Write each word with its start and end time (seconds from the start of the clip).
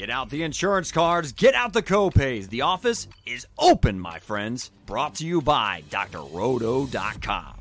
Get 0.00 0.08
out 0.08 0.30
the 0.30 0.44
insurance 0.44 0.90
cards, 0.90 1.30
get 1.30 1.54
out 1.54 1.74
the 1.74 1.82
copays. 1.82 2.48
The 2.48 2.62
office 2.62 3.06
is 3.26 3.46
open, 3.58 4.00
my 4.00 4.18
friends. 4.18 4.70
Brought 4.86 5.16
to 5.16 5.26
you 5.26 5.42
by 5.42 5.84
drroto.com. 5.90 7.58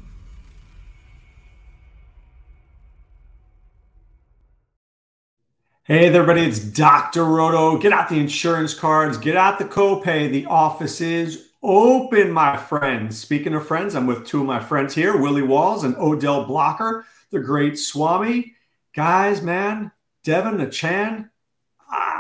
Hey 5.84 6.08
there, 6.08 6.22
everybody, 6.22 6.48
it's 6.48 6.60
Dr. 6.60 7.26
Roto. 7.26 7.78
Get 7.78 7.92
out 7.92 8.08
the 8.08 8.20
insurance 8.20 8.74
cards, 8.74 9.18
get 9.18 9.36
out 9.36 9.60
the 9.60 9.66
copay. 9.66 10.32
The 10.32 10.46
office 10.46 11.02
is 11.02 11.50
open, 11.62 12.32
my 12.32 12.56
friends. 12.56 13.20
Speaking 13.20 13.54
of 13.54 13.68
friends, 13.68 13.96
I'm 13.96 14.08
with 14.08 14.26
two 14.26 14.40
of 14.40 14.48
my 14.48 14.62
friends 14.62 14.96
here, 14.96 15.18
Willie 15.18 15.42
Walls 15.42 15.84
and 15.84 15.98
Odell 15.98 16.46
Blocker, 16.46 17.06
the 17.32 17.40
great 17.40 17.78
Swami. 17.78 18.56
Guys, 18.96 19.42
man, 19.42 19.92
Devin, 20.24 20.56
the 20.56 20.68
Chan, 20.68 21.30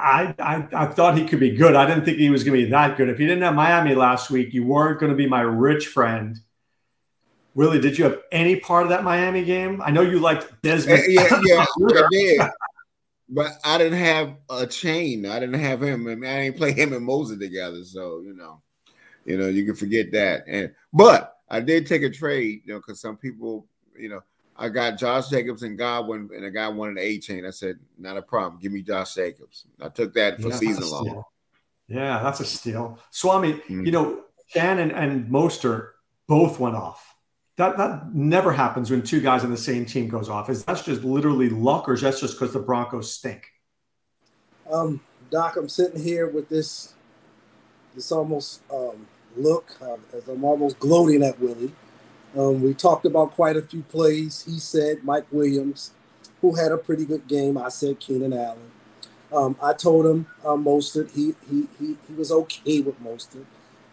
I, 0.09 0.36
I, 0.40 0.68
I 0.73 0.86
thought 0.88 1.18
he 1.18 1.26
could 1.26 1.40
be 1.40 1.52
good. 1.52 1.76
I 1.76 1.86
didn't 1.86 2.05
think 2.05 2.17
he 2.17 2.30
was 2.30 2.44
going 2.44 2.59
to 2.59 2.66
be 2.66 2.72
that 2.72 2.98
good. 2.98 3.09
If 3.09 3.20
you 3.20 3.27
didn't 3.27 3.44
have 3.44 3.55
Miami 3.55 3.95
last 3.95 4.30
week, 4.30 4.54
you 4.54 4.66
weren't 4.66 5.00
going 5.00 5.12
to 5.12 5.16
be 5.16 5.27
my 5.27 5.41
rich 5.41 5.88
friend. 5.88 6.40
Willie, 7.54 7.80
did 7.80 7.98
you 7.98 8.04
have 8.05 8.20
any 8.31 8.58
part 8.59 8.84
of 8.84 8.90
that 8.90 9.03
Miami 9.03 9.44
game? 9.44 9.81
I 9.81 9.91
know 9.91 10.02
you 10.02 10.20
liked 10.20 10.62
Desmond. 10.62 11.00
Eh, 11.00 11.05
yeah, 11.09 11.41
yeah, 11.44 11.66
I 11.90 12.08
did. 12.12 12.41
But 13.27 13.52
I 13.64 13.77
didn't 13.77 14.00
have 14.00 14.36
Achane. 14.50 15.30
I 15.30 15.40
didn't 15.40 15.59
have 15.59 15.84
him. 15.84 16.08
I, 16.08 16.16
mean, 16.16 16.30
I 16.30 16.44
didn't 16.44 16.58
play 16.58 16.72
him 16.72 16.94
and 16.94 17.08
Mostert 17.08 17.39
together. 17.39 17.84
So 17.84 18.22
you 18.22 18.34
know, 18.34 18.62
you 19.26 19.38
know, 19.38 19.48
you 19.48 19.66
can 19.66 19.76
forget 19.76 20.12
that. 20.14 20.45
And 20.48 20.73
but 20.94 21.36
I 21.50 21.59
did 21.59 21.86
take 21.86 22.03
a 22.03 22.09
trade, 22.09 22.62
you 22.66 22.73
know, 22.73 22.80
because 22.80 23.02
some 23.02 23.17
people, 23.17 23.67
you 23.98 24.09
know, 24.09 24.22
I 24.59 24.68
got 24.68 24.98
Josh 24.98 25.30
Jacobs 25.30 25.63
and 25.63 25.77
Godwin, 25.77 26.30
and 26.36 26.44
a 26.44 26.52
guy 26.52 26.67
wanted 26.67 26.98
an 26.98 27.04
Achane. 27.04 27.48
I 27.48 27.52
said, 27.52 27.80
not 27.98 28.17
a 28.17 28.22
problem. 28.22 28.59
Give 28.62 28.73
me 28.73 28.81
Josh 28.81 29.16
Jacobs. 29.16 29.66
I 29.81 29.88
took 29.88 30.14
that 30.16 30.42
for 30.42 30.50
yeah, 30.50 30.56
season 30.56 30.89
long. 30.89 31.23
Yeah, 31.88 32.22
that's 32.22 32.42
a 32.42 32.45
steal. 32.45 33.00
Swami, 33.09 33.53
mm-hmm. 33.53 33.86
you 33.86 33.92
know, 33.94 34.23
Achane 34.53 34.94
and 34.94 35.31
Mostert 35.31 35.92
both 36.28 36.59
went 36.59 36.75
off. 36.75 37.16
That 37.56 37.78
that 37.78 38.14
never 38.14 38.52
happens 38.52 38.92
when 38.92 39.02
two 39.02 39.22
guys 39.22 39.44
on 39.44 39.52
the 39.52 39.58
same 39.58 39.86
team 39.86 40.09
goes 40.09 40.30
off. 40.30 40.50
Is 40.50 40.66
that's 40.66 40.83
just 40.83 41.03
literally 41.03 41.50
luck, 41.50 41.88
or 41.88 41.94
is 41.94 42.02
that 42.02 42.17
just 42.17 42.38
because 42.38 42.53
the 42.53 42.59
Broncos 42.59 43.14
stink? 43.14 43.48
Um, 44.70 45.02
Doc, 45.31 45.55
I'm 45.55 45.70
sitting 45.70 46.02
here 46.02 46.28
with 46.28 46.50
this 46.50 46.94
this 47.95 48.11
almost 48.11 48.61
um, 48.72 49.08
look 49.36 49.72
uh, 49.81 49.98
as 50.16 50.28
I'm 50.28 50.44
almost 50.44 50.80
gloating 50.80 51.23
at 51.23 51.39
Willie 51.39 51.72
um, 52.38 52.61
we 52.61 52.73
talked 52.73 53.05
about 53.05 53.31
quite 53.31 53.58
a 53.58 53.61
few 53.61 53.81
plays. 53.83 54.44
He 54.44 54.59
said 54.59 55.03
Mike 55.03 55.25
Williams, 55.31 55.91
who 56.41 56.55
had 56.55 56.71
a 56.71 56.77
pretty 56.77 57.05
good 57.05 57.27
game. 57.27 57.58
I 57.58 57.69
said 57.69 57.99
Keenan 57.99 58.33
Allen. 58.33 58.71
Um, 59.31 59.55
I 59.61 59.73
told 59.73 60.05
him 60.05 60.27
uh, 60.44 60.49
Mostert. 60.49 61.11
He, 61.11 61.36
he 61.49 61.67
he 61.80 61.97
he 62.08 62.13
was 62.13 62.31
okay 62.31 62.81
with 62.81 63.02
Mostert. 63.03 63.45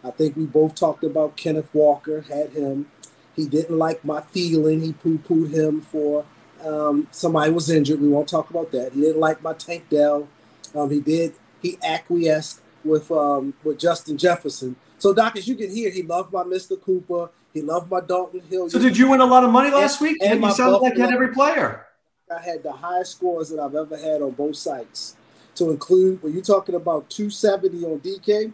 I 0.03 0.11
think 0.11 0.35
we 0.35 0.45
both 0.45 0.75
talked 0.75 1.03
about 1.03 1.37
Kenneth 1.37 1.69
Walker. 1.73 2.21
Had 2.21 2.51
him. 2.51 2.89
He 3.35 3.47
didn't 3.47 3.77
like 3.77 4.03
my 4.03 4.21
feeling. 4.21 4.81
He 4.81 4.93
poo 4.93 5.19
pooed 5.19 5.53
him 5.53 5.81
for 5.81 6.25
um, 6.65 7.07
somebody 7.11 7.51
was 7.51 7.69
injured. 7.69 8.01
We 8.01 8.09
won't 8.09 8.27
talk 8.27 8.49
about 8.49 8.71
that. 8.71 8.93
He 8.93 9.01
didn't 9.01 9.19
like 9.19 9.41
my 9.41 9.53
Tank 9.53 9.89
Dell. 9.89 10.27
Um, 10.75 10.89
he 10.89 10.99
did. 10.99 11.33
He 11.61 11.77
acquiesced 11.83 12.61
with 12.83 13.11
um, 13.11 13.53
with 13.63 13.79
Justin 13.79 14.17
Jefferson. 14.17 14.75
So, 14.97 15.13
Doc, 15.13 15.35
as 15.37 15.47
you 15.47 15.55
can 15.55 15.73
hear, 15.73 15.91
he 15.91 16.01
loved 16.01 16.33
my 16.33 16.43
Mr. 16.43 16.79
Cooper. 16.81 17.29
He 17.57 17.63
loved 17.63 17.89
my 17.89 18.01
Dalton 18.01 18.41
Hill. 18.51 18.69
So, 18.69 18.77
did 18.77 18.95
you 18.95 19.09
win 19.09 19.19
a 19.19 19.25
lot 19.25 19.43
of 19.43 19.49
money 19.49 19.71
last 19.71 19.99
and, 19.99 20.11
week? 20.11 20.21
And 20.21 20.43
you 20.43 20.51
sound 20.51 20.73
like 20.73 20.95
you 20.95 21.01
had 21.01 21.11
every 21.11 21.33
player. 21.33 21.87
I 22.29 22.39
had 22.39 22.61
the 22.61 22.71
highest 22.71 23.13
scores 23.13 23.49
that 23.49 23.59
I've 23.59 23.73
ever 23.73 23.97
had 23.97 24.21
on 24.21 24.31
both 24.31 24.55
sites. 24.55 25.15
To 25.55 25.71
include, 25.71 26.21
when 26.21 26.33
you're 26.33 26.43
talking 26.43 26.75
about 26.75 27.09
270 27.09 27.83
on 27.83 27.99
DK, 27.99 28.53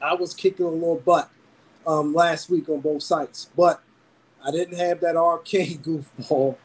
I 0.00 0.14
was 0.14 0.32
kicking 0.32 0.64
a 0.64 0.68
little 0.68 1.02
butt 1.04 1.28
um, 1.84 2.14
last 2.14 2.48
week 2.48 2.68
on 2.68 2.78
both 2.80 3.02
sites. 3.02 3.50
But 3.56 3.82
I 4.46 4.52
didn't 4.52 4.78
have 4.78 5.00
that 5.00 5.16
Achane 5.16 5.80
goofball. 6.20 6.56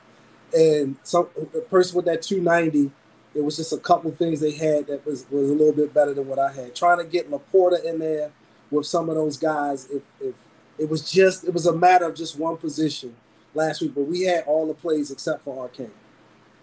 And 0.56 0.98
some 1.02 1.30
the 1.52 1.62
person 1.62 1.96
with 1.96 2.06
that 2.06 2.22
290, 2.22 2.92
it 3.34 3.44
was 3.44 3.56
just 3.56 3.74
a 3.74 3.80
couple 3.80 4.12
things 4.12 4.40
they 4.40 4.52
had 4.52 4.86
that 4.86 5.04
was, 5.04 5.26
was 5.32 5.50
a 5.50 5.54
little 5.54 5.74
bit 5.74 5.96
better 5.96 6.14
than 6.14 6.28
what 6.28 6.38
I 6.38 6.52
had. 6.52 6.76
Trying 6.76 7.00
to 7.00 7.06
get 7.06 7.32
LaPorta 7.32 7.84
in 7.84 7.98
there 7.98 8.32
with 8.70 8.86
some 8.86 9.10
of 9.10 9.16
those 9.16 9.36
guys, 9.36 9.90
if, 9.90 10.04
if 10.22 10.36
it 10.78 10.90
was 10.90 11.10
just 11.10 11.44
it 11.44 11.54
was 11.54 11.66
a 11.66 11.76
matter 11.76 12.06
of 12.06 12.16
just 12.16 12.38
one 12.38 12.58
position 12.58 13.16
last 13.54 13.82
week, 13.82 13.96
but 13.96 14.04
we 14.04 14.24
had 14.24 14.44
all 14.46 14.68
the 14.68 14.74
plays 14.74 15.12
except 15.12 15.44
for 15.44 15.68
Achane. 15.68 15.90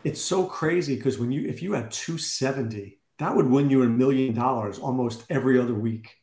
It's 0.05 0.21
so 0.21 0.45
crazy 0.45 0.97
because 0.97 1.19
when 1.19 1.31
you 1.31 1.49
if 1.49 1.63
you 1.63 1.73
had 1.73 1.91
270, 1.91 2.99
that 3.19 3.35
would 3.35 3.47
win 3.47 3.71
you 3.71 3.83
a 3.83 3.89
million 3.89 4.35
dollars 4.35 4.79
almost 4.79 5.25
every 5.31 5.59
other 5.59 5.75
week. 5.75 6.17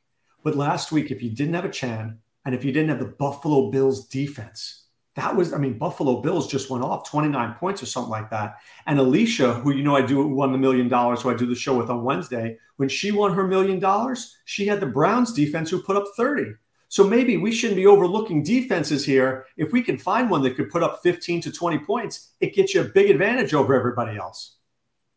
But 0.44 0.56
last 0.56 0.92
week, 0.92 1.12
if 1.12 1.22
you 1.22 1.30
didn't 1.30 1.56
have 1.56 1.66
Achane 1.66 2.18
and 2.46 2.56
if 2.56 2.64
you 2.64 2.72
didn't 2.72 2.90
have 2.90 3.00
the 3.00 3.06
Buffalo 3.06 3.70
Bills 3.72 4.08
defense, 4.08 4.86
that 5.16 5.36
was, 5.36 5.54
I 5.54 5.58
mean, 5.58 5.78
Buffalo 5.78 6.22
Bills 6.22 6.50
just 6.50 6.70
went 6.70 6.84
off 6.84 7.10
29 7.10 7.56
points 7.56 7.84
or 7.84 7.88
something 7.88 8.12
like 8.12 8.30
that. 8.30 8.56
And 8.86 9.00
Alicia, 9.00 9.56
who 9.56 9.74
you 9.74 9.84
know 9.84 9.96
I 9.96 10.02
do 10.02 10.26
won 10.26 10.54
the 10.54 10.58
million 10.58 10.88
dollars, 10.88 11.22
who 11.22 11.30
I 11.30 11.36
do 11.36 11.46
the 11.46 11.56
show 11.56 11.78
with 11.78 11.90
on 11.90 12.04
Wednesday, 12.04 12.58
when 12.78 12.88
she 12.88 13.12
won 13.12 13.34
her 13.34 13.46
million 13.46 13.80
dollars, 13.80 14.38
she 14.46 14.66
had 14.66 14.80
the 14.80 14.86
Browns 14.86 15.34
defense 15.34 15.70
who 15.70 15.82
put 15.82 15.98
up 15.98 16.06
30. 16.16 16.54
So 16.90 17.04
maybe 17.04 17.38
we 17.38 17.52
shouldn't 17.52 17.78
be 17.78 17.86
overlooking 17.86 18.42
defenses 18.42 19.06
here. 19.06 19.46
If 19.58 19.72
we 19.72 19.84
can 19.84 19.98
find 19.98 20.30
one 20.30 20.42
that 20.42 20.56
could 20.56 20.72
put 20.72 20.82
up 20.82 21.02
15 21.04 21.42
to 21.42 21.52
20 21.52 21.78
points, 21.80 22.32
it 22.42 22.56
gets 22.56 22.74
you 22.74 22.82
a 22.82 22.86
big 22.86 23.12
advantage 23.12 23.54
over 23.54 23.76
everybody 23.76 24.18
else. 24.18 24.56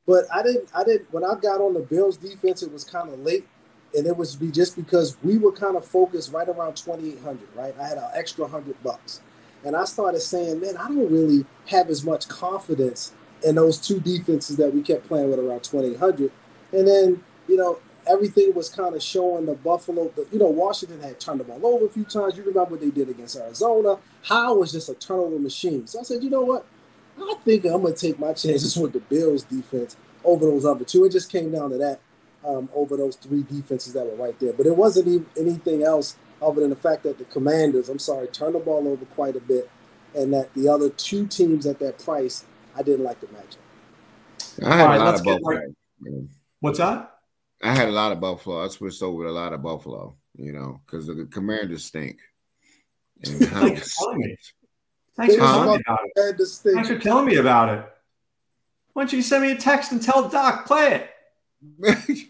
But 0.07 0.25
I 0.33 0.43
didn't, 0.43 0.69
I 0.75 0.85
didn't, 0.85 1.13
when 1.13 1.25
I 1.25 1.35
got 1.35 1.63
on 1.63 1.73
the 1.73 1.81
Bills 1.81 2.19
defense, 2.19 2.63
it 2.63 2.71
was 2.71 2.85
kind 2.85 3.09
of 3.11 3.19
late. 3.21 3.47
And 3.95 4.07
it 4.07 4.17
was 4.17 4.37
just 4.37 4.77
because 4.77 5.17
we 5.23 5.39
were 5.39 5.53
kind 5.53 5.77
of 5.77 5.85
focused 5.85 6.33
right 6.33 6.49
around 6.49 6.77
2,800, 6.77 7.41
right? 7.55 7.75
I 7.81 7.89
had 7.89 7.99
an 7.99 8.11
extra 8.15 8.45
100 8.45 8.83
bucks. 8.83 9.23
And 9.65 9.75
I 9.75 9.85
started 9.85 10.21
saying, 10.21 10.61
man, 10.61 10.77
I 10.77 10.89
don't 10.89 11.11
really 11.11 11.47
have 11.67 11.89
as 11.89 12.05
much 12.05 12.29
confidence 12.29 13.13
in 13.45 13.55
those 13.55 13.79
two 13.79 13.99
defenses 13.99 14.57
that 14.57 14.75
we 14.75 14.83
kept 14.83 15.09
playing 15.09 15.31
with 15.31 15.39
around 15.39 15.63
2,800. 15.63 16.31
And 16.73 16.87
then, 16.87 17.25
you 17.49 17.57
know, 17.57 17.79
everything 18.07 18.53
was 18.55 18.69
kind 18.69 18.95
of 18.95 19.03
showing 19.03 19.47
the 19.47 19.55
Buffalo. 19.55 20.13
The, 20.15 20.27
you 20.33 20.39
know, 20.39 20.47
Washington 20.47 21.01
had 21.01 21.21
turned 21.21 21.41
the 21.41 21.45
ball 21.45 21.65
over 21.67 21.87
a 21.87 21.89
few 21.89 22.05
times. 22.05 22.37
You 22.37 22.43
remember 22.43 22.73
what 22.73 22.81
they 22.81 22.91
did 22.91 23.09
against 23.09 23.37
Arizona? 23.37 23.99
How 24.23 24.55
was 24.57 24.73
just 24.73 24.89
a 24.89 24.95
turnover 24.95 25.39
machine. 25.39 25.87
So 25.87 26.01
I 26.01 26.03
said, 26.03 26.23
you 26.23 26.31
know 26.31 26.43
what? 26.43 26.67
I 27.19 27.35
think 27.45 27.65
I'm 27.65 27.83
going 27.83 27.95
to 27.95 28.01
take 28.01 28.19
my 28.19 28.33
chances 28.33 28.77
with 28.77 28.93
the 28.93 29.01
Bills 29.01 29.45
defense 29.45 29.97
over 30.25 30.47
those 30.47 30.65
other 30.65 30.85
two. 30.85 31.05
It 31.05 31.13
just 31.13 31.31
came 31.31 31.53
down 31.53 31.71
to 31.71 31.79
that 31.79 32.01
um, 32.45 32.69
over 32.75 32.97
those 32.97 33.17
three 33.17 33.43
defenses 33.43 33.93
that 33.93 34.05
were 34.05 34.17
right 34.17 34.39
there. 34.41 34.53
But 34.53 34.67
it 34.67 34.77
wasn't 34.77 35.09
even 35.09 35.27
anything 35.39 35.83
else 35.83 36.17
other 36.41 36.61
than 36.61 36.71
the 36.71 36.77
fact 36.77 37.03
that 37.05 37.19
the 37.19 37.25
Commanders, 37.25 37.89
I'm 37.89 37.99
sorry, 37.99 38.27
turned 38.29 38.55
the 38.55 38.59
ball 38.59 38.89
over 38.89 39.05
quite 39.07 39.37
a 39.37 39.41
bit, 39.41 39.71
and 40.15 40.33
that 40.35 40.53
the 40.55 40.69
other 40.69 40.91
two 40.91 41.27
teams 41.27 41.67
at 41.67 41.79
that 41.79 41.99
price, 41.99 42.45
I 42.77 42.83
didn't 42.83 43.05
like 43.05 43.21
the 43.21 43.29
matchup. 43.29 43.57
I 44.65 44.77
had 44.77 44.85
right, 44.85 45.01
a 45.01 45.05
lot 45.05 45.15
of 45.15 45.25
Buffalo. 45.25 45.49
Right. 45.49 46.25
What's 46.61 46.79
that? 46.79 47.12
I 47.63 47.75
had 47.75 47.89
a 47.89 47.93
lot 47.93 48.13
of 48.13 48.21
Buffalo. 48.21 48.65
I 48.65 48.69
switched 48.69 49.03
over 49.03 49.25
to 49.25 49.31
a 49.31 49.33
lot 49.33 49.53
of 49.53 49.63
Buffalo, 49.63 50.17
you 50.37 50.53
know, 50.53 50.81
because 50.85 51.07
the 51.07 51.27
Commanders 51.31 51.85
stink. 51.85 52.19
And 53.25 53.39
Thanks 53.49 53.95
for 53.95 54.05
telling 54.05 54.19
me. 54.19 54.37
Thanks 55.17 55.35
for, 55.35 55.41
telling 55.41 55.81
about 55.81 56.01
it. 56.05 56.37
Thanks 56.37 56.89
for 56.89 56.99
telling 56.99 57.27
me 57.27 57.37
about 57.37 57.69
it. 57.69 57.87
Why 58.93 59.03
don't 59.03 59.13
you 59.13 59.23
send 59.23 59.43
me 59.43 59.53
a 59.53 59.57
text 59.57 59.93
and 59.93 60.03
tell 60.03 60.29
Doc 60.29 60.67
play 60.67 60.95
it? 60.95 61.11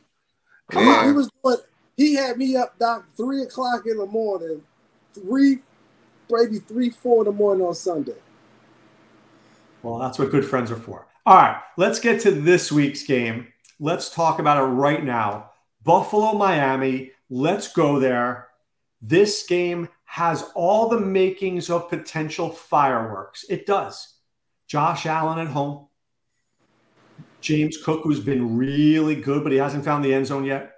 Come 0.71 0.87
yeah. 0.87 0.93
on, 0.93 1.07
he 1.07 1.13
was 1.13 1.31
doing. 1.43 1.57
He 1.97 2.15
had 2.15 2.37
me 2.39 2.57
up, 2.57 2.79
Doc, 2.79 3.07
three 3.17 3.43
o'clock 3.43 3.87
in 3.87 3.99
the 3.99 4.07
morning, 4.07 4.63
three, 5.15 5.59
maybe 6.31 6.59
three, 6.59 6.91
four 6.91 7.21
in 7.21 7.27
the 7.27 7.33
morning 7.33 7.67
on 7.67 7.75
Sunday. 7.75 8.17
Well, 9.83 9.99
that's 9.99 10.19
what 10.19 10.31
good 10.31 10.45
friends 10.45 10.71
are 10.71 10.77
for. 10.77 11.07
All 11.27 11.37
right, 11.37 11.61
let's 11.77 12.01
get 12.01 12.21
to 12.23 12.31
this 12.31 12.73
week's 12.73 13.03
game. 13.03 13.52
Let's 13.83 14.11
talk 14.11 14.39
about 14.39 14.63
it 14.63 14.67
right 14.67 15.05
now. 15.05 15.51
Buffalo, 15.83 16.35
Miami. 16.35 17.11
Let's 17.29 17.73
go 17.73 17.99
there. 17.99 18.47
This 19.01 19.45
game 19.45 19.89
has 20.05 20.49
all 20.55 20.89
the 20.89 21.01
makings 21.01 21.69
of 21.69 21.91
potential 21.91 22.49
fireworks. 22.49 23.45
It 23.51 23.67
does. 23.67 24.19
Josh 24.69 25.05
Allen 25.05 25.41
at 25.41 25.49
home. 25.49 25.89
James 27.41 27.77
Cook, 27.77 28.03
who's 28.05 28.21
been 28.21 28.57
really 28.57 29.17
good, 29.17 29.43
but 29.43 29.51
he 29.51 29.59
hasn't 29.59 29.85
found 29.85 30.05
the 30.05 30.15
end 30.15 30.29
zone 30.29 30.45
yet. 30.45 30.71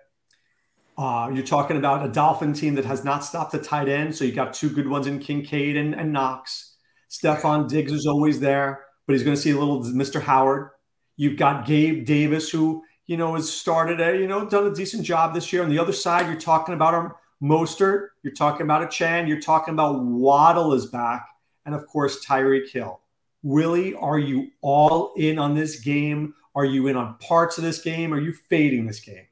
Uh, 0.96 1.30
you're 1.30 1.44
talking 1.44 1.76
about 1.76 2.06
a 2.06 2.08
Dolphin 2.08 2.54
team 2.54 2.74
that 2.76 2.86
has 2.86 3.04
not 3.04 3.22
stopped 3.22 3.52
the 3.52 3.58
tight 3.58 3.90
end. 3.90 4.16
So 4.16 4.24
you 4.24 4.32
got 4.32 4.54
two 4.54 4.70
good 4.70 4.88
ones 4.88 5.06
in 5.06 5.18
Kincaid 5.18 5.76
and, 5.76 5.94
and 5.94 6.10
Knox. 6.10 6.76
Stefon 7.10 7.68
Diggs 7.68 7.92
is 7.92 8.06
always 8.06 8.40
there, 8.40 8.86
but 9.06 9.12
he's 9.12 9.24
going 9.24 9.36
to 9.36 9.42
see 9.42 9.50
a 9.50 9.58
little 9.58 9.82
Mr. 9.82 10.22
Howard. 10.22 10.70
You've 11.16 11.36
got 11.36 11.66
Gabe 11.66 12.06
Davis, 12.06 12.48
who, 12.50 12.82
you 13.06 13.16
know, 13.16 13.34
has 13.34 13.52
started 13.52 14.00
a, 14.00 14.18
you 14.18 14.26
know, 14.26 14.48
done 14.48 14.66
a 14.66 14.74
decent 14.74 15.04
job 15.04 15.34
this 15.34 15.52
year. 15.52 15.62
On 15.62 15.68
the 15.68 15.78
other 15.78 15.92
side, 15.92 16.26
you're 16.26 16.40
talking 16.40 16.74
about 16.74 16.94
a 16.94 17.10
Mostert. 17.44 18.08
You're 18.22 18.34
talking 18.34 18.62
about 18.62 18.88
Achane. 18.88 19.28
You're 19.28 19.40
talking 19.40 19.74
about 19.74 20.02
Waddle 20.02 20.72
is 20.72 20.86
back. 20.86 21.26
And 21.66 21.74
of 21.74 21.86
course, 21.86 22.24
Tyreek 22.24 22.70
Hill. 22.70 23.00
Willie, 23.42 23.94
are 23.94 24.18
you 24.18 24.50
all 24.62 25.12
in 25.16 25.38
on 25.38 25.54
this 25.54 25.80
game? 25.80 26.34
Are 26.54 26.64
you 26.64 26.86
in 26.86 26.96
on 26.96 27.18
parts 27.18 27.58
of 27.58 27.64
this 27.64 27.82
game? 27.82 28.14
Are 28.14 28.20
you 28.20 28.32
fading 28.32 28.86
this 28.86 29.00
game? 29.00 29.26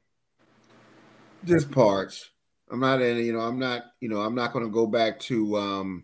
Just 1.45 1.71
parts. 1.71 2.29
I'm 2.69 2.79
not 2.79 3.01
in, 3.01 3.17
you 3.17 3.33
know, 3.33 3.39
I'm 3.39 3.59
not, 3.59 3.85
you 3.99 4.09
know, 4.09 4.21
I'm 4.21 4.35
not 4.35 4.53
going 4.53 4.65
to 4.65 4.71
go 4.71 4.85
back 4.85 5.19
to, 5.21 5.57
um, 5.57 6.03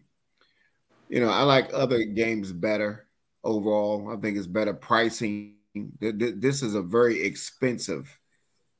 you 1.07 1.19
know, 1.19 1.30
I 1.30 1.44
like 1.44 1.69
other 1.74 2.04
games 2.04 2.51
better 2.51 3.07
overall. 3.44 4.12
I 4.12 4.19
think 4.19 4.38
it's 4.38 4.48
better 4.48 4.74
pricing. 4.74 5.56
This 6.00 6.62
is 6.63 6.75
a 6.75 6.81
very 6.81 7.21
expensive, 7.21 8.19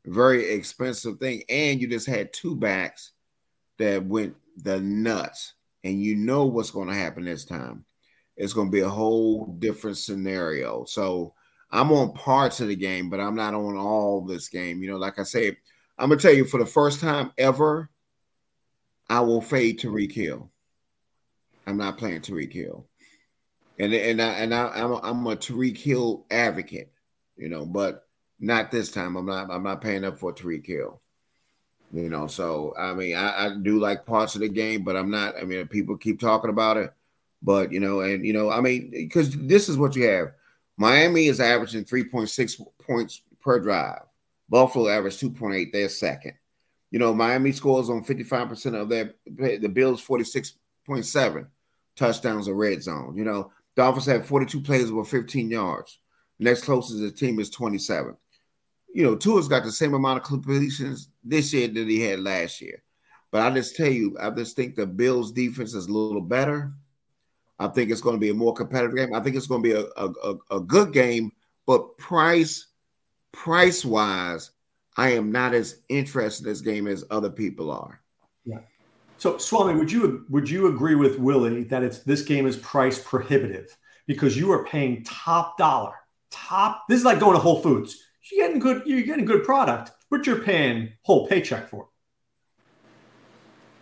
very 0.06 0.51
expensive 0.51 1.19
thing. 1.19 1.44
And 1.50 1.80
you 1.80 1.88
just 1.88 2.07
had 2.07 2.33
two 2.33 2.56
backs 2.56 3.12
that 3.77 4.06
went 4.06 4.36
the 4.57 4.80
nuts. 4.80 5.53
And 5.83 6.01
you 6.01 6.15
know 6.15 6.45
what's 6.45 6.71
going 6.71 6.89
to 6.89 6.94
happen 6.94 7.24
this 7.24 7.45
time. 7.45 7.86
It's 8.36 8.53
going 8.53 8.68
to 8.68 8.71
be 8.71 8.81
a 8.81 8.89
whole 8.89 9.45
different 9.59 9.97
scenario. 9.97 10.83
So 10.86 11.33
I'm 11.71 11.91
on 11.91 12.13
parts 12.13 12.62
of 12.62 12.68
the 12.68 12.75
game, 12.75 13.09
but 13.09 13.19
I'm 13.19 13.36
not 13.36 13.53
on 13.53 13.77
all 13.77 14.21
this 14.21 14.50
game. 14.50 14.81
You 14.81 14.91
know, 14.91 14.97
like 14.97 15.19
I 15.19 15.24
said, 15.24 15.57
I'm 15.97 16.09
gonna 16.09 16.21
tell 16.21 16.33
you 16.33 16.45
for 16.45 16.59
the 16.59 16.65
first 16.65 17.01
time 17.01 17.31
ever, 17.38 17.89
I 19.09 19.19
will 19.19 19.41
fade 19.41 19.80
Tyreek 19.80 20.13
Hill. 20.13 20.50
I'm 21.68 21.77
not 21.77 21.97
playing 21.97 22.21
Tyreek 22.21 22.53
Hill, 22.53 22.88
and 23.79 23.93
and 23.93 24.21
I, 24.21 24.29
and 24.33 24.53
I, 24.53 24.67
I'm 24.67 24.91
a, 24.91 24.97
I'm 24.97 25.27
a 25.27 25.35
Tyreek 25.35 25.77
Hill 25.77 26.25
advocate, 26.29 26.91
you 27.37 27.49
know, 27.49 27.65
but 27.65 28.07
not 28.39 28.71
this 28.71 28.91
time. 28.91 29.15
I'm 29.15 29.25
not 29.25 29.49
I'm 29.49 29.63
not 29.63 29.81
paying 29.81 30.03
up 30.03 30.19
for 30.19 30.33
Tyreek 30.33 30.65
Hill. 30.65 31.01
You 31.91 32.09
know, 32.09 32.27
so 32.27 32.75
I 32.77 32.93
mean, 32.93 33.15
I, 33.15 33.47
I 33.47 33.55
do 33.61 33.79
like 33.79 34.05
parts 34.05 34.35
of 34.35 34.41
the 34.41 34.49
game, 34.49 34.83
but 34.83 34.95
I'm 34.95 35.09
not. 35.09 35.35
I 35.37 35.43
mean, 35.43 35.65
people 35.67 35.97
keep 35.97 36.19
talking 36.19 36.51
about 36.51 36.77
it, 36.77 36.93
but 37.41 37.71
you 37.71 37.79
know, 37.79 38.01
and 38.01 38.25
you 38.25 38.33
know, 38.33 38.51
I 38.51 38.61
mean, 38.61 38.91
because 38.91 39.35
this 39.35 39.69
is 39.69 39.77
what 39.77 39.95
you 39.95 40.07
have. 40.07 40.33
Miami 40.77 41.27
is 41.27 41.41
averaging 41.41 41.83
3.6 41.83 42.61
points 42.81 43.21
per 43.41 43.59
drive. 43.59 44.03
Buffalo 44.47 44.87
averaged 44.87 45.19
2.8. 45.19 45.73
They're 45.73 45.89
second. 45.89 46.33
You 46.89 46.99
know, 46.99 47.13
Miami 47.13 47.51
scores 47.51 47.89
on 47.89 48.03
55% 48.03 48.81
of 48.81 48.89
their 48.89 49.13
the 49.25 49.67
Bills 49.67 50.05
46.7 50.05 51.47
touchdowns 51.95 52.47
of 52.47 52.55
red 52.55 52.81
zone. 52.81 53.17
You 53.17 53.25
know, 53.25 53.51
Dolphins 53.75 54.06
have 54.07 54.25
42 54.25 54.62
plays 54.62 54.92
over 54.92 55.06
15 55.06 55.50
yards. 55.50 56.00
Next 56.39 56.63
closest 56.63 57.01
the 57.01 57.12
team 57.12 57.39
is 57.39 57.50
27. 57.50 58.16
You 58.94 59.04
know, 59.04 59.16
Tua's 59.16 59.48
got 59.48 59.63
the 59.63 59.71
same 59.71 59.94
amount 59.94 60.19
of 60.19 60.24
completions 60.25 61.10
this 61.24 61.54
year 61.54 61.68
that 61.68 61.88
he 61.88 62.01
had 62.01 62.19
last 62.19 62.62
year. 62.62 62.81
But 63.31 63.44
I 63.44 63.54
just 63.54 63.75
tell 63.75 63.92
you, 63.92 64.18
I 64.19 64.31
just 64.31 64.56
think 64.56 64.75
the 64.75 64.88
Bills 64.88 65.31
defense 65.31 65.74
is 65.74 65.88
a 65.88 65.92
little 65.92 66.21
better. 66.21 66.74
I 67.60 67.68
think 67.68 67.92
it's 67.92 68.01
going 68.01 68.16
to 68.16 68.19
be 68.19 68.30
a 68.30 68.33
more 68.33 68.54
competitive 68.54 68.95
game. 68.95 69.13
I 69.13 69.19
think 69.19 69.36
it's 69.36 69.48
going 69.48 69.62
to 69.62 69.69
be 69.69 69.75
a, 69.75 69.86
a, 69.98 70.57
a 70.57 70.60
good 70.62 70.94
game, 70.94 71.31
but 71.68 71.98
price 71.98 72.69
price 73.31 73.86
wise, 73.86 74.51
I 74.98 75.12
am 75.12 75.31
not 75.31 75.54
as 75.54 75.81
interested 75.89 76.45
in 76.45 76.51
this 76.51 76.62
game 76.62 76.88
as 76.88 77.04
other 77.12 77.30
people 77.30 77.72
are. 77.72 78.01
So 79.19 79.38
Swami, 79.38 79.77
would 79.77 79.92
you 79.92 80.25
would 80.30 80.50
you 80.50 80.68
agree 80.68 80.95
with 80.95 81.19
Willie 81.19 81.63
that 81.66 81.83
it's 81.83 82.00
this 82.00 82.21
game 82.21 82.48
is 82.48 82.56
price 82.56 82.98
prohibitive 82.98 83.75
because 84.07 84.38
you 84.38 84.50
are 84.54 84.63
paying 84.63 85.04
top 85.04 85.57
dollar, 85.57 85.94
top. 86.31 86.86
This 86.88 87.00
is 87.00 87.06
like 87.06 87.19
going 87.19 87.33
to 87.33 87.39
Whole 87.39 87.62
Foods. 87.62 88.01
You're 88.31 88.48
getting 88.48 88.62
good. 88.62 88.83
You're 88.86 89.01
getting 89.01 89.25
good 89.25 89.44
product, 89.44 89.92
but 90.10 90.25
you're 90.25 90.39
paying 90.39 90.94
whole 91.01 91.27
paycheck 91.27 91.68
for. 91.68 91.89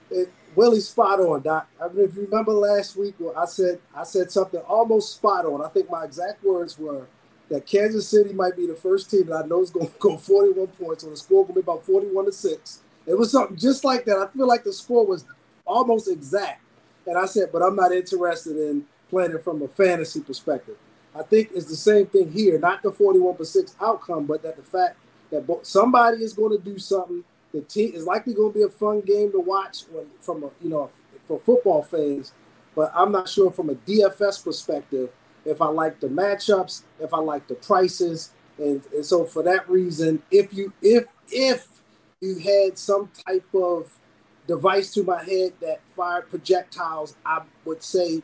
It, 0.09 0.31
Willie's 0.55 0.89
spot 0.89 1.19
on, 1.19 1.43
Doc. 1.43 1.67
I 1.79 1.87
mean, 1.89 2.05
if 2.05 2.15
you 2.15 2.23
remember 2.23 2.53
last 2.53 2.95
week, 2.95 3.13
I 3.37 3.45
said 3.45 3.79
I 3.95 4.05
said 4.05 4.31
something 4.31 4.59
almost 4.61 5.17
spot 5.17 5.45
on. 5.45 5.63
I 5.63 5.69
think 5.69 5.87
my 5.91 6.03
exact 6.03 6.43
words 6.43 6.79
were 6.79 7.05
that 7.49 7.67
Kansas 7.67 8.07
City 8.07 8.33
might 8.33 8.57
be 8.57 8.65
the 8.65 8.73
first 8.73 9.11
team 9.11 9.27
that 9.27 9.45
I 9.45 9.47
know 9.47 9.61
is 9.61 9.69
going 9.69 9.87
to 9.91 9.93
go 9.99 10.17
41 10.17 10.65
points, 10.69 11.03
on 11.03 11.11
the 11.11 11.17
score 11.17 11.43
going 11.43 11.49
to 11.49 11.53
be 11.53 11.59
about 11.59 11.85
41 11.85 12.25
to 12.25 12.31
6. 12.31 12.81
It 13.07 13.17
was 13.17 13.31
something 13.31 13.57
just 13.57 13.83
like 13.83 14.05
that. 14.05 14.17
I 14.17 14.27
feel 14.35 14.47
like 14.47 14.63
the 14.63 14.73
score 14.73 15.05
was 15.05 15.25
almost 15.65 16.09
exact. 16.09 16.61
And 17.05 17.17
I 17.17 17.25
said, 17.25 17.49
but 17.53 17.61
I'm 17.61 17.75
not 17.75 17.93
interested 17.93 18.57
in 18.57 18.85
playing 19.09 19.31
it 19.31 19.43
from 19.43 19.61
a 19.61 19.67
fantasy 19.67 20.21
perspective. 20.21 20.75
I 21.15 21.23
think 21.23 21.49
it's 21.55 21.67
the 21.67 21.75
same 21.75 22.05
thing 22.07 22.31
here, 22.31 22.59
not 22.59 22.83
the 22.83 22.91
41 22.91 23.37
to 23.37 23.45
6 23.45 23.75
outcome, 23.81 24.25
but 24.25 24.43
that 24.43 24.57
the 24.57 24.63
fact 24.63 24.97
that 25.31 25.59
somebody 25.63 26.23
is 26.23 26.33
going 26.33 26.57
to 26.57 26.63
do 26.63 26.77
something. 26.77 27.23
The 27.53 27.61
team 27.61 27.93
is 27.93 28.05
likely 28.05 28.33
going 28.33 28.51
to 28.53 28.59
be 28.59 28.63
a 28.63 28.69
fun 28.69 29.01
game 29.01 29.31
to 29.31 29.39
watch 29.39 29.83
when, 29.91 30.05
from 30.19 30.43
a, 30.43 30.49
you 30.61 30.69
know, 30.69 30.89
for 31.27 31.39
football 31.39 31.81
fans. 31.81 32.33
But 32.75 32.91
I'm 32.93 33.11
not 33.11 33.27
sure 33.29 33.51
from 33.51 33.69
a 33.69 33.75
DFS 33.75 34.43
perspective 34.43 35.09
if 35.45 35.61
I 35.61 35.67
like 35.67 35.99
the 35.99 36.07
matchups, 36.07 36.83
if 36.99 37.13
I 37.13 37.19
like 37.19 37.47
the 37.47 37.55
prices, 37.55 38.31
and, 38.57 38.81
and 38.93 39.05
so 39.05 39.25
for 39.25 39.43
that 39.43 39.69
reason, 39.69 40.21
if 40.29 40.53
you 40.53 40.73
if 40.81 41.05
if 41.29 41.67
you 42.21 42.39
had 42.39 42.77
some 42.77 43.09
type 43.27 43.45
of 43.53 43.97
device 44.47 44.93
to 44.93 45.03
my 45.03 45.23
head 45.23 45.53
that 45.61 45.81
fired 45.95 46.29
projectiles, 46.29 47.15
I 47.25 47.41
would 47.65 47.83
say 47.83 48.23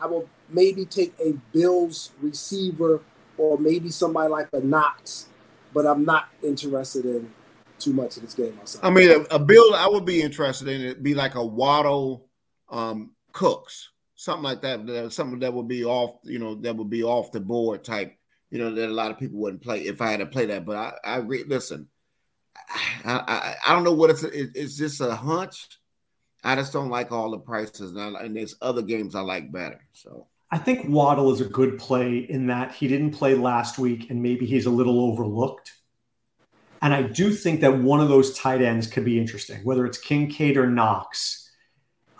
I 0.00 0.06
will 0.06 0.28
maybe 0.48 0.84
take 0.84 1.14
a 1.20 1.32
Bills 1.52 2.12
receiver 2.20 3.00
or 3.36 3.58
maybe 3.58 3.90
somebody 3.90 4.28
like 4.28 4.48
a 4.52 4.60
Knox, 4.60 5.28
but 5.72 5.86
I'm 5.86 6.04
not 6.04 6.28
interested 6.42 7.04
in 7.04 7.32
too 7.78 7.92
much 7.92 8.16
of 8.16 8.22
this 8.22 8.34
game 8.34 8.56
myself. 8.56 8.84
I 8.84 8.90
mean, 8.90 9.10
a, 9.10 9.34
a 9.34 9.38
Bill 9.38 9.74
I 9.74 9.88
would 9.88 10.04
be 10.04 10.22
interested 10.22 10.68
in 10.68 10.80
it 10.80 11.02
be 11.02 11.14
like 11.14 11.34
a 11.34 11.44
Waddle 11.44 12.28
um, 12.68 13.10
Cooks 13.32 13.90
something 14.24 14.42
like 14.42 14.62
that, 14.62 15.12
something 15.12 15.40
that 15.40 15.52
would 15.52 15.68
be 15.68 15.84
off, 15.84 16.16
you 16.22 16.38
know, 16.38 16.54
that 16.56 16.74
would 16.76 16.90
be 16.90 17.02
off 17.02 17.30
the 17.30 17.40
board 17.40 17.84
type, 17.84 18.16
you 18.50 18.58
know, 18.58 18.74
that 18.74 18.88
a 18.88 18.92
lot 18.92 19.10
of 19.10 19.18
people 19.18 19.38
wouldn't 19.38 19.62
play 19.62 19.80
if 19.82 20.00
I 20.00 20.10
had 20.10 20.20
to 20.20 20.26
play 20.26 20.46
that. 20.46 20.64
But 20.64 20.76
I, 20.76 20.92
I 21.04 21.18
agree. 21.18 21.44
Listen, 21.44 21.88
I, 23.04 23.12
I, 23.12 23.54
I 23.66 23.74
don't 23.74 23.84
know 23.84 23.92
what 23.92 24.10
it's. 24.10 24.22
It's 24.22 24.76
just 24.76 25.00
a 25.00 25.14
hunch. 25.14 25.68
I 26.42 26.54
just 26.56 26.72
don't 26.72 26.90
like 26.90 27.10
all 27.10 27.30
the 27.30 27.38
prices, 27.38 27.92
and, 27.92 28.16
I, 28.16 28.24
and 28.24 28.36
there's 28.36 28.56
other 28.60 28.82
games 28.82 29.14
I 29.14 29.20
like 29.20 29.50
better. 29.50 29.80
So 29.92 30.26
I 30.50 30.58
think 30.58 30.88
Waddle 30.88 31.32
is 31.32 31.40
a 31.40 31.46
good 31.46 31.78
play 31.78 32.18
in 32.18 32.48
that 32.48 32.74
he 32.74 32.86
didn't 32.86 33.12
play 33.12 33.34
last 33.34 33.78
week, 33.78 34.10
and 34.10 34.22
maybe 34.22 34.46
he's 34.46 34.66
a 34.66 34.70
little 34.70 35.00
overlooked. 35.00 35.72
And 36.82 36.92
I 36.92 37.02
do 37.02 37.32
think 37.32 37.60
that 37.62 37.78
one 37.78 38.00
of 38.00 38.10
those 38.10 38.38
tight 38.38 38.60
ends 38.60 38.86
could 38.86 39.06
be 39.06 39.18
interesting, 39.18 39.64
whether 39.64 39.86
it's 39.86 39.96
Kincaid 39.96 40.58
or 40.58 40.66
Knox. 40.66 41.50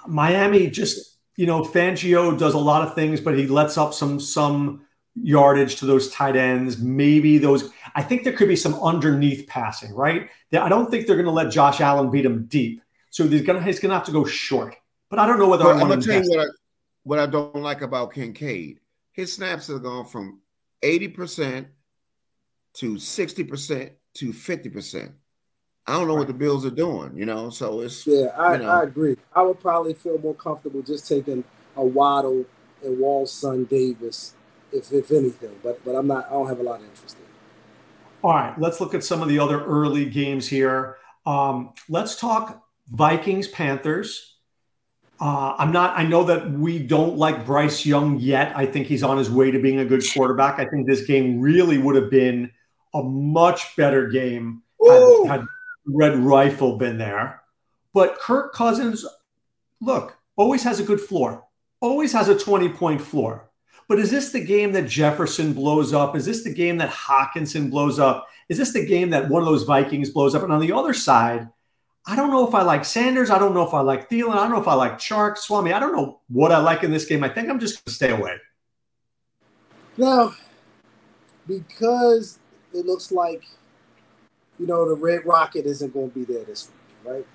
Miami 0.07 0.69
just 0.69 1.15
you 1.37 1.47
know, 1.47 1.63
Fangio 1.63 2.39
does 2.39 2.55
a 2.55 2.59
lot 2.59 2.87
of 2.87 2.95
things, 2.95 3.21
but 3.21 3.37
he 3.37 3.47
lets 3.47 3.77
up 3.77 3.93
some 3.93 4.21
some 4.21 4.84
yardage 5.23 5.77
to 5.77 5.87
those 5.87 6.11
tight 6.11 6.37
ends. 6.37 6.79
Maybe 6.79 7.39
those. 7.39 7.71
I 7.95 8.03
think 8.03 8.25
there 8.25 8.33
could 8.33 8.49
be 8.49 8.57
some 8.57 8.75
underneath 8.75 9.47
passing, 9.47 9.95
right? 9.95 10.29
I 10.53 10.69
don't 10.69 10.91
think 10.91 11.07
they're 11.07 11.17
going 11.17 11.27
to 11.27 11.33
let 11.33 11.51
Josh 11.51 11.81
Allen 11.81 12.11
beat 12.11 12.27
him 12.27 12.47
deep, 12.47 12.83
so 13.11 13.27
he's 13.27 13.43
going 13.43 13.59
to 13.59 13.65
he's 13.65 13.81
going 13.81 13.91
to 13.91 13.97
have 13.97 14.07
to 14.07 14.13
go 14.13 14.25
short. 14.25 14.75
But 15.11 15.19
I 15.19 15.27
don't 15.27 15.39
know 15.39 15.49
whether 15.49 15.65
well, 15.65 15.79
I 15.79 15.81
am 15.81 15.89
going 15.89 16.01
to 16.01 16.07
tell 16.07 16.23
you 16.23 16.31
what 16.31 16.41
I, 16.41 16.51
what 17.05 17.19
I 17.19 17.27
don't 17.27 17.57
like 17.57 17.83
about 17.83 18.13
Kincaid. 18.13 18.81
His 19.13 19.33
snaps 19.33 19.69
have 19.69 19.83
gone 19.83 20.07
from 20.07 20.41
eighty 20.83 21.09
percent 21.09 21.69
to 22.75 22.99
sixty 22.99 23.45
percent 23.45 23.93
to 24.15 24.33
fifty 24.33 24.69
percent. 24.69 25.13
I 25.87 25.99
don't 25.99 26.09
know 26.09 26.15
right. 26.15 26.21
what 26.21 26.29
the 26.29 26.35
Bills 26.35 26.65
are 26.65 26.71
doing, 26.71 27.17
you 27.17 27.27
know. 27.27 27.51
So 27.51 27.81
it's 27.81 28.07
yeah, 28.07 28.29
I, 28.37 28.55
you 28.55 28.63
know. 28.63 28.71
I 28.71 28.83
agree. 28.85 29.17
I 29.35 29.43
would 29.43 29.61
probably 29.61 29.95
feel 29.95 30.19
more 30.19 30.35
comfortable 30.35 30.83
just 30.83 31.07
taking 31.07 31.45
a 31.77 31.85
Waddle 31.85 32.45
and 32.83 32.99
Wall's 32.99 33.33
son 33.33 33.65
Davis, 33.65 34.35
if 34.75 34.93
if 34.93 35.11
anything. 35.11 35.57
But 35.63 35.85
but 35.85 35.95
I'm 35.95 36.07
not. 36.07 36.27
I 36.27 36.31
don't 36.31 36.49
have 36.49 36.61
a 36.61 36.63
lot 36.63 36.81
of 36.81 36.87
interest 36.87 37.17
in. 37.17 37.25
All 38.23 38.33
right, 38.33 38.59
let's 38.59 38.81
look 38.81 38.95
at 38.95 39.05
some 39.05 39.23
of 39.23 39.29
the 39.29 39.39
other 39.39 39.65
early 39.65 40.07
games 40.07 40.49
here. 40.49 40.97
Um, 41.27 41.73
let's 41.89 42.17
talk 42.17 42.67
Vikings 42.89 43.49
Panthers. 43.49 44.37
Uh, 45.21 45.55
I'm 45.59 45.73
not. 45.73 45.97
I 45.97 46.05
know 46.05 46.25
that 46.25 46.51
we 46.51 46.79
don't 46.79 47.17
like 47.17 47.47
Bryce 47.47 47.87
Young 47.87 48.19
yet. 48.19 48.57
I 48.57 48.67
think 48.67 48.87
he's 48.87 49.03
on 49.03 49.17
his 49.17 49.31
way 49.31 49.51
to 49.51 49.59
being 49.59 49.79
a 49.79 49.85
good 49.85 50.03
quarterback. 50.13 50.59
I 50.59 50.65
think 50.67 50.87
this 50.87 51.07
game 51.07 51.41
really 51.41 51.79
would 51.79 51.97
have 51.97 52.11
been 52.11 52.51
a 52.95 53.03
much 53.03 53.77
better 53.77 54.09
game 54.09 54.63
had, 54.87 55.27
had 55.29 55.45
red 55.87 56.19
rifle 56.19 56.79
been 56.79 56.99
there. 56.99 57.43
But 57.93 58.19
Kirk 58.19 58.53
Cousins, 58.53 59.07
look, 59.81 60.17
always 60.37 60.63
has 60.65 60.81
a 60.81 60.85
good 60.85 61.01
floor, 61.01 61.45
always 61.81 62.13
has 62.13 62.29
a 62.29 62.39
20 62.39 62.71
point 62.71 63.01
floor. 63.01 63.49
But 63.89 63.99
is 63.99 64.11
this 64.11 64.31
the 64.33 64.45
game 64.45 64.73
that 64.73 64.89
Jefferson 64.89 65.53
blows 65.53 65.93
up? 65.93 66.17
Is 66.17 66.25
this 66.25 66.43
the 66.43 66.53
game 66.53 66.79
that 66.79 66.91
Hockenson 66.91 67.71
blows 67.71 67.99
up? 67.99 68.27
Is 68.49 68.59
this 68.59 68.73
the 68.73 68.87
game 68.87 69.11
that 69.11 69.29
one 69.29 69.43
of 69.43 69.47
those 69.47 69.65
Vikings 69.65 70.11
blows 70.11 70.35
up? 70.35 70.43
And 70.43 70.53
on 70.53 70.61
the 70.61 70.73
other 70.73 70.95
side, 70.95 71.49
I 72.07 72.17
don't 72.17 72.31
know 72.31 72.47
if 72.47 72.55
I 72.55 72.63
like 72.63 72.85
Sanders. 72.85 73.31
I 73.31 73.39
don't 73.39 73.55
know 73.55 73.67
if 73.67 73.75
I 73.75 73.81
like 73.81 74.09
Thielen. 74.09 74.33
I 74.33 74.43
don't 74.43 74.53
know 74.53 74.61
if 74.61 74.69
I 74.69 74.75
like 74.75 74.99
Chark, 74.99 75.39
Swami. 75.39 75.73
I 75.73 75.81
don't 75.81 75.95
know 75.95 76.21
what 76.29 76.53
I 76.53 76.59
like 76.59 76.83
in 76.83 76.91
this 76.91 77.05
game. 77.05 77.25
I 77.25 77.29
think 77.29 77.49
I'm 77.49 77.61
just 77.61 77.77
going 77.77 77.85
to 77.87 77.93
stay 77.93 78.11
away. 78.11 78.37
Now, 79.97 80.35
because 81.47 82.39
it 82.73 82.87
looks 82.87 83.13
like– 83.13 83.45
you 84.59 84.67
know, 84.67 84.89
the 84.89 84.95
Red 84.95 85.27
Rocket 85.27 85.67
isn't 85.67 85.93
going 85.93 86.11
to 86.11 86.15
be 86.15 86.25
there 86.25 86.45
this 86.45 86.69
week, 86.69 87.13
right? 87.13 87.27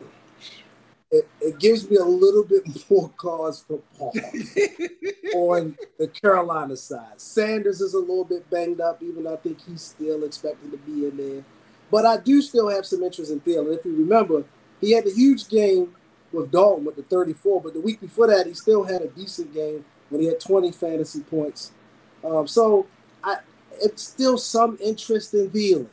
It, 1.12 1.28
it, 1.42 1.60
gives 1.60 1.90
me 1.90 1.98
a 1.98 2.04
little 2.04 2.44
bit 2.44 2.64
more 2.90 3.10
cause 3.18 3.64
for 3.68 3.80
pause 3.98 4.16
on 5.36 5.78
the 5.98 6.08
Carolina 6.08 6.76
side. 6.76 7.20
Sanders 7.20 7.82
is 7.82 7.94
a 7.94 8.00
little 8.00 8.24
bit 8.24 8.50
banged 8.50 8.82
up, 8.82 9.02
even 9.02 9.24
though 9.24 9.34
I 9.34 9.38
think 9.38 9.60
he's 9.66 9.82
still 9.82 10.24
expected 10.24 10.72
to 10.72 10.78
be 10.78 11.08
in 11.08 11.18
there. 11.18 11.44
But 11.92 12.06
I 12.06 12.18
do 12.18 12.42
still 12.42 12.70
have 12.70 12.86
some 12.86 13.02
interest 13.02 13.32
in 13.32 13.40
Thielen. 13.42 13.76
If 13.76 13.86
you 13.86 13.96
remember, 13.96 14.44
he 14.80 14.92
had 14.92 15.08
a 15.08 15.12
huge 15.12 15.50
game 15.50 15.96
with 16.32 16.52
Dalton 16.52 16.86
with 16.86 16.96
the 16.96 17.04
34, 17.04 17.62
but 17.62 17.74
the 17.74 17.82
week 17.82 18.00
before 18.00 18.28
that, 18.28 18.46
he 18.46 18.54
still 18.54 18.84
had 18.84 19.02
a 19.02 19.08
decent 19.08 19.54
game 19.54 19.84
when 20.10 20.22
he 20.22 20.28
had 20.28 20.40
20 20.40 20.72
fantasy 20.72 21.22
points. 21.22 21.72
Um, 22.24 22.48
so 22.48 22.86
I, 23.24 23.38
it's 23.82 24.04
still 24.04 24.38
some 24.38 24.78
interest 24.80 25.34
in 25.34 25.50
Thielen, 25.50 25.88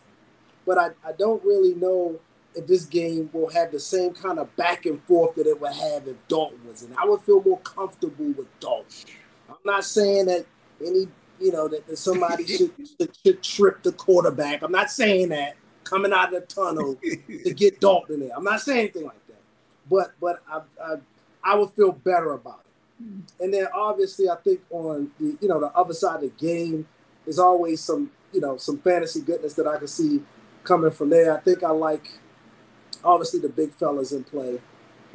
but 0.67 0.77
I, 0.77 0.91
I 1.07 1.13
don't 1.13 1.43
really 1.43 1.75
know 1.75 2.21
if 2.57 2.67
this 2.67 2.87
game 2.87 3.29
will 3.33 3.51
have 3.51 3.71
the 3.71 3.79
same 3.79 4.15
kind 4.15 4.39
of 4.39 4.55
back 4.57 4.87
and 4.87 5.03
forth 5.05 5.35
that 5.37 5.47
it 5.47 5.61
would 5.61 5.73
have 5.73 6.09
if 6.09 6.17
Dalton 6.27 6.59
was 6.67 6.83
in. 6.83 6.95
I 6.97 7.05
would 7.05 7.21
feel 7.21 7.43
more 7.43 7.61
comfortable 7.61 8.33
with 8.33 8.49
Dalton. 8.61 9.11
I'm 9.49 9.57
not 9.65 9.85
saying 9.85 10.27
that 10.27 10.47
any, 10.81 11.07
you 11.39 11.53
know, 11.53 11.69
that, 11.69 11.87
that 11.87 11.99
somebody 11.99 12.47
should, 12.57 12.73
should, 12.99 13.17
should 13.25 13.43
trip 13.43 13.83
the 13.83 13.93
quarterback. 13.93 14.63
I'm 14.63 14.73
not 14.73 14.91
saying 14.91 15.29
that 15.29 15.57
coming 15.85 16.13
out 16.13 16.35
of 16.35 16.41
the 16.41 16.47
tunnel 16.47 16.97
to 17.45 17.55
get 17.55 17.81
Dalton 17.81 18.15
in 18.15 18.21
there. 18.29 18.37
I'm 18.37 18.45
not 18.45 18.61
saying 18.61 18.79
anything 18.81 19.05
like 19.05 19.27
that, 19.29 19.41
but 19.89 20.13
but 20.21 20.43
I, 20.51 20.61
I 20.83 20.97
I 21.45 21.55
would 21.55 21.71
feel 21.71 21.93
better 21.93 22.33
about 22.33 22.61
it. 22.61 23.43
And 23.43 23.53
then 23.53 23.69
obviously, 23.75 24.29
I 24.29 24.37
think 24.37 24.61
on 24.71 25.11
the 25.21 25.37
you 25.41 25.49
know 25.49 25.61
the 25.61 25.69
other 25.69 25.95
side 25.95 26.17
of 26.17 26.23
the 26.23 26.47
game, 26.47 26.89
there's 27.25 27.39
always 27.39 27.83
some 27.83 28.11
you 28.33 28.41
know 28.41 28.57
some 28.57 28.79
fantasy 28.79 29.21
goodness 29.21 29.55
that 29.55 29.67
I 29.67 29.77
can 29.77 29.87
see 29.87 30.23
coming 30.65 30.91
from 30.91 31.11
there. 31.11 31.37
I 31.37 31.41
think 31.41 31.63
I 31.63 31.71
like 31.71 32.19
obviously 33.07 33.41
the 33.41 33.49
big 33.49 33.73
fellas 33.73 34.13
in 34.13 34.25
play. 34.25 34.61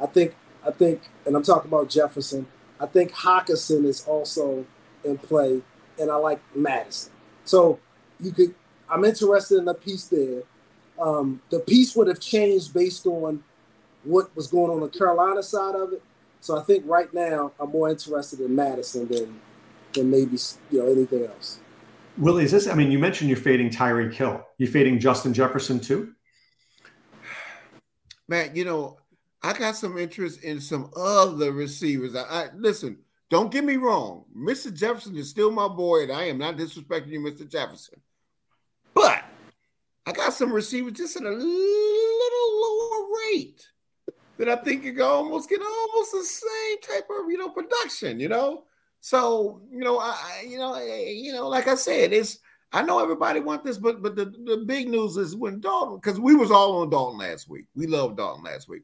I 0.00 0.06
think 0.06 0.34
I 0.66 0.70
think, 0.70 1.02
and 1.26 1.36
I'm 1.36 1.42
talking 1.42 1.68
about 1.68 1.88
Jefferson. 1.88 2.46
I 2.80 2.86
think 2.86 3.12
Hockenson 3.12 3.84
is 3.84 4.04
also 4.06 4.64
in 5.04 5.18
play, 5.18 5.62
and 5.98 6.10
I 6.10 6.16
like 6.16 6.40
Madison. 6.54 7.12
So 7.44 7.78
you 8.20 8.32
could. 8.32 8.54
I'm 8.88 9.04
interested 9.04 9.58
in 9.58 9.64
the 9.64 9.74
piece 9.74 10.06
there. 10.06 10.42
Um, 11.00 11.40
the 11.50 11.60
piece 11.60 11.96
would 11.96 12.08
have 12.08 12.20
changed 12.20 12.74
based 12.74 13.06
on 13.06 13.42
what 14.04 14.34
was 14.36 14.46
going 14.46 14.70
on 14.70 14.80
the 14.80 14.88
Carolina 14.88 15.42
side 15.42 15.74
of 15.74 15.92
it. 15.92 16.02
So 16.40 16.58
I 16.58 16.62
think 16.62 16.84
right 16.86 17.12
now 17.14 17.52
I'm 17.58 17.70
more 17.70 17.88
interested 17.88 18.40
in 18.40 18.54
Madison 18.54 19.08
than 19.08 19.40
than 19.94 20.10
maybe 20.10 20.36
you 20.70 20.78
know 20.80 20.90
anything 20.90 21.26
else. 21.26 21.60
Willie, 22.18 22.44
is 22.44 22.50
this? 22.50 22.68
I 22.68 22.74
mean, 22.74 22.90
you 22.90 22.98
mentioned 22.98 23.30
you're 23.30 23.38
fading 23.38 23.70
Tyreek 23.70 24.12
Hill. 24.12 24.44
You 24.58 24.66
fading 24.66 24.98
Justin 24.98 25.32
Jefferson 25.32 25.80
too? 25.80 26.12
Man, 28.32 28.56
you 28.56 28.64
know, 28.64 28.96
I 29.42 29.52
got 29.52 29.76
some 29.76 29.98
interest 29.98 30.42
in 30.42 30.58
some 30.58 30.90
other 30.96 31.52
receivers. 31.52 32.16
I, 32.16 32.22
I 32.22 32.48
listen. 32.56 32.96
Don't 33.28 33.52
get 33.52 33.62
me 33.62 33.76
wrong, 33.76 34.24
Mr. 34.34 34.72
Jefferson 34.72 35.14
is 35.18 35.28
still 35.28 35.50
my 35.50 35.68
boy, 35.68 36.04
and 36.04 36.12
I 36.12 36.24
am 36.24 36.38
not 36.38 36.56
disrespecting 36.56 37.08
you, 37.08 37.20
Mr. 37.20 37.46
Jefferson. 37.46 38.00
But 38.94 39.22
I 40.06 40.12
got 40.12 40.32
some 40.32 40.50
receivers 40.50 40.94
just 40.94 41.16
at 41.16 41.24
a 41.24 41.28
little 41.28 42.60
lower 42.62 43.08
rate 43.26 43.68
that 44.38 44.48
I 44.48 44.56
think 44.56 44.84
you 44.84 44.94
can 44.94 45.02
almost 45.02 45.50
get 45.50 45.60
almost 45.60 46.12
the 46.12 46.24
same 46.24 46.80
type 46.80 47.08
of 47.10 47.30
you 47.30 47.36
know 47.36 47.50
production, 47.50 48.18
you 48.18 48.30
know. 48.30 48.64
So 49.00 49.60
you 49.70 49.80
know, 49.80 49.98
I 49.98 50.46
you 50.48 50.56
know, 50.56 50.78
you 50.78 51.34
know, 51.34 51.48
like 51.50 51.68
I 51.68 51.74
said, 51.74 52.14
it's 52.14 52.38
I 52.72 52.82
know 52.82 53.02
everybody 53.02 53.40
want 53.40 53.64
this, 53.64 53.76
but 53.76 54.02
but 54.02 54.16
the, 54.16 54.26
the 54.44 54.64
big 54.66 54.88
news 54.88 55.16
is 55.16 55.36
when 55.36 55.60
Dalton, 55.60 55.96
because 55.96 56.18
we 56.18 56.34
was 56.34 56.50
all 56.50 56.80
on 56.80 56.90
Dalton 56.90 57.18
last 57.18 57.48
week. 57.48 57.66
We 57.74 57.86
loved 57.86 58.16
Dalton 58.16 58.44
last 58.44 58.68
week. 58.68 58.82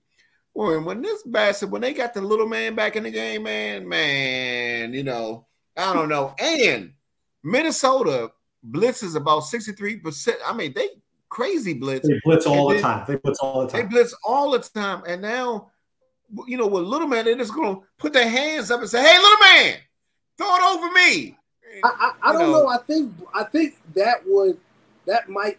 When 0.52 0.84
when 0.84 1.00
this 1.00 1.22
bastard, 1.22 1.70
when 1.70 1.80
they 1.80 1.94
got 1.94 2.12
the 2.12 2.20
little 2.20 2.48
man 2.48 2.74
back 2.74 2.96
in 2.96 3.04
the 3.04 3.10
game, 3.10 3.44
man, 3.44 3.88
man, 3.88 4.92
you 4.92 5.04
know, 5.04 5.46
I 5.76 5.94
don't 5.94 6.08
know. 6.08 6.34
And 6.38 6.92
Minnesota 7.42 8.30
blitzes 8.68 9.16
about 9.16 9.44
63%. 9.44 10.34
I 10.44 10.52
mean, 10.52 10.72
they 10.74 10.88
crazy 11.28 11.74
blitz. 11.74 12.06
They 12.06 12.20
blitz 12.24 12.46
all 12.46 12.68
the 12.68 12.80
time. 12.80 13.04
They 13.06 13.16
blitz 13.16 13.38
all 13.40 13.62
the 13.62 13.68
time. 13.68 13.80
They 13.80 13.86
blitz 13.86 14.14
all 14.24 14.50
the 14.50 14.58
time. 14.58 15.02
And 15.06 15.22
now, 15.22 15.70
you 16.46 16.56
know, 16.56 16.66
with 16.66 16.84
little 16.84 17.08
man, 17.08 17.24
they're 17.24 17.36
just 17.36 17.54
gonna 17.54 17.78
put 17.98 18.12
their 18.12 18.28
hands 18.28 18.70
up 18.70 18.80
and 18.80 18.90
say, 18.90 19.00
Hey, 19.00 19.16
little 19.16 19.38
man, 19.44 19.76
throw 20.36 20.54
it 20.56 20.62
over 20.62 20.92
me. 20.92 21.38
I, 21.84 21.88
I, 22.22 22.30
I 22.30 22.32
don't 22.32 22.52
know. 22.52 22.64
know. 22.64 22.68
I 22.68 22.78
think 22.78 23.12
I 23.34 23.44
think 23.44 23.76
that 23.94 24.22
would 24.26 24.58
that 25.06 25.28
might 25.28 25.58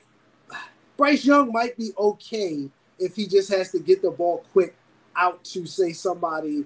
Bryce 0.97 1.25
Young 1.25 1.51
might 1.51 1.77
be 1.77 1.91
okay 1.97 2.69
if 2.99 3.15
he 3.15 3.25
just 3.27 3.49
has 3.51 3.71
to 3.71 3.79
get 3.79 4.01
the 4.01 4.11
ball 4.11 4.43
quick 4.51 4.75
out 5.15 5.43
to 5.43 5.65
say 5.65 5.93
somebody, 5.93 6.65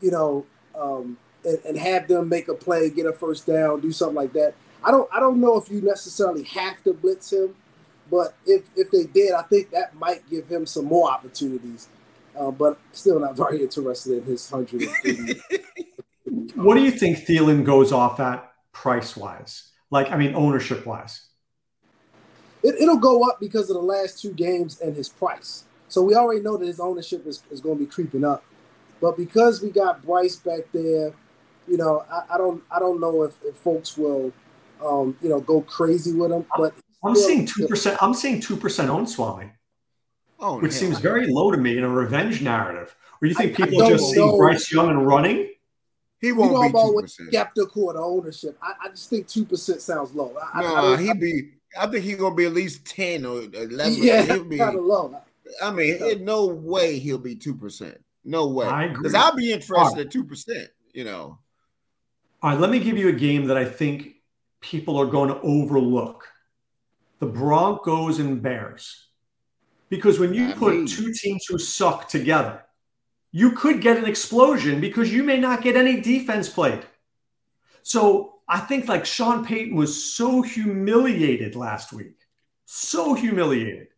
you 0.00 0.10
know, 0.10 0.46
um, 0.74 1.18
and, 1.44 1.58
and 1.66 1.78
have 1.78 2.08
them 2.08 2.28
make 2.28 2.48
a 2.48 2.54
play, 2.54 2.88
get 2.90 3.06
a 3.06 3.12
first 3.12 3.46
down, 3.46 3.80
do 3.80 3.92
something 3.92 4.16
like 4.16 4.32
that. 4.32 4.54
I 4.82 4.90
don't 4.90 5.08
I 5.12 5.20
don't 5.20 5.40
know 5.40 5.56
if 5.56 5.70
you 5.70 5.80
necessarily 5.80 6.44
have 6.44 6.82
to 6.84 6.92
blitz 6.92 7.32
him, 7.32 7.54
but 8.10 8.34
if 8.46 8.64
if 8.76 8.90
they 8.90 9.04
did, 9.04 9.32
I 9.32 9.42
think 9.42 9.70
that 9.70 9.94
might 9.96 10.28
give 10.30 10.48
him 10.48 10.66
some 10.66 10.86
more 10.86 11.10
opportunities. 11.10 11.88
Uh, 12.36 12.50
but 12.50 12.80
still 12.92 13.20
not 13.20 13.36
very 13.36 13.62
interested 13.62 14.18
in 14.18 14.24
his 14.24 14.50
hundred. 14.50 14.82
what 16.54 16.74
do 16.74 16.82
you 16.82 16.90
think 16.90 17.18
Thielen 17.18 17.64
goes 17.64 17.92
off 17.92 18.18
at 18.18 18.53
price 18.74 19.16
wise? 19.16 19.70
Like, 19.90 20.12
I 20.12 20.18
mean, 20.18 20.34
ownership 20.34 20.84
wise. 20.84 21.28
It, 22.62 22.74
it'll 22.78 22.98
go 22.98 23.26
up 23.26 23.40
because 23.40 23.70
of 23.70 23.76
the 23.76 23.82
last 23.82 24.20
two 24.20 24.32
games 24.32 24.80
and 24.80 24.94
his 24.94 25.08
price. 25.08 25.64
So 25.88 26.02
we 26.02 26.14
already 26.14 26.40
know 26.40 26.58
that 26.58 26.66
his 26.66 26.80
ownership 26.80 27.26
is, 27.26 27.42
is 27.50 27.60
going 27.60 27.78
to 27.78 27.84
be 27.84 27.90
creeping 27.90 28.24
up. 28.24 28.44
But 29.00 29.16
because 29.16 29.62
we 29.62 29.70
got 29.70 30.02
Bryce 30.02 30.36
back 30.36 30.62
there, 30.72 31.14
you 31.66 31.76
know, 31.78 32.04
I, 32.10 32.34
I 32.34 32.38
don't 32.38 32.62
I 32.70 32.78
don't 32.78 33.00
know 33.00 33.22
if, 33.22 33.34
if 33.44 33.56
folks 33.56 33.96
will 33.96 34.32
um, 34.84 35.16
you 35.22 35.28
know, 35.28 35.40
go 35.40 35.60
crazy 35.62 36.12
with 36.12 36.32
him. 36.32 36.46
But 36.56 36.74
I'm 37.04 37.14
seeing 37.14 37.46
two 37.46 37.66
percent. 37.66 38.02
I'm 38.02 38.14
seeing 38.14 38.40
two 38.40 38.56
percent 38.56 38.90
own 38.90 39.06
Swami, 39.06 39.50
oh, 40.40 40.60
which 40.60 40.72
seems 40.72 40.98
very 40.98 41.26
low 41.26 41.50
to 41.50 41.56
me 41.56 41.76
in 41.78 41.84
a 41.84 41.88
revenge 41.88 42.42
narrative. 42.42 42.94
Or 43.20 43.28
you 43.28 43.34
think 43.34 43.56
people 43.56 43.88
just 43.88 44.10
see 44.10 44.36
Bryce 44.36 44.70
Young 44.72 44.90
and 44.90 45.06
running? 45.06 45.50
He 46.24 46.32
won't 46.32 46.52
you 46.52 46.56
know 46.56 46.62
be 46.62 46.72
two 46.72 47.00
percent. 47.02 47.28
Skeptical 47.28 47.90
of 47.90 47.96
ownership. 47.96 48.56
I, 48.62 48.72
I, 48.84 48.88
just 48.88 49.10
think 49.10 49.28
two 49.28 49.44
percent 49.44 49.82
sounds 49.82 50.14
low. 50.14 50.34
I, 50.54 50.62
no, 50.62 50.96
he 50.96 51.12
be. 51.12 51.50
I 51.78 51.86
think 51.86 52.02
he's 52.02 52.16
gonna 52.16 52.34
be 52.34 52.46
at 52.46 52.54
least 52.54 52.86
ten 52.86 53.26
or 53.26 53.42
eleven. 53.42 53.94
Yeah, 53.98 54.22
he'll 54.22 54.44
be 54.44 54.56
kind 54.56 54.78
of 54.78 54.84
low. 54.84 55.20
I 55.62 55.70
mean, 55.70 55.98
yeah. 56.00 56.14
no 56.20 56.46
way 56.46 56.98
he'll 56.98 57.18
be 57.18 57.34
two 57.34 57.54
percent. 57.54 58.02
No 58.24 58.48
way. 58.48 58.88
Because 58.88 59.14
I'll 59.14 59.36
be 59.36 59.52
interested 59.52 59.96
right. 59.96 60.06
at 60.06 60.10
two 60.10 60.24
percent. 60.24 60.68
You 60.94 61.04
know. 61.04 61.38
All 62.42 62.50
right, 62.50 62.58
let 62.58 62.70
me 62.70 62.78
give 62.78 62.96
you 62.96 63.08
a 63.08 63.12
game 63.12 63.46
that 63.46 63.58
I 63.58 63.66
think 63.66 64.14
people 64.60 64.96
are 64.96 65.06
going 65.06 65.28
to 65.28 65.40
overlook 65.42 66.26
the 67.18 67.26
Broncos 67.26 68.18
and 68.18 68.40
Bears. 68.42 69.08
Because 69.90 70.18
when 70.18 70.32
you 70.32 70.54
put 70.54 70.88
two 70.88 71.12
teams 71.12 71.44
who 71.46 71.58
suck 71.58 72.08
together, 72.08 72.64
you 73.36 73.50
could 73.50 73.80
get 73.80 73.96
an 73.96 74.04
explosion 74.04 74.80
because 74.80 75.12
you 75.12 75.24
may 75.24 75.36
not 75.36 75.60
get 75.60 75.74
any 75.74 76.00
defense 76.00 76.48
played. 76.48 76.86
So 77.82 78.36
I 78.48 78.60
think 78.60 78.86
like 78.86 79.04
Sean 79.04 79.44
Payton 79.44 79.74
was 79.74 80.14
so 80.14 80.40
humiliated 80.40 81.56
last 81.56 81.92
week. 81.92 82.14
So 82.66 83.12
humiliated. 83.12 83.88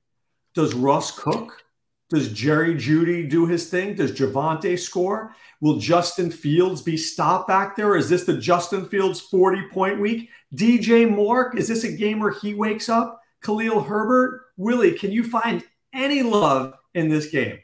Does 0.55 0.73
Russ 0.73 1.11
cook? 1.11 1.62
Does 2.09 2.33
Jerry 2.33 2.76
Jeudy 2.76 3.28
do 3.28 3.45
his 3.45 3.69
thing? 3.69 3.95
Does 3.95 4.12
Javonte 4.12 4.78
score? 4.78 5.35
Will 5.61 5.76
Justin 5.76 6.31
Fields 6.31 6.81
be 6.81 6.97
stopped 6.97 7.47
back 7.47 7.76
there? 7.76 7.95
Is 7.95 8.09
this 8.09 8.25
the 8.25 8.38
Justin 8.38 8.87
Fields 8.87 9.21
40 9.21 9.69
point 9.69 10.00
week? 10.00 10.31
DJ 10.55 11.11
Moore, 11.14 11.55
is 11.55 11.69
this 11.69 11.85
a 11.85 11.93
game 11.93 12.21
where 12.21 12.33
he 12.33 12.55
wakes 12.55 12.88
up? 12.88 13.21
Khalil 13.43 13.83
Herbert? 13.83 14.47
Willie, 14.57 14.97
can 14.97 15.12
you 15.12 15.25
find 15.25 15.62
any 15.93 16.23
love 16.23 16.73
in 16.95 17.11
this 17.11 17.28
game? 17.28 17.59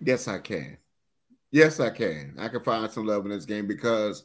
Yes, 0.00 0.28
I 0.28 0.38
can. 0.38 0.78
Yes, 1.50 1.80
I 1.80 1.90
can. 1.90 2.34
I 2.38 2.48
can 2.48 2.62
find 2.62 2.90
some 2.90 3.06
love 3.06 3.24
in 3.24 3.30
this 3.30 3.44
game 3.44 3.66
because 3.66 4.24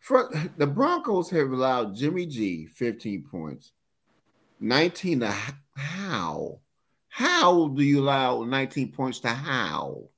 for, 0.00 0.30
the 0.56 0.66
Broncos 0.66 1.30
have 1.30 1.50
allowed 1.50 1.94
Jimmy 1.94 2.26
G 2.26 2.66
15 2.66 3.24
points, 3.30 3.72
19 4.60 5.20
to 5.20 5.34
Howell? 5.76 6.60
How 7.08 7.68
do 7.68 7.82
you 7.82 8.00
allow 8.00 8.42
19 8.42 8.92
points 8.92 9.20
to 9.20 9.28
Howell? 9.28 10.10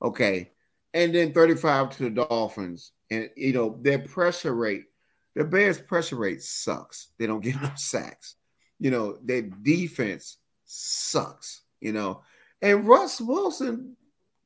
Okay 0.00 0.52
and 0.94 1.14
then 1.14 1.32
35 1.32 1.90
to 1.90 2.02
the 2.04 2.10
Dolphins. 2.10 2.92
And 3.10 3.30
you 3.36 3.52
know, 3.52 3.78
their 3.80 3.98
pressure 3.98 4.54
rate, 4.54 4.84
the 5.34 5.44
Bears' 5.44 5.80
pressure 5.80 6.16
rate 6.16 6.42
sucks. 6.42 7.08
They 7.18 7.26
don't 7.26 7.42
get 7.42 7.56
enough 7.60 7.78
sacks. 7.78 8.36
You 8.78 8.90
know, 8.90 9.18
their 9.22 9.42
defense 9.42 10.38
sucks, 10.64 11.62
you 11.80 11.92
know. 11.92 12.22
And 12.62 12.86
Russ 12.86 13.20
Wilson, 13.20 13.96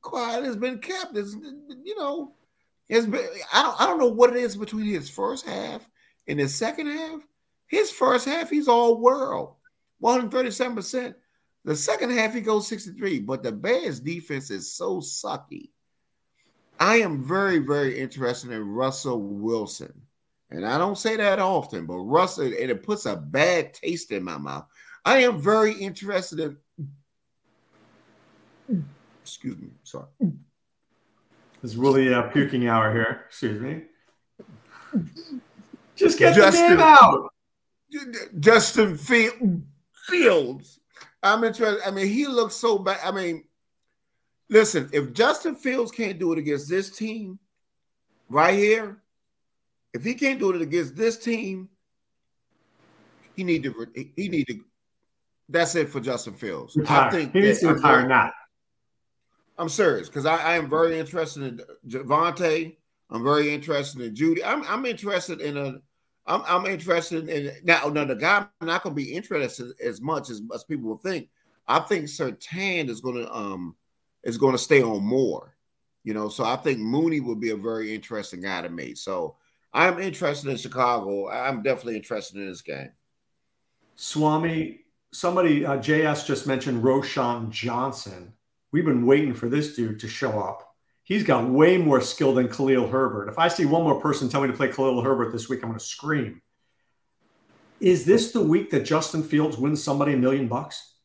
quiet 0.03 0.43
has 0.43 0.55
been 0.55 0.77
kept. 0.77 1.17
Is 1.17 1.35
you 1.83 1.97
know, 1.97 2.35
has 2.91 3.07
been 3.07 3.27
I 3.51 3.63
don't 3.63 3.81
I 3.81 3.87
don't 3.87 3.99
know 3.99 4.09
what 4.09 4.29
it 4.29 4.35
is 4.35 4.55
between 4.55 4.85
his 4.85 5.09
first 5.09 5.47
half 5.47 5.87
and 6.27 6.39
his 6.39 6.53
second 6.53 6.87
half. 6.87 7.21
His 7.65 7.89
first 7.89 8.27
half, 8.27 8.51
he's 8.51 8.67
all 8.67 9.01
world. 9.01 9.55
137%. 10.03 11.15
The 11.65 11.75
second 11.75 12.11
half, 12.11 12.33
he 12.33 12.41
goes 12.41 12.67
63, 12.67 13.21
but 13.21 13.41
the 13.41 13.51
Bears 13.51 13.99
defense 13.99 14.51
is 14.51 14.71
so 14.73 14.99
sucky. 14.99 15.69
I 16.79 16.97
am 16.97 17.23
very, 17.23 17.59
very 17.59 17.97
interested 17.97 18.51
in 18.51 18.67
Russell 18.67 19.21
Wilson. 19.21 19.93
And 20.51 20.65
I 20.67 20.77
don't 20.77 20.97
say 20.97 21.15
that 21.15 21.39
often, 21.39 21.85
but 21.85 21.97
Russell, 21.97 22.45
and 22.45 22.53
it 22.53 22.83
puts 22.83 23.05
a 23.05 23.15
bad 23.15 23.73
taste 23.73 24.11
in 24.11 24.23
my 24.23 24.37
mouth. 24.37 24.67
I 25.05 25.19
am 25.19 25.39
very 25.39 25.73
interested 25.73 26.57
in. 28.69 28.85
Excuse 29.33 29.57
me, 29.57 29.69
sorry. 29.81 30.05
It's 31.63 31.73
really 31.73 32.13
uh, 32.13 32.21
puking 32.23 32.67
hour 32.67 32.93
here. 32.93 33.25
Excuse 33.29 33.59
me. 33.59 33.81
Just 35.95 36.19
get 36.19 36.35
Justin, 36.35 36.69
the 36.69 36.75
name 36.75 36.79
out. 36.79 37.33
Justin 38.39 38.95
Fields. 38.95 40.79
I'm 41.23 41.43
interested. 41.43 41.81
I 41.83 41.89
mean, 41.89 42.05
he 42.07 42.27
looks 42.27 42.55
so 42.55 42.77
bad. 42.77 42.99
I 43.03 43.09
mean, 43.09 43.45
listen, 44.49 44.87
if 44.93 45.13
Justin 45.13 45.55
Fields 45.55 45.91
can't 45.91 46.19
do 46.19 46.31
it 46.31 46.37
against 46.37 46.69
this 46.69 46.91
team 46.91 47.39
right 48.29 48.53
here, 48.53 49.01
if 49.95 50.03
he 50.03 50.13
can't 50.13 50.39
do 50.39 50.51
it 50.51 50.61
against 50.61 50.95
this 50.95 51.17
team, 51.17 51.69
he 53.35 53.43
need 53.43 53.63
to 53.63 53.87
he 54.15 54.29
need 54.29 54.45
to 54.45 54.59
that's 55.49 55.73
it 55.73 55.89
for 55.89 55.99
Justin 55.99 56.35
Fields. 56.35 56.75
Retire. 56.75 57.07
I 57.07 57.11
think 57.11 57.33
he 57.33 57.41
needs 57.41 57.61
to 57.61 57.73
retire 57.73 58.07
now. 58.07 58.31
I'm 59.57 59.69
serious 59.69 60.07
because 60.07 60.25
I, 60.25 60.37
I, 60.37 60.55
am 60.55 60.69
very 60.69 60.99
interested 60.99 61.43
in 61.43 61.61
Javonte. 61.87 62.75
I'm 63.09 63.23
very 63.23 63.53
interested 63.53 64.01
in 64.01 64.15
Jeudy. 64.15 64.41
I'm, 64.43 64.63
I'm 64.63 64.85
interested 64.85 65.41
in 65.41 65.57
a. 65.57 65.75
I'm, 66.25 66.41
I'm 66.47 66.65
interested 66.65 67.29
in 67.29 67.51
now. 67.63 67.87
Now 67.87 68.05
the 68.05 68.15
guy 68.15 68.45
I'm 68.59 68.67
not 68.67 68.83
going 68.83 68.95
to 68.95 69.01
be 69.01 69.13
interested 69.13 69.73
as 69.83 70.01
much 70.01 70.29
as, 70.29 70.41
as 70.53 70.63
people 70.63 70.89
will 70.89 70.97
think. 70.97 71.29
I 71.67 71.79
think 71.79 72.05
Surtain 72.05 72.89
is 72.89 73.01
going 73.01 73.23
to 73.23 73.33
um 73.33 73.75
is 74.23 74.37
going 74.37 74.53
to 74.53 74.57
stay 74.57 74.81
on 74.81 75.03
more. 75.03 75.55
You 76.03 76.13
know, 76.13 76.29
so 76.29 76.43
I 76.43 76.55
think 76.57 76.79
Mooney 76.79 77.19
would 77.19 77.39
be 77.39 77.51
a 77.51 77.57
very 77.57 77.93
interesting 77.93 78.41
guy 78.41 78.61
to 78.61 78.69
me. 78.69 78.95
So 78.95 79.37
I'm 79.73 79.99
interested 79.99 80.49
in 80.49 80.57
Chicago. 80.57 81.29
I'm 81.29 81.61
definitely 81.61 81.97
interested 81.97 82.37
in 82.37 82.47
this 82.47 82.61
game. 82.61 82.91
Swami, 83.95 84.81
somebody 85.11 85.65
uh, 85.65 85.77
JS 85.77 86.25
just 86.25 86.47
mentioned 86.47 86.83
Roschon 86.83 87.49
Johnson. 87.49 88.33
We've 88.73 88.83
been 88.83 89.05
waiting 89.05 89.35
for 89.35 89.47
this 89.47 89.75
dude 89.75 89.99
to 89.99 90.07
show 90.07 90.39
up. 90.39 90.75
He's 91.03 91.23
got 91.23 91.47
way 91.47 91.77
more 91.77 92.01
skill 92.01 92.33
than 92.33 92.49
Khalil 92.49 92.87
Herbert. 92.87 93.29
If 93.29 93.37
I 93.37 93.47
see 93.47 93.65
one 93.65 93.83
more 93.83 94.01
person 94.01 94.29
tell 94.29 94.41
me 94.41 94.47
to 94.47 94.53
play 94.53 94.69
Khalil 94.69 95.03
Herbert 95.03 95.31
this 95.31 95.47
week, 95.47 95.59
I'm 95.61 95.69
going 95.69 95.79
to 95.79 95.85
scream. 95.85 96.41
Is 97.79 98.03
this 98.03 98.31
the 98.31 98.41
week 98.41 98.71
that 98.71 98.83
Justin 98.83 99.21
Fields 99.21 99.57
wins 99.57 99.83
somebody 99.83 100.13
a 100.13 100.17
million 100.17 100.47
bucks? 100.47 100.95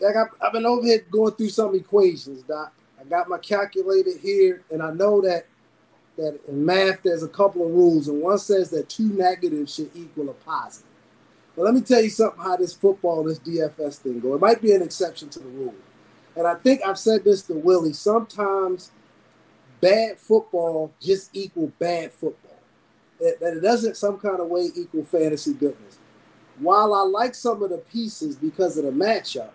Like 0.00 0.16
I've, 0.16 0.28
I've 0.40 0.52
been 0.54 0.64
over 0.64 0.86
here 0.86 1.04
going 1.10 1.34
through 1.34 1.50
some 1.50 1.74
equations, 1.74 2.42
Doc. 2.44 2.72
I 2.98 3.04
got 3.04 3.28
my 3.28 3.38
calculator 3.38 4.16
here, 4.16 4.62
and 4.70 4.82
I 4.82 4.92
know 4.92 5.20
that 5.20 5.46
that 6.16 6.40
in 6.48 6.64
math 6.64 7.02
there's 7.02 7.22
a 7.22 7.28
couple 7.28 7.66
of 7.66 7.72
rules, 7.72 8.08
and 8.08 8.22
one 8.22 8.38
says 8.38 8.70
that 8.70 8.88
two 8.88 9.08
negatives 9.08 9.74
should 9.74 9.90
equal 9.94 10.30
a 10.30 10.32
positive. 10.32 10.88
But 11.54 11.64
let 11.64 11.74
me 11.74 11.82
tell 11.82 12.00
you 12.02 12.10
something 12.10 12.42
how 12.42 12.56
this 12.56 12.72
football, 12.72 13.24
this 13.24 13.38
DFS 13.40 13.98
thing 13.98 14.20
go. 14.20 14.34
It 14.34 14.40
might 14.40 14.62
be 14.62 14.72
an 14.72 14.82
exception 14.82 15.28
to 15.30 15.38
the 15.38 15.48
rule. 15.48 15.74
And 16.36 16.46
I 16.46 16.54
think 16.54 16.82
I've 16.84 16.98
said 16.98 17.24
this 17.24 17.42
to 17.42 17.54
Willie. 17.54 17.92
Sometimes 17.92 18.90
bad 19.80 20.18
football 20.18 20.92
just 21.00 21.30
equal 21.32 21.72
bad 21.78 22.12
football. 22.12 22.58
That, 23.18 23.40
that 23.40 23.56
it 23.56 23.60
doesn't 23.60 23.96
some 23.96 24.18
kind 24.18 24.40
of 24.40 24.48
way 24.48 24.70
equal 24.74 25.04
fantasy 25.04 25.52
goodness. 25.52 25.98
While 26.58 26.94
I 26.94 27.02
like 27.02 27.34
some 27.34 27.62
of 27.62 27.70
the 27.70 27.78
pieces 27.78 28.36
because 28.36 28.76
of 28.76 28.84
the 28.84 28.90
matchup, 28.90 29.50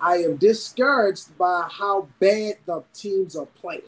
I 0.00 0.16
am 0.16 0.36
discouraged 0.36 1.36
by 1.38 1.68
how 1.70 2.08
bad 2.18 2.56
the 2.66 2.82
teams 2.94 3.36
are 3.36 3.46
playing. 3.46 3.82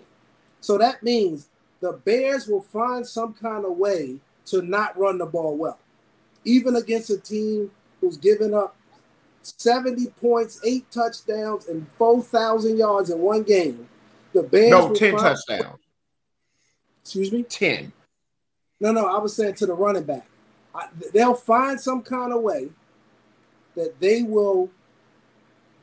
So 0.61 0.79
that 0.79 1.03
means 1.03 1.49
the 1.81 1.93
Bears 1.93 2.47
will 2.47 2.63
find 2.63 3.07
some 3.07 3.35
kind 3.35 3.65
of 3.65 3.77
way 3.77 4.19
to 4.47 4.63
not 4.63 4.99
run 4.99 5.19
the 5.19 5.27
ball 5.27 5.57
well 5.57 5.79
even 6.45 6.77
against 6.77 7.11
a 7.11 7.19
team 7.19 7.71
who's 8.01 8.17
given 8.17 8.55
up 8.55 8.77
70 9.43 10.07
points, 10.21 10.61
eight 10.65 10.91
touchdowns, 10.91 11.67
and 11.67 11.87
4,000 11.99 12.77
yards 12.77 13.11
in 13.11 13.19
one 13.19 13.43
game. 13.43 13.89
The 14.33 14.43
Bears. 14.43 14.71
No, 14.71 14.95
10 14.95 15.17
find- 15.17 15.23
touchdowns. 15.23 15.79
Excuse 17.03 17.33
me? 17.33 17.43
10. 17.43 17.93
No, 18.81 18.93
no, 18.93 19.07
I 19.07 19.19
was 19.19 19.35
saying 19.35 19.55
to 19.55 19.67
the 19.67 19.75
running 19.75 20.05
back. 20.05 20.27
I, 20.75 20.89
they'll 21.13 21.35
find 21.35 21.81
some 21.81 22.03
kind 22.03 22.33
of 22.33 22.43
way 22.43 22.71
that 23.75 24.01
they 24.01 24.23
will 24.23 24.71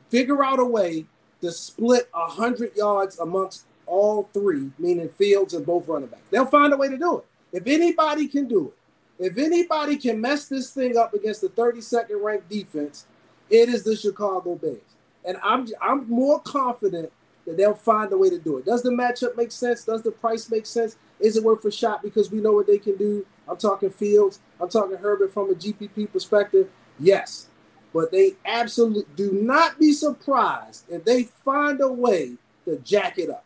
figure 0.08 0.42
out 0.44 0.58
a 0.58 0.64
way 0.64 1.06
to 1.40 1.52
split 1.52 2.08
100 2.12 2.76
yards 2.76 3.18
amongst 3.18 3.64
all 3.86 4.28
three, 4.32 4.70
meaning 4.78 5.08
Fields 5.08 5.54
and 5.54 5.64
both 5.64 5.88
running 5.88 6.08
backs. 6.08 6.28
They'll 6.30 6.46
find 6.46 6.72
a 6.72 6.76
way 6.76 6.88
to 6.88 6.98
do 6.98 7.18
it. 7.18 7.24
If 7.52 7.66
anybody 7.66 8.28
can 8.28 8.46
do 8.46 8.68
it, 8.68 9.26
if 9.26 9.36
anybody 9.36 9.96
can 9.96 10.20
mess 10.20 10.46
this 10.46 10.70
thing 10.70 10.96
up 10.96 11.12
against 11.14 11.40
the 11.42 11.48
32nd 11.48 12.22
ranked 12.22 12.48
defense, 12.48 13.06
it 13.50 13.68
is 13.68 13.82
the 13.82 13.96
Chicago 13.96 14.54
Bears. 14.54 14.78
And 15.24 15.36
I'm 15.42 15.66
I'm 15.82 16.08
more 16.08 16.40
confident 16.40 17.12
that 17.46 17.56
they'll 17.56 17.74
find 17.74 18.12
a 18.12 18.16
way 18.16 18.30
to 18.30 18.38
do 18.38 18.58
it. 18.58 18.64
Does 18.64 18.82
the 18.82 18.90
matchup 18.90 19.36
make 19.36 19.52
sense? 19.52 19.84
Does 19.84 20.02
the 20.02 20.10
price 20.10 20.50
make 20.50 20.66
sense? 20.66 20.96
Is 21.18 21.36
it 21.36 21.44
worth 21.44 21.64
a 21.64 21.70
shot 21.70 22.02
because 22.02 22.30
we 22.30 22.40
know 22.40 22.52
what 22.52 22.66
they 22.66 22.78
can 22.78 22.96
do? 22.96 23.26
I'm 23.48 23.56
talking 23.56 23.90
Fields. 23.90 24.40
I'm 24.60 24.68
talking 24.68 24.96
Herbert 24.96 25.32
from 25.32 25.50
a 25.50 25.54
GPP 25.54 26.12
perspective. 26.12 26.68
Yes. 26.98 27.48
But 27.92 28.12
they 28.12 28.36
absolutely 28.44 29.04
do 29.16 29.32
not 29.32 29.78
be 29.78 29.92
surprised 29.92 30.84
if 30.88 31.04
they 31.04 31.24
find 31.24 31.80
a 31.80 31.92
way 31.92 32.34
to 32.64 32.78
jack 32.78 33.18
it 33.18 33.30
up. 33.30 33.44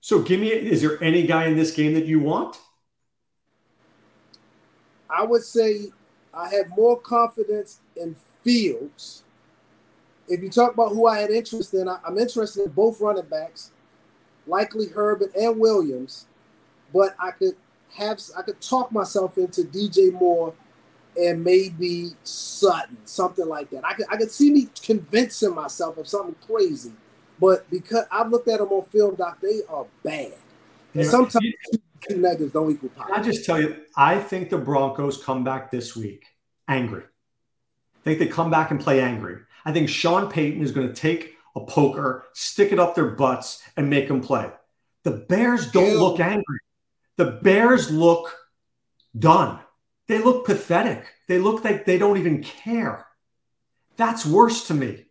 So 0.00 0.22
give 0.22 0.40
me 0.40 0.48
is 0.48 0.80
there 0.80 1.02
any 1.02 1.26
guy 1.26 1.46
in 1.46 1.56
this 1.56 1.70
game 1.70 1.94
that 1.94 2.06
you 2.06 2.18
want? 2.20 2.56
I 5.08 5.24
would 5.24 5.42
say 5.42 5.92
I 6.34 6.48
have 6.54 6.68
more 6.76 6.98
confidence 6.98 7.80
in 8.00 8.16
Fields. 8.42 9.24
If 10.28 10.42
you 10.42 10.50
talk 10.50 10.74
about 10.74 10.90
who 10.90 11.06
I 11.06 11.20
had 11.20 11.30
interest 11.30 11.72
in, 11.74 11.88
I, 11.88 11.98
am 12.06 12.18
interested 12.18 12.64
in 12.64 12.70
both 12.70 13.00
running 13.00 13.24
backs, 13.24 13.70
likely 14.46 14.88
Herbert 14.88 15.34
and 15.34 15.58
Williams, 15.58 16.26
but 16.92 17.14
I 17.18 17.30
could 17.30 17.56
have 17.96 18.20
I 18.36 18.42
could 18.42 18.60
talk 18.60 18.92
myself 18.92 19.38
into 19.38 19.62
DJ 19.62 20.12
Moore 20.12 20.54
and 21.18 21.42
maybe 21.42 22.10
Sutton, 22.22 22.98
something 23.04 23.48
like 23.48 23.70
that. 23.70 23.84
I 23.84 23.94
could 23.94 24.06
I 24.10 24.16
could 24.16 24.30
see 24.30 24.52
me 24.52 24.68
convincing 24.82 25.54
myself 25.54 25.96
of 25.96 26.06
something 26.06 26.36
crazy, 26.46 26.92
but 27.40 27.68
because 27.70 28.04
I've 28.10 28.30
looked 28.30 28.48
at 28.48 28.58
them 28.58 28.68
on 28.68 28.84
film, 28.86 29.14
doc, 29.14 29.38
they 29.40 29.60
are 29.68 29.86
bad. 30.02 30.34
And 30.94 31.06
sometimes 31.06 31.54
two 32.08 32.16
negatives 32.16 32.52
don't 32.52 32.70
equal 32.70 32.90
positive. 32.90 33.18
I 33.18 33.22
just 33.22 33.44
tell 33.44 33.60
you, 33.60 33.76
I 33.96 34.18
think 34.18 34.50
the 34.50 34.58
Broncos 34.58 35.22
come 35.22 35.44
back 35.44 35.70
this 35.70 35.96
week 35.96 36.24
angry. 36.68 37.04
I 38.08 38.12
think 38.12 38.20
they 38.20 38.34
come 38.34 38.50
back 38.50 38.70
and 38.70 38.80
play 38.80 39.02
angry. 39.02 39.36
I 39.66 39.72
think 39.72 39.90
Sean 39.90 40.30
Payton 40.30 40.62
is 40.62 40.72
going 40.72 40.88
to 40.88 40.94
take 40.94 41.36
a 41.54 41.60
poker, 41.60 42.24
stick 42.32 42.72
it 42.72 42.78
up 42.78 42.94
their 42.94 43.10
butts, 43.10 43.62
and 43.76 43.90
make 43.90 44.08
them 44.08 44.22
play. 44.22 44.50
The 45.02 45.10
Bears 45.10 45.70
don't 45.70 45.92
Ew. 45.92 46.00
look 46.00 46.18
angry. 46.18 46.58
The 47.16 47.38
Bears 47.42 47.90
look 47.90 48.34
done. 49.18 49.58
They 50.06 50.20
look 50.20 50.46
pathetic. 50.46 51.04
They 51.26 51.38
look 51.38 51.64
like 51.64 51.84
they 51.84 51.98
don't 51.98 52.16
even 52.16 52.42
care. 52.42 53.06
That's 53.98 54.24
worse 54.24 54.66
to 54.68 54.74
me. 54.74 55.04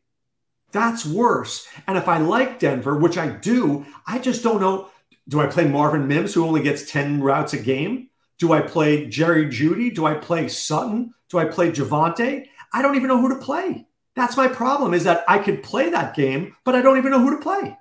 That's 0.72 1.06
worse. 1.06 1.68
And 1.86 2.00
if 2.00 2.08
I 2.08 2.18
like 2.18 2.58
Denver, 2.58 2.98
which 2.98 3.20
I 3.20 3.28
do, 3.28 3.86
I 4.08 4.18
just 4.18 4.42
don't 4.42 4.60
know. 4.60 4.90
Do 5.28 5.40
I 5.40 5.46
play 5.46 5.68
Marvin 5.68 6.08
Mims, 6.08 6.34
who 6.34 6.44
only 6.44 6.64
gets 6.64 6.92
10 6.92 7.22
routes 7.22 7.54
a 7.54 7.60
game? 7.60 8.10
Do 8.40 8.54
I 8.54 8.62
play 8.62 9.06
Jerry 9.08 9.46
Jeudy? 9.46 9.94
Do 9.94 10.08
I 10.08 10.16
play 10.16 10.48
Sutton? 10.48 11.14
Do 11.30 11.38
I 11.38 11.46
play 11.46 11.72
Javonte? 11.72 12.48
I 12.78 12.84
don't 12.84 12.96
even 12.96 13.08
know 13.08 13.20
who 13.20 13.30
to 13.30 13.44
play. 13.44 13.88
That's 14.16 14.38
my 14.38 14.48
problem 14.48 14.94
is 14.94 15.04
that 15.06 15.24
I 15.28 15.40
could 15.40 15.64
play 15.64 15.90
that 15.90 16.16
game, 16.16 16.56
but 16.64 16.76
I 16.76 16.82
don't 16.84 17.00
even 17.00 17.10
know 17.10 17.20
who 17.20 17.32
to 17.32 17.42
play. 17.42 17.76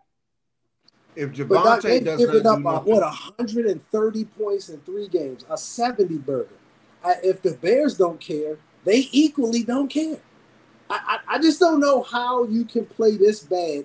If 1.15 1.33
Javonte 1.33 1.83
they've 1.83 2.17
given 2.17 2.47
up 2.47 2.61
a, 2.61 2.79
what 2.81 3.03
130 3.03 4.25
points 4.25 4.71
in 4.71 4.81
three 4.81 5.09
games, 5.09 5.45
a 5.51 5.59
70 5.59 6.17
burger. 6.17 6.49
I, 7.05 7.17
if 7.23 7.43
the 7.43 7.53
Bears 7.53 7.99
don't 7.99 8.19
care, 8.19 8.57
they 8.85 9.11
equally 9.13 9.65
don't 9.65 9.89
care. 9.89 10.17
I, 10.89 11.19
I, 11.29 11.35
I 11.35 11.39
just 11.41 11.61
don't 11.61 11.79
know 11.81 12.03
how 12.03 12.45
you 12.45 12.65
can 12.65 12.87
play 12.87 13.19
this 13.19 13.41
bad 13.41 13.85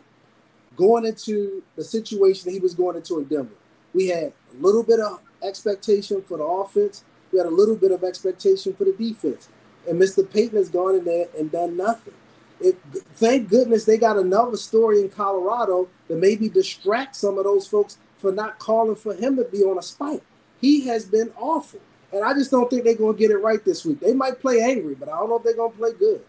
going 0.77 1.05
into 1.05 1.61
the 1.75 1.83
situation 1.83 2.45
that 2.45 2.53
he 2.53 2.59
was 2.59 2.73
going 2.73 2.95
into 2.95 3.19
in 3.19 3.25
Denver. 3.25 3.55
We 3.93 4.07
had 4.07 4.31
a 4.53 4.61
little 4.61 4.83
bit 4.83 5.01
of 5.01 5.19
expectation 5.43 6.21
for 6.21 6.37
the 6.37 6.45
offense. 6.45 7.03
We 7.33 7.39
had 7.39 7.47
a 7.47 7.51
little 7.51 7.75
bit 7.75 7.91
of 7.91 8.01
expectation 8.05 8.73
for 8.73 8.85
the 8.85 8.93
defense. 8.93 9.49
And 9.87 9.99
Mr. 9.99 10.29
Payton 10.29 10.57
has 10.57 10.69
gone 10.69 10.95
in 10.95 11.05
there 11.05 11.27
and 11.37 11.51
done 11.51 11.77
nothing. 11.77 12.13
It, 12.59 12.77
thank 13.15 13.49
goodness 13.49 13.85
they 13.85 13.97
got 13.97 14.17
another 14.17 14.57
story 14.57 15.01
in 15.01 15.09
Colorado 15.09 15.89
that 16.07 16.17
maybe 16.17 16.47
distract 16.47 17.15
some 17.15 17.37
of 17.37 17.43
those 17.43 17.67
folks 17.67 17.97
for 18.17 18.31
not 18.31 18.59
calling 18.59 18.95
for 18.95 19.15
him 19.15 19.35
to 19.37 19.43
be 19.45 19.63
on 19.63 19.79
a 19.79 19.83
spike. 19.83 20.21
He 20.59 20.85
has 20.87 21.05
been 21.05 21.31
awful. 21.37 21.79
And 22.13 22.23
I 22.23 22.33
just 22.33 22.51
don't 22.51 22.69
think 22.69 22.83
they're 22.83 22.95
going 22.95 23.15
to 23.15 23.19
get 23.19 23.31
it 23.31 23.37
right 23.37 23.63
this 23.63 23.83
week. 23.85 23.99
They 23.99 24.13
might 24.13 24.39
play 24.39 24.61
angry, 24.61 24.95
but 24.95 25.09
I 25.09 25.13
don't 25.13 25.29
know 25.29 25.37
if 25.37 25.43
they're 25.43 25.55
going 25.55 25.71
to 25.71 25.77
play 25.77 25.91
good. 25.97 26.21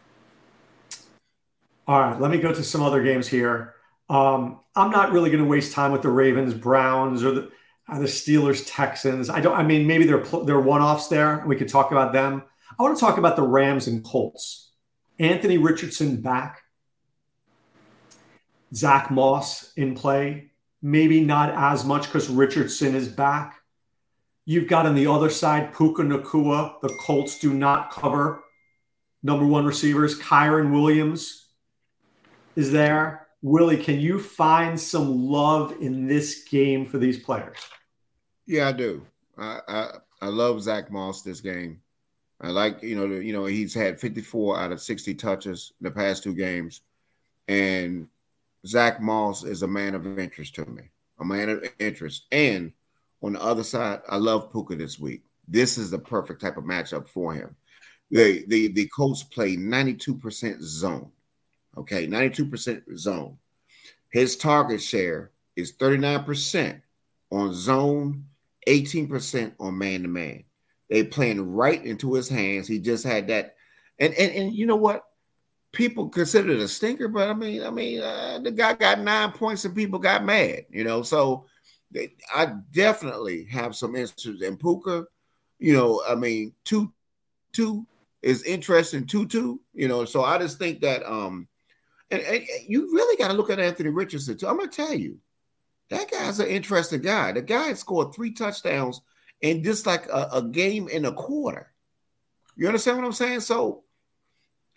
All 1.87 2.01
right, 2.01 2.21
let 2.21 2.31
me 2.31 2.39
go 2.39 2.55
to 2.55 2.63
some 2.63 2.83
other 2.83 3.03
games 3.03 3.27
here. 3.27 3.75
Um, 4.09 4.61
I'm 4.77 4.91
not 4.91 5.13
really 5.13 5.31
going 5.31 5.43
to 5.43 5.49
waste 5.49 5.73
time 5.73 5.91
with 5.91 6.03
the 6.03 6.11
Ravens, 6.11 6.55
Browns, 6.55 7.25
or 7.25 7.33
the, 7.33 7.51
uh, 7.89 7.99
the 7.99 8.07
Steelers, 8.07 8.63
Texans. 8.67 9.29
I 9.29 9.41
don't. 9.41 9.55
I 9.55 9.63
mean, 9.63 9.87
maybe 9.87 10.05
they're 10.05 10.23
they're 10.45 10.61
one 10.61 10.81
offs 10.81 11.09
there. 11.09 11.43
We 11.47 11.57
could 11.57 11.69
talk 11.69 11.91
about 11.91 12.13
them. 12.13 12.45
I 12.79 12.83
want 12.83 12.97
to 12.97 13.01
talk 13.01 13.19
about 13.19 13.37
the 13.37 13.43
Rams 13.43 13.87
and 13.87 14.05
Colts. 14.05 14.71
Anthony 15.19 15.59
Richardson 15.59 16.21
back. 16.21 16.63
Zach 18.75 19.11
Moss 19.11 19.73
in 19.75 19.95
play. 19.95 20.51
Maybe 20.81 21.21
not 21.21 21.51
as 21.51 21.85
much 21.85 22.07
because 22.07 22.29
Richardson 22.29 22.95
is 22.95 23.09
back. 23.09 23.57
You've 24.45 24.69
got 24.69 24.87
on 24.87 24.95
the 24.95 25.07
other 25.07 25.31
side 25.31 25.75
Puka 25.75 26.03
Nacua. 26.03 26.81
The 26.81 26.97
Colts 27.01 27.39
do 27.39 27.55
not 27.55 27.93
cover 27.93 28.43
number 29.23 29.47
one 29.47 29.65
receivers. 29.65 30.19
Kyren 30.19 30.73
Williams 30.73 31.47
is 32.57 32.73
there. 32.73 33.29
Willie, 33.43 33.77
can 33.77 34.01
you 34.01 34.19
find 34.19 34.79
some 34.79 35.29
love 35.29 35.77
in 35.81 36.07
this 36.07 36.45
game 36.45 36.87
for 36.87 36.99
these 36.99 37.19
players? 37.19 37.59
Yeah, 38.47 38.69
I 38.69 38.73
do. 38.73 39.07
I 39.39 39.61
I, 39.69 39.91
I 40.23 40.27
love 40.27 40.63
Zach 40.63 40.91
Moss 40.91 41.23
this 41.23 41.41
game. 41.41 41.81
I 42.43 42.49
like 42.49 42.83
you 42.83 42.97
know 42.97 43.07
you 43.07 43.33
know 43.33 43.45
he's 43.45 43.73
had 43.73 44.01
54 44.01 44.59
out 44.59 44.73
of 44.73 44.81
60 44.81 45.15
touches 45.15 45.73
in 45.81 45.85
the 45.85 45.91
past 45.91 46.25
two 46.25 46.35
games, 46.35 46.81
and 47.47 48.09
Zach 48.67 49.01
Moss 49.01 49.45
is 49.45 49.63
a 49.63 49.69
man 49.69 49.95
of 49.95 50.19
interest 50.19 50.55
to 50.57 50.67
me, 50.67 50.91
a 51.21 51.25
man 51.25 51.49
of 51.49 51.65
interest. 51.79 52.27
And 52.33 52.73
on 53.23 53.35
the 53.35 53.43
other 53.43 53.63
side, 53.63 54.01
I 54.09 54.17
love 54.17 54.51
Puka 54.51 54.75
this 54.75 54.99
week. 54.99 55.23
This 55.47 55.79
is 55.79 55.91
the 55.91 55.99
perfect 55.99 56.41
type 56.41 56.57
of 56.57 56.65
matchup 56.65 57.09
for 57.09 57.33
him. 57.33 57.55
The 58.11 58.45
the 58.49 58.69
the 58.69 58.89
Colts 58.89 59.23
play 59.23 59.57
92% 59.57 60.61
zone. 60.61 61.11
Okay, 61.77 62.07
92% 62.07 62.83
zone. 62.99 63.39
His 64.11 64.37
target 64.37 64.83
share 64.83 65.31
is 65.57 65.73
39% 65.73 66.83
on 67.31 67.55
zone, 67.55 68.27
18% 68.69 69.53
on 69.59 69.79
man 69.79 70.03
to 70.03 70.09
man. 70.09 70.45
They 70.93 71.03
playing 71.03 71.55
right 71.55 71.83
into 71.83 72.13
his 72.13 72.29
hands. 72.29 72.69
He 72.69 72.79
just 72.79 73.03
had 73.03 73.29
that. 73.29 73.55
And 73.99 74.13
and, 74.13 74.31
and 74.33 74.55
you 74.55 74.67
know 74.67 74.77
what? 74.77 75.05
People 75.73 76.11
consider 76.11 76.51
it 76.51 76.59
a 76.61 76.69
stinker, 76.69 77.09
but 77.09 77.31
I 77.31 77.33
mean, 77.33 77.63
I 77.63 77.71
mean, 77.71 78.03
uh, 78.03 78.41
the 78.43 78.51
guy 78.51 78.75
got 78.75 79.01
nine 79.01 79.33
points 79.33 79.65
and 79.65 79.75
people 79.75 79.99
got 79.99 80.23
mad, 80.23 80.67
you 80.69 80.85
know. 80.85 81.01
So 81.01 81.47
they, 81.91 82.13
I 82.35 82.53
definitely 82.73 83.45
have 83.45 83.75
some 83.75 83.97
interest 83.97 84.43
in 84.43 84.59
Puka. 84.59 85.07
You 85.59 85.73
know, 85.73 86.03
I 86.07 86.15
mean, 86.15 86.53
two 86.63 86.93
two 87.53 87.87
is 88.21 88.43
interesting, 88.43 89.07
Tutu. 89.07 89.57
You 89.73 89.89
know, 89.89 90.05
so 90.05 90.23
I 90.23 90.37
just 90.37 90.59
think 90.59 90.83
that 90.83 91.11
um, 91.11 91.49
and, 92.11 92.21
and 92.21 92.45
you 92.69 92.93
really 92.93 93.17
got 93.17 93.29
to 93.29 93.35
look 93.35 93.49
at 93.49 93.59
Anthony 93.59 93.89
Richardson 93.89 94.37
too. 94.37 94.47
I'm 94.47 94.59
gonna 94.59 94.69
tell 94.69 94.93
you, 94.93 95.17
that 95.89 96.11
guy's 96.11 96.39
an 96.39 96.49
interesting 96.49 97.01
guy. 97.01 97.33
The 97.33 97.41
guy 97.41 97.73
scored 97.73 98.13
three 98.13 98.35
touchdowns 98.35 99.01
in 99.43 99.63
just 99.63 99.87
like 99.87 100.07
a, 100.07 100.29
a 100.33 100.43
game 100.43 100.89
in 100.89 101.05
a 101.05 101.13
quarter. 101.13 101.73
You 102.57 102.67
understand 102.67 102.99
what 102.99 103.07
I'm 103.07 103.13
saying? 103.13 103.41
So 103.41 103.85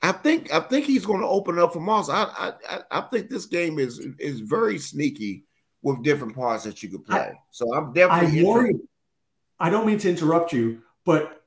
I 0.01 0.11
think 0.11 0.53
I 0.53 0.59
think 0.59 0.85
he's 0.85 1.05
going 1.05 1.21
to 1.21 1.27
open 1.27 1.57
up 1.59 1.73
for 1.73 1.79
Moss. 1.79 2.09
I, 2.09 2.53
I 2.67 2.79
I 2.91 3.01
think 3.01 3.29
this 3.29 3.45
game 3.45 3.79
is 3.79 3.99
is 4.19 4.41
very 4.41 4.77
sneaky 4.77 5.45
with 5.81 6.03
different 6.03 6.35
parts 6.35 6.63
that 6.63 6.81
you 6.83 6.89
could 6.89 7.05
play. 7.05 7.19
I, 7.19 7.33
so 7.51 7.73
I'm 7.73 7.93
definitely. 7.93 8.41
I 8.41 8.43
worry. 8.43 8.75
I 9.59 9.69
don't 9.69 9.87
mean 9.87 9.99
to 9.99 10.09
interrupt 10.09 10.51
you, 10.51 10.81
but 11.05 11.43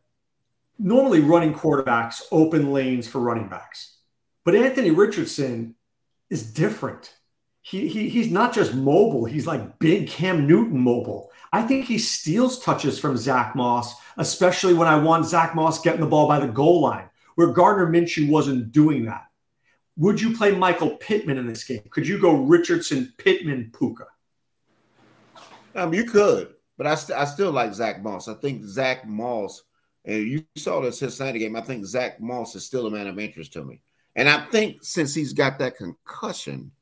normally 0.78 1.20
running 1.20 1.52
quarterbacks 1.52 2.22
open 2.30 2.72
lanes 2.72 3.06
for 3.06 3.20
running 3.20 3.48
backs, 3.48 3.98
but 4.44 4.54
Anthony 4.54 4.90
Richardson 4.90 5.74
is 6.30 6.52
different. 6.52 7.12
He, 7.60 7.88
he 7.88 8.08
he's 8.08 8.30
not 8.30 8.54
just 8.54 8.74
mobile; 8.74 9.24
he's 9.24 9.46
like 9.46 9.78
big 9.78 10.08
Cam 10.08 10.46
Newton 10.46 10.80
mobile. 10.80 11.30
I 11.52 11.62
think 11.62 11.86
he 11.86 11.98
steals 11.98 12.58
touches 12.60 12.98
from 12.98 13.16
Zach 13.16 13.56
Moss, 13.56 13.94
especially 14.16 14.74
when 14.74 14.88
I 14.88 14.96
want 14.96 15.26
Zach 15.26 15.54
Moss 15.54 15.80
getting 15.80 16.00
the 16.00 16.06
ball 16.06 16.28
by 16.28 16.40
the 16.40 16.48
goal 16.48 16.82
line, 16.82 17.08
where 17.36 17.52
Gardner 17.52 17.86
Minshew 17.86 18.28
wasn't 18.28 18.72
doing 18.72 19.06
that. 19.06 19.24
Would 19.96 20.20
you 20.20 20.36
play 20.36 20.52
Michael 20.52 20.96
Pittman 20.96 21.38
in 21.38 21.46
this 21.46 21.64
game? 21.64 21.82
Could 21.90 22.06
you 22.06 22.20
go 22.20 22.42
Richardson, 22.42 23.12
Pittman, 23.16 23.72
Puka? 23.76 24.06
Um, 25.74 25.94
you 25.94 26.04
could, 26.04 26.54
but 26.76 26.86
I, 26.86 26.94
st- 26.94 27.18
I 27.18 27.24
still 27.24 27.50
like 27.50 27.74
Zach 27.74 28.02
Moss. 28.02 28.28
I 28.28 28.34
think 28.34 28.64
Zach 28.64 29.06
Moss, 29.06 29.62
and 30.04 30.26
you 30.26 30.44
saw 30.56 30.80
the 30.80 30.92
Cincinnati 30.92 31.38
game. 31.38 31.56
I 31.56 31.62
think 31.62 31.84
Zach 31.84 32.20
Moss 32.20 32.54
is 32.54 32.64
still 32.64 32.86
a 32.86 32.90
man 32.90 33.06
of 33.06 33.18
interest 33.18 33.52
to 33.54 33.64
me, 33.64 33.80
and 34.14 34.28
I 34.28 34.44
think 34.46 34.82
since 34.82 35.14
he's 35.14 35.32
got 35.32 35.58
that 35.58 35.76
concussion, 35.76 36.72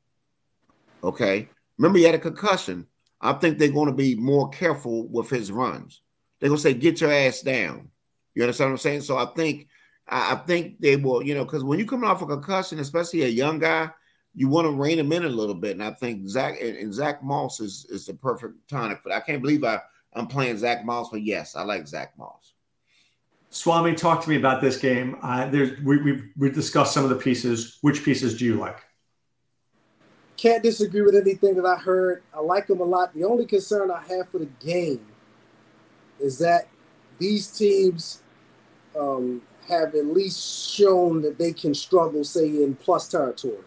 okay. 1.03 1.49
Remember, 1.77 1.99
he 1.99 2.05
had 2.05 2.15
a 2.15 2.19
concussion. 2.19 2.87
I 3.19 3.33
think 3.33 3.57
they're 3.57 3.69
going 3.69 3.87
to 3.87 3.95
be 3.95 4.15
more 4.15 4.49
careful 4.49 5.07
with 5.07 5.29
his 5.29 5.51
runs. 5.51 6.01
They're 6.39 6.49
going 6.49 6.57
to 6.57 6.61
say, 6.61 6.73
"Get 6.73 7.01
your 7.01 7.11
ass 7.11 7.41
down." 7.41 7.89
You 8.35 8.43
understand 8.43 8.69
what 8.69 8.73
I'm 8.73 8.77
saying? 8.79 9.01
So 9.01 9.17
I 9.17 9.25
think, 9.25 9.67
I 10.07 10.35
think 10.35 10.79
they 10.79 10.95
will. 10.95 11.23
You 11.23 11.35
know, 11.35 11.43
because 11.43 11.63
when 11.63 11.79
you're 11.79 11.87
coming 11.87 12.09
off 12.09 12.21
a 12.21 12.27
concussion, 12.27 12.79
especially 12.79 13.23
a 13.23 13.27
young 13.27 13.59
guy, 13.59 13.89
you 14.35 14.47
want 14.47 14.65
to 14.65 14.71
rein 14.71 14.99
him 14.99 15.11
in 15.11 15.25
a 15.25 15.29
little 15.29 15.55
bit. 15.55 15.71
And 15.71 15.83
I 15.83 15.91
think 15.91 16.27
Zach 16.27 16.61
and, 16.61 16.93
Zach 16.93 17.23
Moss 17.23 17.59
is 17.59 17.87
is 17.89 18.05
the 18.05 18.13
perfect 18.13 18.55
tonic 18.69 19.01
for 19.01 19.09
that. 19.09 19.23
I 19.23 19.25
can't 19.25 19.41
believe 19.41 19.63
I 19.63 19.81
I'm 20.13 20.27
playing 20.27 20.57
Zach 20.57 20.85
Moss, 20.85 21.09
but 21.09 21.23
yes, 21.23 21.55
I 21.55 21.63
like 21.63 21.87
Zach 21.87 22.13
Moss. 22.17 22.53
Swami, 23.49 23.95
talk 23.95 24.21
to 24.23 24.29
me 24.29 24.35
about 24.35 24.61
this 24.61 24.77
game. 24.77 25.17
Uh, 25.21 25.47
there's 25.49 25.79
we 25.81 26.01
we 26.01 26.23
we 26.37 26.51
discussed 26.51 26.93
some 26.93 27.03
of 27.03 27.09
the 27.09 27.15
pieces. 27.15 27.79
Which 27.81 28.03
pieces 28.03 28.37
do 28.37 28.45
you 28.45 28.55
like? 28.55 28.79
Can't 30.37 30.61
disagree 30.61 31.01
with 31.01 31.15
anything 31.15 31.55
that 31.55 31.65
I 31.65 31.75
heard. 31.75 32.21
I 32.33 32.39
like 32.39 32.67
them 32.67 32.79
a 32.79 32.83
lot. 32.83 33.13
The 33.13 33.23
only 33.23 33.45
concern 33.45 33.89
I 33.89 34.03
have 34.07 34.29
for 34.29 34.37
the 34.37 34.49
game 34.63 35.05
is 36.19 36.37
that 36.39 36.67
these 37.17 37.47
teams 37.47 38.21
um, 38.97 39.41
have 39.67 39.95
at 39.95 40.05
least 40.05 40.75
shown 40.75 41.21
that 41.23 41.37
they 41.37 41.53
can 41.53 41.73
struggle, 41.73 42.23
say, 42.23 42.47
in 42.47 42.75
plus 42.75 43.07
territory, 43.07 43.57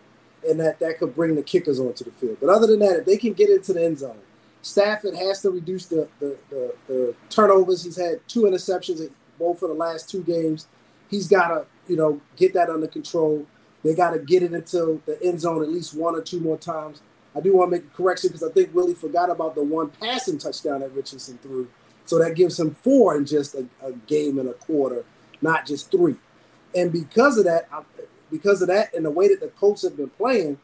and 0.49 0.61
that 0.61 0.79
that 0.79 0.99
could 0.99 1.15
bring 1.15 1.35
the 1.35 1.43
kickers 1.43 1.81
onto 1.81 2.05
the 2.05 2.13
field. 2.13 2.39
But 2.41 2.51
other 2.51 2.69
than 2.69 2.79
that, 2.81 3.01
if 3.01 3.05
they 3.05 3.17
can 3.17 3.33
get 3.33 3.51
into 3.51 3.73
the 3.73 3.85
end 3.85 3.99
zone, 3.99 4.19
Stafford 4.63 5.15
has 5.15 5.43
to 5.43 5.51
reduce 5.51 5.87
the, 5.87 6.09
the, 6.19 6.37
the, 6.51 6.75
the 6.87 7.15
turnovers. 7.31 7.83
He's 7.83 7.97
had 7.97 8.21
two 8.29 8.43
interceptions 8.43 9.11
both 9.39 9.59
for 9.59 9.69
the 9.69 9.75
last 9.75 10.09
two 10.09 10.23
games. 10.23 10.69
He's 11.09 11.27
got 11.27 11.49
to, 11.49 11.67
you 11.89 11.97
know, 11.97 12.21
get 12.37 12.53
that 12.55 12.71
under 12.71 12.87
control. 12.87 13.47
They 13.83 13.95
got 13.95 14.11
to 14.11 14.19
get 14.19 14.43
it 14.43 14.53
into 14.53 15.01
the 15.07 15.21
end 15.23 15.41
zone 15.41 15.63
at 15.63 15.71
least 15.71 15.95
one 15.95 16.15
or 16.15 16.23
two 16.23 16.41
more 16.41 16.59
times. 16.59 17.03
I 17.35 17.41
do 17.41 17.57
want 17.57 17.71
to 17.71 17.79
make 17.79 17.87
a 17.87 17.97
correction 17.97 18.29
because 18.29 18.43
I 18.43 18.53
think 18.53 18.75
Willie 18.75 18.95
forgot 18.95 19.31
about 19.31 19.55
the 19.55 19.63
one 19.63 19.91
passing 19.91 20.39
touchdown 20.39 20.81
that 20.81 20.93
Richardson 20.93 21.39
threw. 21.39 21.69
So 22.05 22.19
that 22.19 22.35
gives 22.35 22.59
him 22.59 22.73
four 22.75 23.17
in 23.17 23.25
just 23.25 23.55
a, 23.55 23.67
a 23.83 23.93
game 23.93 24.39
and 24.39 24.49
a 24.49 24.55
quarter, 24.55 25.05
not 25.41 25.67
just 25.67 25.91
three. 25.91 26.17
And 26.75 26.93
because 26.93 27.39
of 27.39 27.45
that, 27.45 27.69
because 28.31 28.63
of 28.63 28.69
that, 28.69 28.93
and 28.95 29.05
the 29.05 29.11
way 29.11 29.29
that 29.29 29.41
the 29.41 29.49
Colts 29.49 29.83
have 29.83 29.97
been 29.97 30.11
playing, 30.11 30.59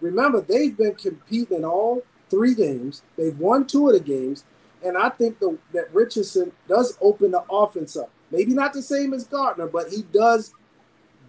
remember 0.00 0.40
they've 0.40 0.76
been 0.76 0.94
competing 0.94 1.58
in 1.58 1.64
all 1.64 2.02
three 2.30 2.54
games. 2.54 3.02
They've 3.16 3.38
won 3.38 3.66
two 3.66 3.88
of 3.88 3.94
the 3.94 4.00
games, 4.00 4.44
and 4.84 4.96
I 4.96 5.08
think 5.08 5.38
the, 5.40 5.58
that 5.72 5.92
Richardson 5.92 6.52
does 6.68 6.96
open 7.00 7.32
the 7.32 7.44
offense 7.50 7.96
up. 7.96 8.10
Maybe 8.30 8.54
not 8.54 8.72
the 8.72 8.82
same 8.82 9.12
as 9.12 9.24
Gardner, 9.24 9.68
but 9.68 9.88
he 9.90 10.02
does 10.02 10.52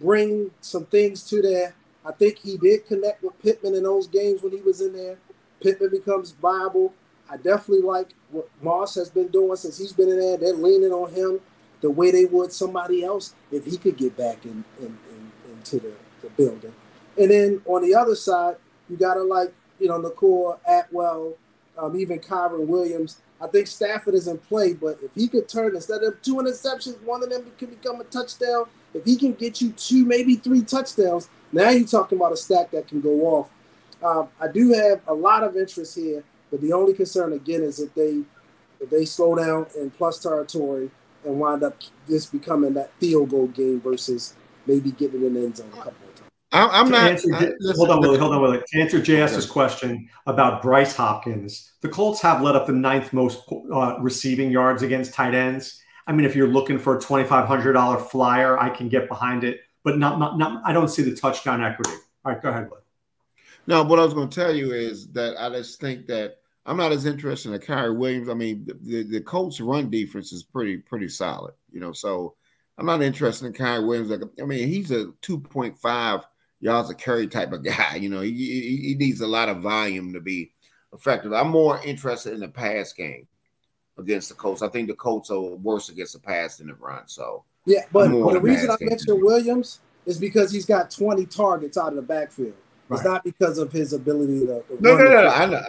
bring 0.00 0.50
some 0.60 0.86
things 0.86 1.22
to 1.30 1.42
there. 1.42 1.74
I 2.04 2.12
think 2.12 2.38
he 2.38 2.56
did 2.56 2.86
connect 2.86 3.22
with 3.22 3.40
Pittman 3.42 3.74
in 3.74 3.82
those 3.82 4.06
games 4.06 4.42
when 4.42 4.52
he 4.52 4.60
was 4.60 4.80
in 4.80 4.92
there. 4.92 5.18
Pittman 5.60 5.90
becomes 5.90 6.32
viable. 6.32 6.94
I 7.30 7.36
definitely 7.36 7.82
like 7.82 8.14
what 8.30 8.48
Moss 8.62 8.94
has 8.94 9.10
been 9.10 9.28
doing 9.28 9.56
since 9.56 9.78
he's 9.78 9.92
been 9.92 10.08
in 10.08 10.18
there. 10.18 10.36
They're 10.36 10.54
leaning 10.54 10.92
on 10.92 11.12
him 11.12 11.40
the 11.80 11.90
way 11.90 12.10
they 12.10 12.24
would 12.24 12.52
somebody 12.52 13.04
else 13.04 13.34
if 13.52 13.64
he 13.64 13.76
could 13.76 13.96
get 13.96 14.16
back 14.16 14.44
in, 14.44 14.64
in, 14.80 14.98
in 15.10 15.28
into 15.58 15.80
the, 15.80 15.94
the 16.22 16.30
building. 16.30 16.74
And 17.18 17.30
then 17.30 17.62
on 17.66 17.82
the 17.82 17.94
other 17.94 18.14
side, 18.14 18.56
you 18.88 18.96
gotta 18.96 19.22
like, 19.22 19.52
you 19.78 19.88
know, 19.88 20.00
Nacua, 20.00 20.58
Atwell, 20.66 21.34
um, 21.76 21.98
even 21.98 22.18
Kyren 22.18 22.66
Williams. 22.66 23.20
I 23.40 23.46
think 23.46 23.66
Stafford 23.66 24.14
is 24.14 24.26
in 24.26 24.38
play, 24.38 24.72
but 24.72 24.98
if 25.02 25.14
he 25.14 25.28
could 25.28 25.48
turn 25.48 25.74
instead 25.74 26.02
of 26.02 26.20
two 26.22 26.36
interceptions, 26.36 27.00
one 27.02 27.22
of 27.22 27.30
them 27.30 27.44
could 27.56 27.70
become 27.70 28.00
a 28.00 28.04
touchdown. 28.04 28.64
If 28.94 29.04
he 29.04 29.16
can 29.16 29.32
get 29.32 29.60
you 29.60 29.72
two, 29.72 30.04
maybe 30.04 30.36
three 30.36 30.62
touchdowns, 30.62 31.28
now 31.52 31.70
you're 31.70 31.86
talking 31.86 32.18
about 32.18 32.32
a 32.32 32.36
stack 32.36 32.70
that 32.72 32.88
can 32.88 33.00
go 33.00 33.20
off. 33.26 33.50
Um, 34.02 34.28
I 34.40 34.48
do 34.48 34.72
have 34.72 35.00
a 35.06 35.14
lot 35.14 35.42
of 35.42 35.56
interest 35.56 35.96
here, 35.96 36.24
but 36.50 36.60
the 36.60 36.72
only 36.72 36.94
concern 36.94 37.32
again 37.32 37.62
is 37.62 37.80
if 37.80 37.94
they 37.94 38.22
if 38.80 38.90
they 38.90 39.04
slow 39.04 39.34
down 39.34 39.66
in 39.76 39.90
plus 39.90 40.20
territory 40.20 40.90
and 41.24 41.38
wind 41.40 41.64
up 41.64 41.76
this 42.06 42.26
becoming 42.26 42.74
that 42.74 42.92
field 43.00 43.30
goal 43.30 43.48
game 43.48 43.80
versus 43.80 44.34
maybe 44.66 44.92
getting 44.92 45.24
an 45.26 45.36
end 45.36 45.56
zone 45.56 45.68
a 45.72 45.76
couple 45.76 45.90
of 45.90 46.14
times. 46.14 46.30
I'm 46.52 46.90
not. 46.90 47.10
Answer, 47.10 47.34
I, 47.34 47.50
hold 47.74 47.90
on, 47.90 48.00
Willie. 48.00 48.18
Hold 48.18 48.34
on, 48.34 48.40
Willie. 48.40 48.62
To 48.66 48.80
answer 48.80 49.00
JS's 49.00 49.44
okay. 49.44 49.52
question 49.52 50.08
about 50.26 50.62
Brycen 50.62 50.96
Hopkins, 50.96 51.72
the 51.80 51.88
Colts 51.88 52.22
have 52.22 52.40
let 52.40 52.56
up 52.56 52.66
the 52.66 52.72
ninth 52.72 53.12
most 53.12 53.42
uh, 53.72 53.96
receiving 54.00 54.50
yards 54.50 54.82
against 54.82 55.12
tight 55.12 55.34
ends. 55.34 55.82
I 56.08 56.12
mean, 56.12 56.24
if 56.24 56.34
you're 56.34 56.48
looking 56.48 56.78
for 56.78 56.96
a 56.96 57.00
$2,500 57.00 58.10
flyer, 58.10 58.58
I 58.58 58.70
can 58.70 58.88
get 58.88 59.08
behind 59.08 59.44
it, 59.44 59.60
but 59.84 59.98
not, 59.98 60.18
not, 60.18 60.38
not, 60.38 60.62
I 60.64 60.72
don't 60.72 60.88
see 60.88 61.02
the 61.02 61.14
touchdown 61.14 61.62
equity. 61.62 61.92
All 62.24 62.32
right, 62.32 62.42
go 62.42 62.48
ahead. 62.48 62.70
No, 63.66 63.82
what 63.82 63.98
I 63.98 64.04
was 64.04 64.14
going 64.14 64.30
to 64.30 64.34
tell 64.34 64.54
you 64.54 64.72
is 64.72 65.08
that 65.12 65.36
I 65.38 65.50
just 65.50 65.78
think 65.78 66.06
that 66.06 66.38
I'm 66.64 66.78
not 66.78 66.92
as 66.92 67.04
interested 67.04 67.52
in 67.52 67.60
Kyren 67.60 67.96
Williams. 67.96 68.30
I 68.30 68.34
mean, 68.34 68.64
the, 68.64 68.78
the, 68.80 69.02
the 69.02 69.20
Colts' 69.20 69.60
run 69.60 69.90
defense 69.90 70.32
is 70.32 70.42
pretty 70.42 70.78
pretty 70.78 71.08
solid, 71.08 71.52
you 71.70 71.78
know. 71.78 71.92
So 71.92 72.34
I'm 72.78 72.86
not 72.86 73.02
interested 73.02 73.44
in 73.44 73.52
Kyren 73.52 73.86
Williams. 73.86 74.08
Like, 74.08 74.22
I 74.40 74.46
mean, 74.46 74.66
he's 74.66 74.90
a 74.90 75.06
2.5 75.20 76.24
yards 76.60 76.90
a 76.90 76.94
carry 76.94 77.26
type 77.26 77.52
of 77.52 77.62
guy. 77.64 77.96
You 77.96 78.08
know, 78.08 78.22
he, 78.22 78.32
he, 78.32 78.76
he 78.88 78.94
needs 78.94 79.20
a 79.20 79.26
lot 79.26 79.50
of 79.50 79.60
volume 79.60 80.14
to 80.14 80.20
be 80.20 80.52
effective. 80.94 81.34
I'm 81.34 81.50
more 81.50 81.78
interested 81.84 82.32
in 82.32 82.40
the 82.40 82.48
pass 82.48 82.94
game 82.94 83.26
against 83.98 84.28
the 84.28 84.34
Colts. 84.34 84.62
I 84.62 84.68
think 84.68 84.88
the 84.88 84.94
Colts 84.94 85.30
are 85.30 85.40
worse 85.40 85.88
against 85.88 86.14
the 86.14 86.20
pass 86.20 86.56
than 86.56 86.68
the 86.68 86.74
run. 86.74 87.02
So 87.06 87.44
yeah, 87.66 87.82
but 87.92 88.08
the 88.08 88.40
reason 88.40 88.70
I 88.70 88.76
mentioned 88.80 89.22
Williams 89.22 89.80
is 90.06 90.18
because 90.18 90.50
he's 90.50 90.64
got 90.64 90.90
20 90.90 91.26
targets 91.26 91.76
out 91.76 91.88
of 91.88 91.96
the 91.96 92.02
backfield. 92.02 92.54
Right. 92.88 92.96
It's 92.96 93.06
not 93.06 93.24
because 93.24 93.58
of 93.58 93.70
his 93.70 93.92
ability 93.92 94.40
to. 94.40 94.62
to 94.62 94.76
no, 94.80 94.96
no, 94.96 95.04
no, 95.04 95.22
no, 95.22 95.28
I 95.28 95.46
know. 95.46 95.62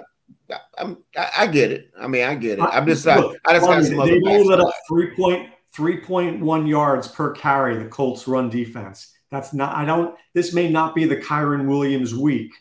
I'm, 0.77 0.97
I, 1.17 1.29
I, 1.39 1.47
get 1.47 1.71
it. 1.71 1.91
I 1.99 2.07
mean, 2.07 2.23
I 2.23 2.35
get 2.35 2.59
it. 2.59 2.61
I'm 2.63 2.85
just. 2.87 3.05
Look, 3.05 3.37
I, 3.45 3.51
I 3.51 3.53
just 3.55 3.67
got 3.67 3.83
some 3.83 3.97
They 3.97 4.21
only 4.25 4.43
let 4.45 4.61
up 4.61 4.73
three 4.87 5.13
point 5.15 5.49
three 5.75 5.97
point 5.97 6.39
one 6.39 6.65
yards 6.65 7.09
per 7.09 7.33
carry. 7.33 7.77
The 7.77 7.89
Colts 7.89 8.27
run 8.27 8.49
defense. 8.49 9.13
That's 9.31 9.53
not. 9.53 9.75
I 9.75 9.83
don't. 9.85 10.15
This 10.33 10.53
may 10.53 10.69
not 10.69 10.95
be 10.95 11.05
the 11.05 11.17
Kyren 11.17 11.67
Williams 11.67 12.15
week. 12.15 12.53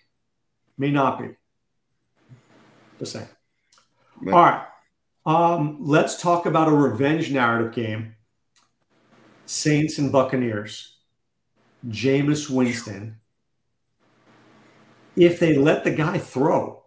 May 0.77 0.91
not 0.91 1.21
be. 1.21 1.29
Just 2.99 3.13
saying. 3.13 3.29
All 4.27 4.33
right. 4.33 4.67
Um, 5.29 5.77
let's 5.81 6.23
talk 6.23 6.47
about 6.47 6.69
a 6.69 6.73
revenge 6.73 7.31
narrative 7.31 7.75
game. 7.75 8.15
Saints 9.45 9.99
and 9.99 10.11
Buccaneers. 10.11 10.97
Jameis 11.87 12.49
Winston. 12.49 13.21
If 15.17 15.39
they 15.39 15.59
let 15.59 15.85
the 15.85 15.91
guy 15.91 16.17
throw, 16.17 16.83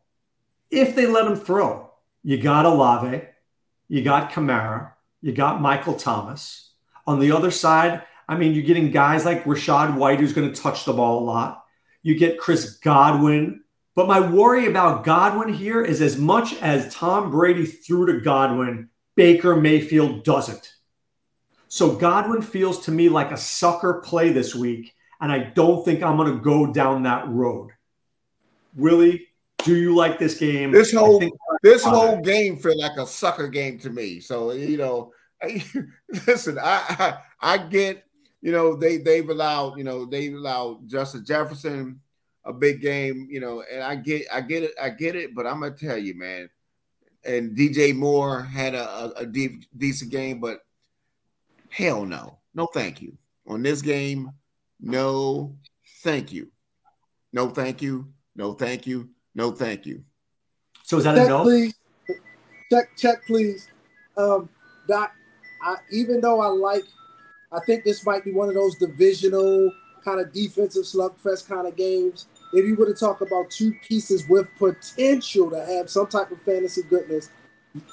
if 0.71 0.95
they 0.95 1.05
let 1.05 1.27
him 1.27 1.35
throw, 1.35 1.91
you 2.23 2.41
got 2.41 2.65
Olave, 2.65 3.21
you 3.87 4.01
got 4.01 4.31
Kamara, 4.31 4.93
you 5.21 5.33
got 5.33 5.61
Michael 5.61 5.93
Thomas. 5.93 6.71
On 7.05 7.19
the 7.19 7.33
other 7.33 7.51
side, 7.51 8.01
I 8.27 8.37
mean, 8.37 8.55
you're 8.55 8.63
getting 8.63 8.89
guys 8.89 9.23
like 9.23 9.43
Rachaad 9.43 9.95
White, 9.95 10.19
who's 10.19 10.33
going 10.33 10.51
to 10.51 10.59
touch 10.59 10.85
the 10.85 10.93
ball 10.93 11.19
a 11.19 11.25
lot. 11.25 11.63
You 12.01 12.17
get 12.17 12.39
Chris 12.39 12.77
Godwin. 12.77 13.63
But 13.95 14.07
my 14.07 14.19
worry 14.19 14.67
about 14.67 15.03
Godwin 15.03 15.53
here 15.53 15.83
is 15.83 16.01
as 16.01 16.17
much 16.17 16.53
as 16.61 16.93
Tom 16.93 17.29
Brady 17.29 17.65
threw 17.65 18.05
to 18.05 18.21
Godwin, 18.21 18.89
Baker 19.15 19.55
Mayfield 19.55 20.23
doesn't. 20.23 20.75
So 21.67 21.95
Godwin 21.95 22.41
feels 22.41 22.85
to 22.85 22.91
me 22.91 23.09
like 23.09 23.31
a 23.31 23.37
sucker 23.37 24.01
play 24.03 24.31
this 24.31 24.55
week. 24.55 24.93
And 25.19 25.31
I 25.31 25.39
don't 25.39 25.83
think 25.85 26.01
I'm 26.01 26.17
going 26.17 26.33
to 26.33 26.39
go 26.39 26.71
down 26.71 27.03
that 27.03 27.27
road. 27.27 27.71
Willie, 28.75 29.27
do 29.63 29.75
you 29.75 29.95
like 29.95 30.19
this 30.19 30.37
game? 30.37 30.71
This 30.71 30.93
whole 30.93 31.21
this 31.61 31.83
whole 31.83 32.19
game 32.21 32.57
feel 32.57 32.79
like 32.79 32.97
a 32.97 33.05
sucker 33.05 33.47
game 33.47 33.77
to 33.79 33.89
me. 33.89 34.19
So 34.19 34.51
you 34.51 34.77
know, 34.77 35.13
listen, 36.27 36.57
I, 36.57 36.83
I 36.89 37.17
I 37.41 37.57
get 37.57 38.03
you 38.41 38.51
know 38.51 38.75
they 38.75 38.97
they've 38.97 39.29
allowed 39.29 39.77
you 39.77 39.83
know 39.83 40.05
they've 40.05 40.33
allowed 40.33 40.87
Justin 40.87 41.25
Jefferson 41.25 41.99
a 42.45 42.53
big 42.53 42.81
game, 42.81 43.27
you 43.29 43.39
know, 43.39 43.63
and 43.71 43.83
I 43.83 43.95
get 43.95 44.25
I 44.31 44.41
get 44.41 44.63
it 44.63 44.71
I 44.81 44.89
get 44.89 45.15
it, 45.15 45.35
but 45.35 45.45
I'm 45.45 45.61
gonna 45.61 45.75
tell 45.75 45.97
you, 45.97 46.17
man. 46.17 46.49
And 47.23 47.55
DJ 47.55 47.95
Moore 47.95 48.41
had 48.41 48.73
a, 48.73 48.89
a, 48.89 49.09
a 49.17 49.25
deep, 49.25 49.65
decent 49.77 50.11
game, 50.11 50.39
but 50.39 50.61
hell 51.69 52.05
no, 52.05 52.39
no, 52.55 52.65
thank 52.67 53.01
you 53.01 53.17
on 53.47 53.61
this 53.61 53.81
game. 53.81 54.31
No, 54.79 55.55
thank 56.01 56.31
you. 56.31 56.51
No, 57.31 57.49
thank 57.49 57.81
you. 57.81 58.07
No, 58.35 58.53
thank 58.53 58.87
you. 58.87 59.09
No, 59.35 59.51
thank 59.51 59.85
you. 59.85 60.03
So 60.83 60.97
is 60.97 61.03
that 61.03 61.15
check, 61.15 61.27
a 61.27 61.29
no? 61.29 61.43
Please. 61.43 61.73
Check, 62.71 62.97
check, 62.97 63.25
please. 63.25 63.67
Um, 64.17 64.49
Doc, 64.87 65.11
I, 65.61 65.75
even 65.91 66.21
though 66.21 66.41
I 66.41 66.47
like, 66.47 66.85
I 67.51 67.59
think 67.65 67.83
this 67.83 68.05
might 68.05 68.23
be 68.23 68.31
one 68.31 68.49
of 68.49 68.55
those 68.55 68.75
divisional 68.77 69.71
kind 70.03 70.19
of 70.19 70.31
defensive 70.33 70.83
slugfest 70.83 71.47
kind 71.47 71.67
of 71.67 71.75
games. 71.75 72.27
If 72.53 72.65
you 72.65 72.75
were 72.75 72.85
to 72.85 72.93
talk 72.93 73.21
about 73.21 73.49
two 73.49 73.73
pieces 73.87 74.27
with 74.27 74.47
potential 74.57 75.49
to 75.51 75.65
have 75.65 75.89
some 75.89 76.07
type 76.07 76.31
of 76.31 76.41
fantasy 76.41 76.81
goodness, 76.89 77.29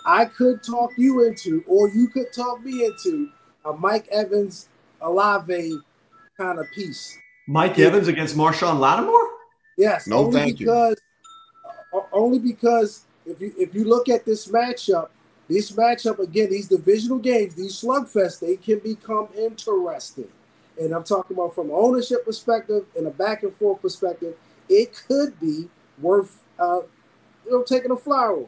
I 0.05 0.25
could 0.25 0.63
talk 0.63 0.91
you 0.97 1.25
into, 1.25 1.63
or 1.67 1.89
you 1.89 2.09
could 2.09 2.33
talk 2.33 2.65
me 2.65 2.85
into, 2.85 3.31
a 3.65 3.73
Mike 3.73 4.09
Evans, 4.11 4.69
Olave 5.01 5.79
kind 6.37 6.59
of 6.59 6.67
piece. 6.75 7.17
Mike 7.47 7.77
yeah. 7.77 7.87
Evans 7.87 8.09
against 8.09 8.37
Marshon 8.37 8.79
Lattimore? 8.79 9.31
Yes, 9.77 10.07
no, 10.07 10.27
only 10.27 10.53
because 10.53 10.97
you. 11.93 12.05
only 12.13 12.39
because 12.39 13.05
if 13.27 13.41
you 13.41 13.53
if 13.57 13.75
you 13.75 13.85
look 13.85 14.09
at 14.09 14.25
this 14.25 14.49
matchup, 14.49 15.09
this 15.49 15.71
matchup 15.71 16.19
again, 16.19 16.51
these 16.51 16.69
divisional 16.69 17.19
games, 17.19 17.55
these 17.55 17.81
slugfests, 17.81 18.41
they 18.41 18.57
can 18.57 18.81
become 18.81 19.29
interesting. 19.37 20.29
And 20.79 20.93
I'm 20.93 21.05
talking 21.05 21.37
about 21.37 21.55
from 21.55 21.71
ownership 21.71 22.25
perspective 22.25 22.85
and 22.97 23.07
a 23.07 23.11
back 23.11 23.43
and 23.43 23.53
forth 23.53 23.83
perspective, 23.83 24.35
it 24.69 25.03
could 25.09 25.39
be 25.41 25.69
worth 26.01 26.43
uh, 26.59 26.81
you 27.45 27.51
know 27.51 27.63
taking 27.63 27.91
a 27.91 27.97
flyer. 27.97 28.45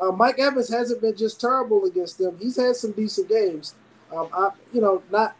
Uh, 0.00 0.12
Mike 0.12 0.38
Evans 0.38 0.72
hasn't 0.72 1.00
been 1.00 1.16
just 1.16 1.40
terrible 1.40 1.84
against 1.84 2.18
them. 2.18 2.36
He's 2.40 2.56
had 2.56 2.76
some 2.76 2.92
decent 2.92 3.28
games. 3.28 3.74
Um, 4.14 4.28
I, 4.32 4.50
you 4.72 4.80
know, 4.80 5.02
not 5.10 5.36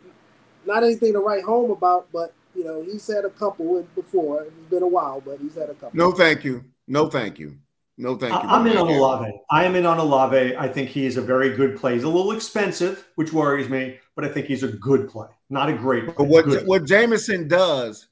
not 0.67 0.83
anything 0.83 1.13
to 1.13 1.21
write 1.21 1.45
home 1.45 1.71
about, 1.71 2.09
but 2.13 2.35
you 2.55 2.65
know, 2.65 2.83
he's 2.83 3.07
had 3.07 3.25
a 3.25 3.31
couple 3.31 3.83
before. 3.95 4.43
It's 4.43 4.71
been 4.71 4.83
a 4.83 4.89
while, 4.89 5.21
but 5.21 5.39
he's 5.41 5.55
had 5.55 5.71
a 5.71 5.75
couple. 5.75 5.93
No, 5.95 6.13
thank 6.13 6.45
you. 6.45 6.65
No, 6.87 7.09
thank 7.09 7.39
you. 7.39 7.57
No, 7.97 8.17
thank 8.17 8.33
you. 8.33 8.49
I'm 8.49 8.67
in 8.67 8.77
on 8.77 8.89
Olave. 8.89 9.33
I 9.51 9.65
am 9.65 9.75
in 9.75 9.85
on 9.85 9.99
Olave. 9.99 10.57
I 10.57 10.69
think 10.69 10.89
he 10.89 11.05
is 11.05 11.17
a 11.17 11.23
very 11.23 11.57
good 11.57 11.77
play. 11.77 11.95
He's 11.95 12.05
a 12.05 12.09
little 12.09 12.31
expensive, 12.31 13.09
which 13.17 13.33
worries 13.33 13.69
me, 13.69 13.99
but 14.19 14.29
I 14.29 14.33
think 14.33 14.47
he's 14.47 14.65
a 14.65 14.69
good 14.69 15.09
play, 15.09 15.29
not 15.49 15.69
a 15.69 15.75
great 15.75 16.07
play. 16.07 16.15
But 16.19 16.25
what 16.25 16.45
good 16.47 16.67
what 16.67 16.83
Jameis 16.83 17.49
does 17.49 18.09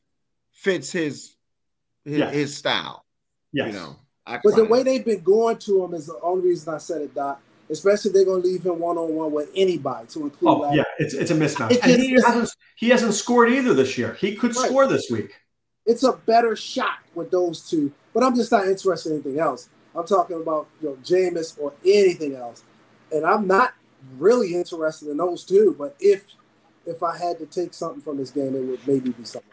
fits 0.53 0.93
his 0.93 1.35
his, 2.05 2.19
yes. 2.19 2.33
his 2.33 2.57
style. 2.57 3.05
Yes. 3.53 3.73
You 3.75 3.81
know. 3.81 3.97
but 4.25 4.55
the 4.55 4.65
way 4.65 4.85
they've 4.85 5.05
been 5.05 5.25
going 5.25 5.59
to 5.59 5.85
him 5.85 5.95
is 5.95 6.07
the 6.07 6.21
only 6.23 6.51
reason 6.51 6.73
I 6.73 6.79
said 6.79 7.03
it, 7.03 7.13
Doc 7.13 7.41
especially 7.71 8.13
they're 8.13 8.25
going 8.25 8.41
to 8.41 8.49
leave 8.49 8.65
him 8.65 8.79
one 8.79 8.97
on 8.97 9.13
one 9.13 9.33
with 9.33 9.51
anybody 9.57 10.07
to 10.07 10.23
include. 10.23 10.49
Oh, 10.49 10.73
yeah, 10.73 10.85
it's 11.01 11.15
it's 11.15 11.33
a 11.33 11.35
mismatch. 11.35 11.73
It 11.73 11.83
and 11.83 12.01
he 12.01 12.13
hasn't 12.13 12.57
he 12.77 12.89
hasn't 12.91 13.15
scored 13.15 13.51
either 13.51 13.75
this 13.75 13.99
year. 13.99 14.15
He 14.15 14.37
could 14.37 14.55
right. 14.55 14.69
score 14.69 14.87
this 14.87 15.11
week. 15.11 15.35
It's 15.85 16.05
a 16.05 16.13
better 16.13 16.55
shot 16.55 16.99
with 17.17 17.33
those 17.33 17.69
two, 17.69 17.93
but 18.13 18.23
I'm 18.23 18.35
just 18.35 18.53
not 18.53 18.67
interested 18.67 19.11
in 19.11 19.17
anything 19.17 19.41
else. 19.41 19.69
I'm 19.95 20.07
talking 20.07 20.41
about 20.41 20.69
you 20.81 20.91
know 20.91 20.97
Jameis 20.97 21.59
or 21.59 21.73
anything 21.85 22.37
else, 22.37 22.63
and 23.13 23.25
I'm 23.25 23.47
not 23.47 23.75
really 24.19 24.55
interested 24.55 25.09
in 25.09 25.17
those 25.17 25.45
two. 25.45 25.75
But 25.79 25.97
if 26.01 26.25
if 26.87 27.03
I 27.03 27.19
had 27.19 27.39
to 27.39 27.47
take 27.47 27.75
something 27.75 28.01
from 28.01 28.17
this 28.17 28.31
game, 28.31 28.55
it 28.55 28.63
would 28.63 28.87
maybe 28.87 29.11
be 29.11 29.25
something. 29.25 29.51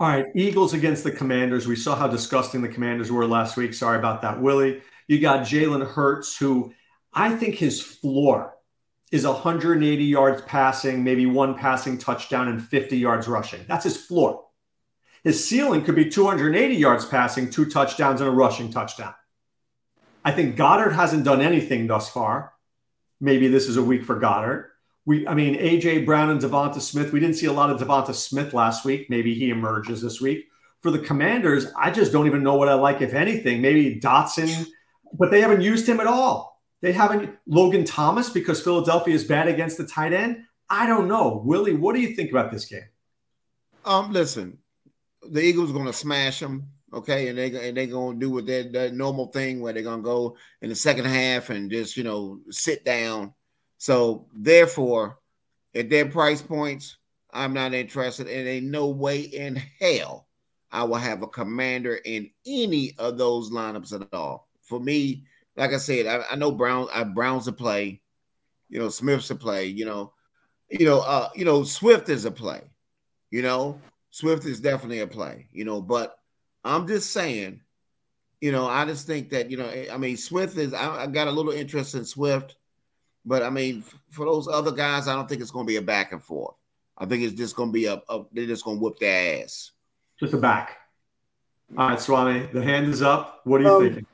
All 0.00 0.08
right, 0.08 0.26
Eagles 0.34 0.74
against 0.74 1.04
the 1.04 1.12
Commanders. 1.12 1.66
We 1.68 1.76
saw 1.76 1.94
how 1.94 2.08
disgusting 2.08 2.60
the 2.60 2.68
Commanders 2.68 3.12
were 3.12 3.26
last 3.26 3.56
week. 3.56 3.72
Sorry 3.72 3.98
about 3.98 4.22
that, 4.22 4.40
Willie. 4.40 4.82
You 5.06 5.20
got 5.20 5.46
Jalen 5.46 5.86
Hurts, 5.86 6.36
who 6.36 6.72
I 7.12 7.36
think 7.36 7.54
his 7.54 7.80
floor 7.80 8.54
is 9.12 9.26
180 9.26 10.04
yards 10.04 10.42
passing, 10.42 11.04
maybe 11.04 11.26
one 11.26 11.54
passing 11.54 11.98
touchdown, 11.98 12.48
and 12.48 12.62
50 12.62 12.96
yards 12.96 13.28
rushing. 13.28 13.60
That's 13.68 13.84
his 13.84 13.96
floor. 13.96 14.44
His 15.22 15.46
ceiling 15.46 15.84
could 15.84 15.94
be 15.94 16.08
280 16.08 16.74
yards 16.74 17.04
passing, 17.04 17.50
two 17.50 17.66
touchdowns, 17.66 18.20
and 18.20 18.28
a 18.28 18.32
rushing 18.32 18.72
touchdown. 18.72 19.14
I 20.24 20.32
think 20.32 20.56
Goedert 20.56 20.94
hasn't 20.94 21.24
done 21.24 21.40
anything 21.40 21.86
thus 21.86 22.08
far. 22.08 22.54
Maybe 23.22 23.46
this 23.46 23.68
is 23.68 23.76
a 23.76 23.82
week 23.82 24.04
for 24.04 24.18
Goedert. 24.18 24.66
We, 25.06 25.26
I 25.28 25.34
mean, 25.34 25.54
AJ 25.54 26.04
Brown 26.04 26.30
and 26.30 26.40
Devonta 26.40 26.80
Smith. 26.80 27.12
We 27.12 27.20
didn't 27.20 27.36
see 27.36 27.46
a 27.46 27.52
lot 27.52 27.70
of 27.70 27.80
Devonta 27.80 28.12
Smith 28.14 28.52
last 28.52 28.84
week. 28.84 29.08
Maybe 29.08 29.32
he 29.32 29.50
emerges 29.50 30.02
this 30.02 30.20
week. 30.20 30.46
For 30.80 30.90
the 30.90 30.98
Commanders, 30.98 31.66
I 31.78 31.92
just 31.92 32.10
don't 32.10 32.26
even 32.26 32.42
know 32.42 32.56
what 32.56 32.68
I 32.68 32.74
like, 32.74 33.00
if 33.00 33.14
anything. 33.14 33.62
Maybe 33.62 34.00
Dotson, 34.00 34.66
but 35.16 35.30
they 35.30 35.40
haven't 35.40 35.62
used 35.62 35.88
him 35.88 36.00
at 36.00 36.08
all. 36.08 36.60
They 36.80 36.90
haven't 36.90 37.36
Logan 37.46 37.84
Thomas 37.84 38.28
because 38.28 38.60
Philadelphia 38.60 39.14
is 39.14 39.22
bad 39.22 39.46
against 39.46 39.78
the 39.78 39.86
tight 39.86 40.12
end. 40.12 40.42
I 40.68 40.86
don't 40.86 41.06
know, 41.06 41.42
Willie. 41.44 41.74
What 41.74 41.94
do 41.94 42.00
you 42.00 42.16
think 42.16 42.32
about 42.32 42.50
this 42.50 42.64
game? 42.64 42.88
Um, 43.84 44.12
listen, 44.12 44.58
the 45.22 45.40
Eagles 45.40 45.70
are 45.70 45.74
going 45.74 45.86
to 45.86 45.92
smash 45.92 46.40
them, 46.40 46.68
okay, 46.92 47.28
and 47.28 47.38
they 47.38 47.68
and 47.68 47.76
they're 47.76 47.86
going 47.86 48.18
to 48.18 48.26
do 48.26 48.30
what 48.30 48.46
their, 48.46 48.64
their 48.64 48.92
normal 48.92 49.26
thing 49.26 49.60
where 49.60 49.72
they're 49.72 49.82
to 49.82 49.98
go 49.98 50.36
in 50.60 50.68
the 50.68 50.74
second 50.74 51.06
half 51.06 51.50
and 51.50 51.70
just 51.70 51.96
you 51.96 52.04
know 52.04 52.40
sit 52.50 52.84
down. 52.84 53.32
So 53.78 54.26
therefore, 54.34 55.18
at 55.74 55.90
their 55.90 56.06
price 56.06 56.42
points, 56.42 56.96
I'm 57.32 57.52
not 57.52 57.74
interested, 57.74 58.28
and 58.28 58.48
ain't 58.48 58.66
no 58.66 58.88
way 58.88 59.20
in 59.20 59.60
hell 59.80 60.26
I 60.70 60.84
will 60.84 60.96
have 60.96 61.22
a 61.22 61.26
commander 61.26 61.96
in 62.04 62.30
any 62.46 62.94
of 62.98 63.18
those 63.18 63.50
lineups 63.50 64.00
at 64.00 64.08
all. 64.12 64.48
For 64.62 64.80
me, 64.80 65.24
like 65.56 65.72
I 65.72 65.76
said, 65.76 66.06
I, 66.06 66.24
I 66.30 66.36
know 66.36 66.50
Brown, 66.50 66.88
I, 66.92 67.04
Brown's 67.04 67.46
a 67.46 67.52
play, 67.52 68.00
you 68.68 68.78
know, 68.78 68.88
Smith's 68.88 69.30
a 69.30 69.34
play, 69.34 69.66
you 69.66 69.84
know, 69.84 70.14
you 70.70 70.86
know, 70.86 71.00
uh, 71.00 71.28
you 71.34 71.44
know, 71.44 71.62
Swift 71.62 72.08
is 72.08 72.24
a 72.24 72.30
play, 72.30 72.62
you 73.30 73.42
know, 73.42 73.78
Swift 74.10 74.46
is 74.46 74.60
definitely 74.60 75.00
a 75.00 75.06
play, 75.06 75.46
you 75.52 75.64
know, 75.64 75.82
but 75.82 76.16
I'm 76.64 76.86
just 76.86 77.10
saying, 77.10 77.60
you 78.40 78.52
know, 78.52 78.66
I 78.66 78.84
just 78.84 79.06
think 79.06 79.30
that, 79.30 79.50
you 79.50 79.56
know, 79.56 79.70
I 79.92 79.96
mean, 79.96 80.16
Swift 80.16 80.56
is, 80.56 80.74
I, 80.74 81.04
I 81.04 81.06
got 81.06 81.28
a 81.28 81.30
little 81.30 81.52
interest 81.52 81.94
in 81.94 82.04
Swift, 82.04 82.56
but 83.24 83.42
I 83.42 83.50
mean, 83.50 83.84
for 84.10 84.26
those 84.26 84.48
other 84.48 84.72
guys, 84.72 85.08
I 85.08 85.14
don't 85.14 85.28
think 85.28 85.40
it's 85.40 85.50
going 85.50 85.66
to 85.66 85.70
be 85.70 85.76
a 85.76 85.82
back 85.82 86.12
and 86.12 86.22
forth. 86.22 86.54
I 86.98 87.06
think 87.06 87.22
it's 87.22 87.34
just 87.34 87.56
going 87.56 87.70
to 87.70 87.72
be 87.72 87.86
a, 87.86 88.02
a 88.08 88.24
they're 88.32 88.46
just 88.46 88.64
going 88.64 88.78
to 88.78 88.82
whip 88.82 88.98
their 88.98 89.42
ass. 89.42 89.72
Just 90.18 90.34
a 90.34 90.38
back. 90.38 90.78
All 91.76 91.88
right, 91.88 92.00
Swami, 92.00 92.46
the 92.52 92.62
hand 92.62 92.88
is 92.88 93.00
up. 93.00 93.40
What 93.44 93.60
are 93.60 93.64
you 93.64 93.70
um, 93.70 93.82
thinking? 93.82 94.06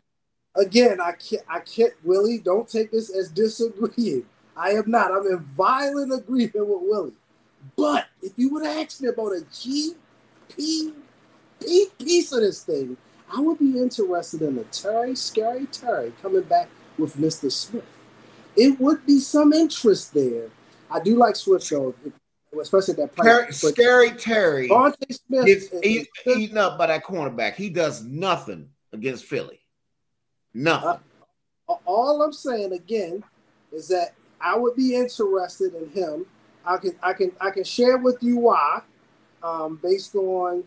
Again, 0.56 1.00
I 1.00 1.12
can't, 1.12 1.42
I 1.48 1.60
can't, 1.60 1.92
Willie, 2.04 2.38
don't 2.38 2.68
take 2.68 2.90
this 2.92 3.14
as 3.14 3.30
disagreeing. 3.30 4.24
I 4.56 4.70
am 4.70 4.90
not. 4.90 5.10
I'm 5.10 5.26
in 5.26 5.38
violent 5.38 6.12
agreement 6.12 6.54
with 6.54 6.82
Willie. 6.82 7.12
But 7.76 8.06
if 8.22 8.32
you 8.36 8.50
would 8.50 8.64
have 8.64 8.76
asked 8.76 9.02
me 9.02 9.08
about 9.08 9.32
a 9.32 9.44
GP 9.50 10.94
piece 11.60 12.32
of 12.32 12.40
this 12.40 12.62
thing, 12.62 12.96
I 13.34 13.40
would 13.40 13.58
be 13.58 13.78
interested 13.78 14.42
in 14.42 14.58
a 14.58 14.64
Terry, 14.64 15.14
Scary 15.14 15.66
Terry 15.66 16.12
coming 16.22 16.42
back 16.42 16.68
with 16.96 17.16
Mr. 17.16 17.50
Smith. 17.52 17.84
It 18.56 18.80
would 18.80 19.04
be 19.06 19.20
some 19.20 19.52
interest 19.52 20.14
there. 20.14 20.48
I 20.90 21.00
do 21.00 21.16
like 21.16 21.36
Swift 21.36 21.68
though, 21.70 21.94
especially 22.60 22.94
that 22.94 23.14
Terry, 23.16 23.52
Scary 23.52 24.10
Terry 24.12 24.68
Smith 25.10 25.46
gets 25.46 25.68
eat, 25.82 26.08
eaten 26.26 26.58
up 26.58 26.78
by 26.78 26.86
that 26.86 27.04
cornerback. 27.04 27.54
He 27.54 27.68
does 27.68 28.02
nothing 28.02 28.70
against 28.92 29.24
Philly. 29.26 29.60
Nothing. 30.54 31.00
Uh, 31.68 31.74
all 31.84 32.22
I'm 32.22 32.32
saying 32.32 32.72
again 32.72 33.22
is 33.72 33.88
that 33.88 34.14
I 34.40 34.56
would 34.56 34.74
be 34.74 34.94
interested 34.96 35.74
in 35.74 35.90
him. 35.90 36.26
I 36.64 36.78
can 36.78 36.92
I 37.02 37.12
can 37.12 37.32
I 37.40 37.50
can 37.50 37.64
share 37.64 37.98
with 37.98 38.22
you 38.22 38.38
why, 38.38 38.80
um, 39.42 39.78
based 39.82 40.14
on 40.14 40.64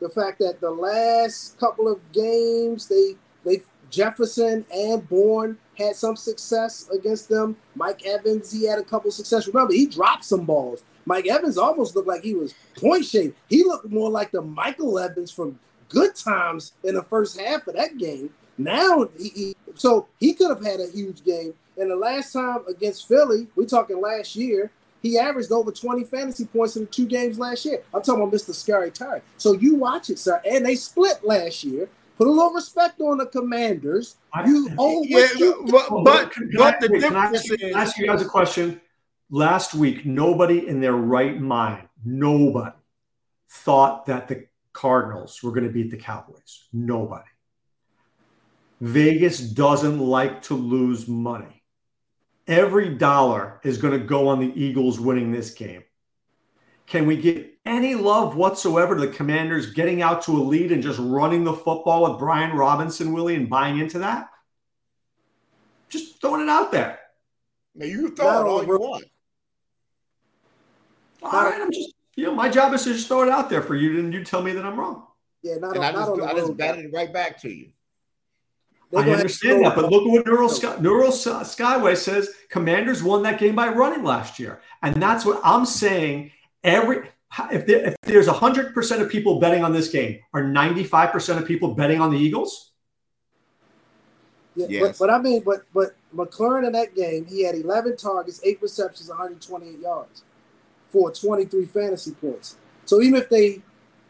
the 0.00 0.08
fact 0.08 0.38
that 0.38 0.60
the 0.60 0.70
last 0.70 1.58
couple 1.58 1.88
of 1.88 2.00
games 2.12 2.88
they 2.88 3.16
they 3.44 3.62
Jefferson 3.90 4.64
and 4.72 5.08
Bourne 5.08 5.58
had 5.76 5.96
some 5.96 6.16
success 6.16 6.88
against 6.90 7.28
them. 7.28 7.56
Mike 7.74 8.04
Evans, 8.06 8.52
he 8.52 8.66
had 8.66 8.78
a 8.78 8.84
couple 8.84 9.10
success. 9.10 9.48
Remember, 9.48 9.72
he 9.72 9.86
dropped 9.86 10.24
some 10.24 10.44
balls. 10.44 10.84
Mike 11.06 11.26
Evans 11.26 11.58
almost 11.58 11.96
looked 11.96 12.06
like 12.06 12.22
he 12.22 12.34
was 12.34 12.54
point 12.76 13.04
shaped. 13.04 13.36
He 13.48 13.64
looked 13.64 13.90
more 13.90 14.10
like 14.10 14.30
the 14.30 14.42
Michael 14.42 14.98
Evans 14.98 15.30
from 15.30 15.58
Good 15.88 16.14
Times 16.14 16.72
in 16.84 16.94
the 16.94 17.02
first 17.02 17.40
half 17.40 17.66
of 17.66 17.74
that 17.74 17.98
game. 17.98 18.30
Now, 18.58 19.08
he, 19.18 19.28
he 19.30 19.56
so 19.74 20.06
he 20.18 20.34
could 20.34 20.50
have 20.50 20.64
had 20.64 20.80
a 20.80 20.90
huge 20.90 21.24
game. 21.24 21.54
And 21.76 21.90
the 21.90 21.96
last 21.96 22.32
time 22.32 22.60
against 22.68 23.08
Philly, 23.08 23.48
we're 23.56 23.64
talking 23.64 24.00
last 24.00 24.36
year, 24.36 24.70
he 25.02 25.18
averaged 25.18 25.50
over 25.50 25.72
20 25.72 26.04
fantasy 26.04 26.44
points 26.44 26.76
in 26.76 26.86
two 26.88 27.06
games 27.06 27.38
last 27.38 27.64
year. 27.64 27.82
I'm 27.94 28.02
talking 28.02 28.22
about 28.22 28.34
Mr. 28.34 28.54
Scary 28.54 28.90
Terry. 28.90 29.22
So 29.38 29.52
you 29.52 29.74
watch 29.74 30.10
it, 30.10 30.18
sir. 30.18 30.40
And 30.48 30.64
they 30.64 30.74
split 30.74 31.24
last 31.24 31.64
year. 31.64 31.88
Put 32.18 32.26
a 32.26 32.30
little 32.30 32.52
respect 32.52 33.00
on 33.00 33.16
the 33.16 33.24
Commanders. 33.24 34.16
You 34.46 34.70
oh, 34.78 35.02
yeah, 35.04 35.28
you, 35.36 35.66
but 35.70 35.88
but, 36.04 36.32
but 36.54 36.80
the 36.80 36.88
difference 36.88 37.48
Can 37.48 37.70
is. 37.70 37.74
Ask 37.74 37.96
you 37.96 38.06
guys 38.06 38.20
a 38.20 38.26
question. 38.26 38.78
Last 39.30 39.74
week, 39.74 40.04
nobody 40.04 40.68
in 40.68 40.80
their 40.80 40.92
right 40.92 41.40
mind, 41.40 41.88
nobody 42.04 42.76
thought 43.48 44.04
that 44.06 44.28
the 44.28 44.46
Cardinals 44.74 45.42
were 45.42 45.52
going 45.52 45.66
to 45.66 45.72
beat 45.72 45.90
the 45.90 45.96
Cowboys. 45.96 46.68
Nobody. 46.74 47.24
Vegas 48.80 49.40
doesn't 49.40 49.98
like 49.98 50.42
to 50.42 50.54
lose 50.54 51.08
money 51.08 51.59
every 52.50 52.90
dollar 52.90 53.60
is 53.62 53.78
going 53.78 53.98
to 53.98 54.04
go 54.04 54.28
on 54.28 54.40
the 54.40 54.52
Eagles 54.60 54.98
winning 54.98 55.30
this 55.30 55.54
game. 55.54 55.84
Can 56.86 57.06
we 57.06 57.16
give 57.16 57.46
any 57.64 57.94
love 57.94 58.34
whatsoever 58.34 58.96
to 58.96 59.00
the 59.00 59.12
Commanders 59.12 59.72
getting 59.72 60.02
out 60.02 60.22
to 60.22 60.32
a 60.32 60.42
lead 60.42 60.72
and 60.72 60.82
just 60.82 60.98
running 60.98 61.44
the 61.44 61.52
football 61.52 62.10
with 62.10 62.18
Brian 62.18 62.56
Robinson, 62.56 63.12
Willie, 63.12 63.36
and 63.36 63.48
buying 63.48 63.78
into 63.78 64.00
that? 64.00 64.28
Just 65.88 66.20
throwing 66.20 66.42
it 66.42 66.48
out 66.48 66.72
there. 66.72 66.98
Now 67.76 67.86
you 67.86 68.10
throw 68.10 68.40
it 68.40 68.48
all 68.48 68.64
you 68.64 68.78
want. 68.78 69.04
All 71.22 71.30
right, 71.30 71.60
I'm 71.60 71.70
just 71.70 71.94
you 72.16 72.24
know 72.24 72.34
my 72.34 72.48
job 72.48 72.72
is 72.74 72.82
to 72.84 72.92
just 72.92 73.06
throw 73.06 73.22
it 73.22 73.28
out 73.28 73.48
there 73.48 73.62
for 73.62 73.76
you, 73.76 74.00
and 74.00 74.12
you 74.12 74.24
tell 74.24 74.42
me 74.42 74.52
that 74.52 74.64
I'm 74.64 74.78
wrong. 74.78 75.06
Yeah, 75.42 75.56
not, 75.56 75.76
and 75.76 75.84
I 75.84 75.92
just, 75.92 76.20
I 76.20 76.34
just 76.34 76.56
batted 76.56 76.86
it 76.86 76.92
right 76.92 77.12
back 77.12 77.40
to 77.42 77.48
you. 77.48 77.70
I 78.96 79.08
understand 79.08 79.64
that, 79.64 79.76
but 79.76 79.90
look 79.90 80.02
at 80.02 80.10
what 80.10 80.26
Neural, 80.26 80.50
oh. 80.50 80.52
Sky, 80.52 80.76
Neural 80.80 81.10
Skyway 81.12 81.96
says. 81.96 82.30
Commanders 82.48 83.02
won 83.02 83.22
that 83.22 83.38
game 83.38 83.54
by 83.54 83.68
running 83.68 84.02
last 84.02 84.38
year, 84.38 84.60
and 84.82 85.00
that's 85.00 85.24
what 85.24 85.40
I'm 85.44 85.64
saying. 85.64 86.32
Every 86.64 87.08
if, 87.52 87.66
there, 87.66 87.86
if 87.86 87.94
there's 88.02 88.26
hundred 88.26 88.74
percent 88.74 89.00
of 89.00 89.08
people 89.08 89.38
betting 89.38 89.62
on 89.62 89.72
this 89.72 89.88
game, 89.88 90.18
are 90.34 90.42
95 90.42 91.12
percent 91.12 91.40
of 91.40 91.46
people 91.46 91.74
betting 91.74 92.00
on 92.00 92.10
the 92.10 92.18
Eagles? 92.18 92.72
Yeah, 94.56 94.66
yes. 94.68 94.98
but, 94.98 95.06
but 95.06 95.14
I 95.14 95.22
mean, 95.22 95.42
but 95.44 95.62
but 95.72 95.94
McLaurin 96.14 96.66
in 96.66 96.72
that 96.72 96.94
game, 96.96 97.26
he 97.26 97.44
had 97.44 97.54
11 97.54 97.96
targets, 97.96 98.40
eight 98.44 98.60
receptions, 98.60 99.08
128 99.08 99.78
yards, 99.78 100.24
for 100.88 101.12
23 101.12 101.66
fantasy 101.66 102.12
points. 102.12 102.56
So 102.84 103.00
even 103.00 103.20
if 103.20 103.28
they 103.28 103.62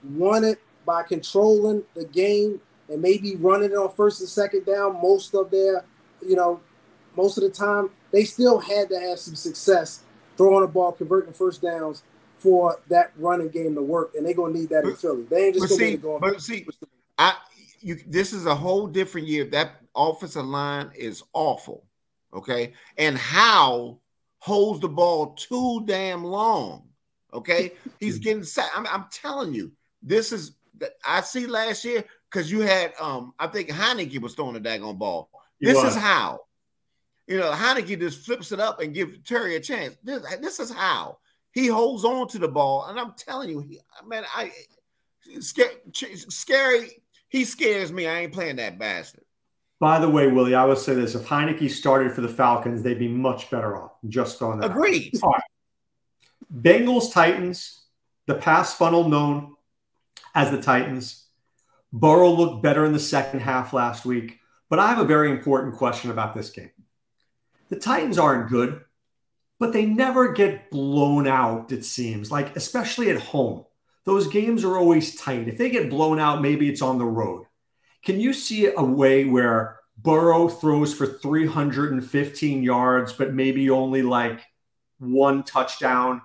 won 0.03 0.45
it 0.45 0.59
by 0.87 1.03
controlling 1.03 1.83
the 1.95 2.07
game 2.07 2.61
and 2.91 3.01
maybe 3.01 3.37
running 3.37 3.71
it 3.71 3.77
on 3.77 3.95
first 3.95 4.21
and 4.21 4.29
second 4.29 4.67
down 4.67 5.01
most 5.01 5.35
of 5.35 5.51
their, 5.51 5.85
you 6.27 6.37
know, 6.37 6.61
most 7.17 7.39
of 7.39 7.45
the 7.45 7.51
time, 7.51 7.91
they 8.13 8.25
still 8.25 8.59
had 8.59 8.89
to 8.91 8.99
have 8.99 9.19
some 9.19 9.35
success 9.35 10.03
throwing 10.37 10.63
the 10.63 10.69
ball, 10.69 10.93
converting 10.93 11.33
first 11.33 11.63
downs 11.63 12.03
for 12.39 12.81
that 12.89 13.13
running 13.17 13.49
game 13.49 13.75
to 13.75 13.83
work. 13.83 14.15
And 14.15 14.27
they're 14.27 14.35
gonna 14.35 14.55
need 14.55 14.71
that 14.71 14.85
in 14.85 14.97
Philly. 14.97 15.25
They 15.25 15.47
ain't 15.47 15.55
just 15.55 15.69
gonna 15.69 15.91
see, 15.91 15.97
go 15.97 16.19
But 16.19 16.41
see, 16.41 16.67
I 17.19 17.35
you 17.81 17.99
this 18.07 18.33
is 18.33 18.47
a 18.47 18.55
whole 18.55 18.87
different 18.87 19.27
year. 19.27 19.45
That 19.45 19.83
offensive 19.95 20.47
line 20.47 20.91
is 20.97 21.23
awful. 21.33 21.85
Okay. 22.33 22.73
And 22.97 23.17
Howell 23.17 24.01
holds 24.39 24.81
the 24.81 24.89
ball 24.89 25.35
too 25.35 25.83
damn 25.87 26.25
long. 26.25 26.89
Okay. 27.33 27.73
He's 28.01 28.19
getting 28.19 28.45
set. 28.45 28.71
I'm, 28.75 28.87
I'm 28.87 29.07
telling 29.11 29.53
you, 29.53 29.73
this 30.03 30.33
is 30.33 30.53
I 31.07 31.21
see 31.21 31.47
last 31.47 31.85
year 31.85 32.05
because 32.31 32.51
you 32.51 32.61
had 32.61 32.93
um 33.01 33.35
I 33.39 33.47
think 33.47 33.69
Heinicke 33.69 34.21
was 34.21 34.35
throwing 34.35 34.57
a 34.57 34.61
daggone 34.61 34.99
ball. 34.99 35.31
this 35.61 35.83
is 35.83 35.95
how. 35.95 36.41
You 37.27 37.39
know, 37.39 37.53
Heinicke 37.53 37.99
just 38.01 38.27
flips 38.27 38.51
it 38.51 38.59
up 38.59 38.81
and 38.81 38.93
give 38.93 39.23
Terry 39.23 39.55
a 39.55 39.61
chance. 39.61 39.97
This, 40.03 40.21
this 40.41 40.59
is 40.59 40.73
how 40.73 41.19
he 41.53 41.69
holds 41.69 42.05
on 42.05 42.29
to 42.29 42.39
the 42.39 42.49
ball, 42.49 42.87
and 42.87 42.99
I'm 42.99 43.13
telling 43.17 43.49
you, 43.51 43.61
he, 43.61 43.81
man, 44.07 44.25
I 44.35 44.51
scary, 45.41 45.77
scary. 46.17 47.03
He 47.29 47.45
scares 47.45 47.93
me. 47.93 48.09
I 48.09 48.21
ain't 48.21 48.33
playing 48.33 48.57
that 48.57 48.79
bastard. 48.79 49.25
By 49.79 49.99
the 49.99 50.09
way, 50.09 50.27
Willie, 50.27 50.55
I 50.55 50.65
would 50.65 50.79
say 50.79 50.95
this: 50.95 51.15
if 51.15 51.27
Heinicke 51.27 51.71
started 51.71 52.13
for 52.13 52.21
the 52.21 52.29
Falcons, 52.29 52.83
they'd 52.83 52.99
be 52.99 53.09
much 53.09 53.51
better 53.51 53.77
off. 53.77 53.93
Just 54.09 54.43
on 54.43 54.61
that. 54.61 54.71
Agreed. 54.71 55.19
All 55.23 55.31
right. 55.31 55.43
Bengals 56.53 57.13
Titans, 57.13 57.85
the 58.27 58.35
pass 58.35 58.75
funnel 58.75 59.09
known 59.09 59.55
as 60.35 60.51
the 60.51 60.61
Titans. 60.61 61.20
Burrow 61.93 62.31
looked 62.31 62.63
better 62.63 62.85
in 62.85 62.93
the 62.93 62.99
second 62.99 63.41
half 63.41 63.73
last 63.73 64.05
week, 64.05 64.39
but 64.69 64.79
I 64.79 64.89
have 64.89 64.99
a 64.99 65.05
very 65.05 65.31
important 65.31 65.77
question 65.77 66.11
about 66.11 66.35
this 66.35 66.51
game. 66.51 66.71
The 67.69 67.77
Titans 67.77 68.19
aren't 68.19 68.51
good, 68.51 68.83
but 69.59 69.73
they 69.73 69.87
never 69.87 70.33
get 70.33 70.71
blown 70.71 71.27
out, 71.27 71.73
it 71.73 71.85
seems, 71.85 72.31
like 72.31 72.57
especially 72.57 73.11
at 73.11 73.21
home. 73.21 73.65
Those 74.05 74.29
games 74.29 74.65
are 74.65 74.79
always 74.79 75.17
tight. 75.17 75.49
If 75.49 75.59
they 75.59 75.71
get 75.71 75.91
blown 75.91 76.19
out, 76.19 76.43
maybe 76.43 76.69
it's 76.69 76.83
on 76.83 76.99
the 76.99 77.05
road. 77.05 77.47
Can 78.03 78.19
you 78.19 78.33
see 78.33 78.73
a 78.75 78.83
way 78.83 79.25
where 79.25 79.79
Burrow 79.99 80.49
throws 80.49 80.95
for 80.95 81.07
315 81.07 82.63
yards, 82.63 83.13
but 83.13 83.35
maybe 83.35 83.69
only 83.69 84.03
like 84.03 84.41
one 84.99 85.43
touchdown? 85.43 86.23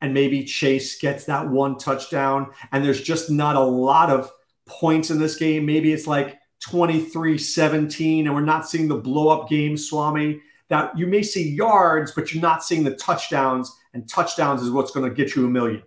And 0.00 0.12
maybe 0.12 0.42
Chase 0.42 0.98
gets 0.98 1.26
that 1.26 1.48
one 1.48 1.78
touchdown, 1.78 2.50
and 2.72 2.84
there's 2.84 3.00
just 3.00 3.30
not 3.30 3.54
a 3.54 3.60
lot 3.60 4.10
of 4.10 4.32
points 4.66 5.10
in 5.10 5.18
this 5.18 5.36
game. 5.36 5.66
Maybe 5.66 5.92
it's 5.92 6.06
like 6.06 6.38
23 6.60 7.38
17, 7.38 8.26
and 8.26 8.34
we're 8.34 8.40
not 8.40 8.68
seeing 8.68 8.88
the 8.88 8.96
blow 8.96 9.28
up 9.28 9.48
game, 9.48 9.76
Swami. 9.76 10.40
That 10.68 10.96
you 10.96 11.06
may 11.06 11.22
see 11.22 11.50
yards, 11.50 12.12
but 12.12 12.32
you're 12.32 12.42
not 12.42 12.64
seeing 12.64 12.84
the 12.84 12.94
touchdowns, 12.94 13.76
and 13.92 14.08
touchdowns 14.08 14.62
is 14.62 14.70
what's 14.70 14.90
going 14.90 15.08
to 15.08 15.14
get 15.14 15.36
you 15.36 15.46
a 15.46 15.50
million. 15.50 15.82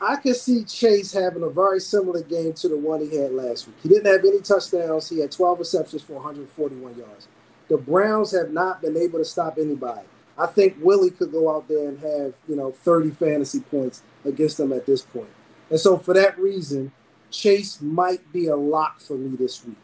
I 0.00 0.16
could 0.16 0.36
see 0.36 0.64
Chase 0.64 1.12
having 1.12 1.42
a 1.42 1.48
very 1.48 1.80
similar 1.80 2.22
game 2.22 2.52
to 2.54 2.68
the 2.68 2.76
one 2.76 3.00
he 3.00 3.16
had 3.16 3.32
last 3.32 3.66
week. 3.66 3.76
He 3.82 3.88
didn't 3.88 4.06
have 4.06 4.24
any 4.24 4.40
touchdowns. 4.40 5.08
He 5.08 5.20
had 5.20 5.32
12 5.32 5.58
receptions 5.58 6.02
for 6.02 6.14
141 6.14 6.98
yards. 6.98 7.28
The 7.68 7.78
Browns 7.78 8.32
have 8.32 8.50
not 8.50 8.82
been 8.82 8.96
able 8.96 9.18
to 9.18 9.24
stop 9.24 9.56
anybody. 9.58 10.06
I 10.38 10.46
think 10.46 10.76
Willie 10.80 11.10
could 11.10 11.32
go 11.32 11.54
out 11.54 11.66
there 11.66 11.88
and 11.88 11.98
have, 12.00 12.34
you 12.46 12.56
know, 12.56 12.72
30 12.72 13.10
fantasy 13.12 13.60
points 13.60 14.02
against 14.24 14.58
them 14.58 14.72
at 14.72 14.84
this 14.84 15.00
point. 15.00 15.30
And 15.70 15.80
so 15.80 15.98
for 15.98 16.14
that 16.14 16.38
reason, 16.38 16.92
Chase 17.30 17.80
might 17.80 18.32
be 18.32 18.46
a 18.46 18.56
lock 18.56 19.00
for 19.00 19.16
me 19.16 19.36
this 19.36 19.64
week. 19.64 19.76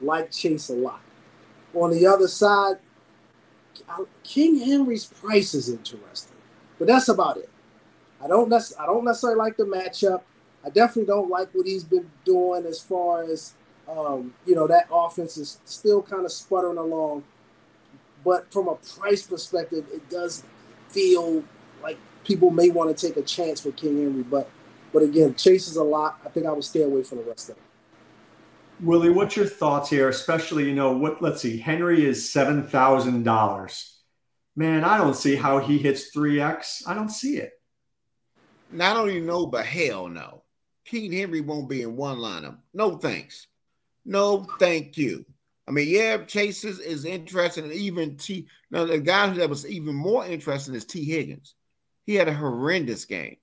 Like 0.00 0.30
Chase 0.30 0.70
a 0.70 0.74
lot. 0.74 1.00
On 1.74 1.90
the 1.90 2.06
other 2.06 2.28
side, 2.28 2.78
King 4.24 4.58
Henry's 4.58 5.06
price 5.06 5.54
is 5.54 5.68
interesting, 5.68 6.36
but 6.78 6.88
that's 6.88 7.08
about 7.08 7.36
it. 7.36 7.48
I 8.22 8.26
don't 8.26 8.52
I 8.52 8.86
don't 8.86 9.04
necessarily 9.04 9.38
like 9.38 9.56
the 9.56 9.64
matchup. 9.64 10.22
I 10.64 10.70
definitely 10.70 11.06
don't 11.06 11.30
like 11.30 11.50
what 11.52 11.66
he's 11.66 11.84
been 11.84 12.10
doing 12.24 12.66
as 12.66 12.80
far 12.80 13.22
as 13.22 13.54
um, 13.88 14.34
you 14.44 14.54
know 14.54 14.66
that 14.66 14.88
offense 14.92 15.36
is 15.36 15.58
still 15.64 16.02
kind 16.02 16.24
of 16.24 16.32
sputtering 16.32 16.78
along. 16.78 17.24
But 18.24 18.52
from 18.52 18.68
a 18.68 18.74
price 18.74 19.26
perspective, 19.26 19.86
it 19.92 20.10
does 20.10 20.42
feel 20.88 21.44
like 21.82 21.98
people 22.24 22.50
may 22.50 22.70
want 22.70 22.94
to 22.96 23.06
take 23.06 23.16
a 23.16 23.22
chance 23.22 23.60
for 23.60 23.70
King 23.72 24.02
Henry. 24.02 24.22
But 24.22 24.50
but 24.98 25.06
again, 25.06 25.34
Chase 25.36 25.68
is 25.68 25.76
a 25.76 25.84
lot. 25.84 26.18
I 26.24 26.28
think 26.28 26.44
I 26.46 26.50
would 26.50 26.64
stay 26.64 26.82
away 26.82 27.04
from 27.04 27.18
the 27.18 27.24
rest 27.24 27.50
of 27.50 27.56
it. 27.56 27.62
Willie, 28.80 29.10
what's 29.10 29.36
your 29.36 29.46
thoughts 29.46 29.90
here? 29.90 30.08
Especially, 30.08 30.64
you 30.64 30.74
know, 30.74 30.92
what 30.92 31.22
let's 31.22 31.40
see, 31.40 31.56
Henry 31.56 32.04
is 32.04 32.32
seven 32.32 32.66
thousand 32.66 33.22
dollars. 33.22 33.96
Man, 34.56 34.82
I 34.82 34.98
don't 34.98 35.14
see 35.14 35.36
how 35.36 35.60
he 35.60 35.78
hits 35.78 36.10
3x. 36.12 36.82
I 36.84 36.94
don't 36.94 37.10
see 37.10 37.36
it. 37.36 37.52
Not 38.72 38.96
only 38.96 39.20
no, 39.20 39.46
but 39.46 39.64
hell 39.64 40.08
no. 40.08 40.42
King 40.84 41.12
Henry 41.12 41.40
won't 41.42 41.68
be 41.68 41.82
in 41.82 41.94
one 41.94 42.18
lineup. 42.18 42.56
No 42.74 42.96
thanks. 42.96 43.46
No, 44.04 44.48
thank 44.58 44.98
you. 44.98 45.24
I 45.68 45.70
mean, 45.70 45.86
yeah, 45.86 46.24
Chase 46.24 46.64
is, 46.64 46.80
is 46.80 47.04
interesting, 47.04 47.64
and 47.64 47.72
even 47.72 48.16
T. 48.16 48.48
Now, 48.72 48.84
the 48.84 48.98
guy 48.98 49.28
that 49.30 49.48
was 49.48 49.64
even 49.64 49.94
more 49.94 50.26
interesting 50.26 50.74
is 50.74 50.84
T. 50.84 51.04
Higgins. 51.04 51.54
He 52.04 52.16
had 52.16 52.26
a 52.26 52.34
horrendous 52.34 53.04
game, 53.04 53.36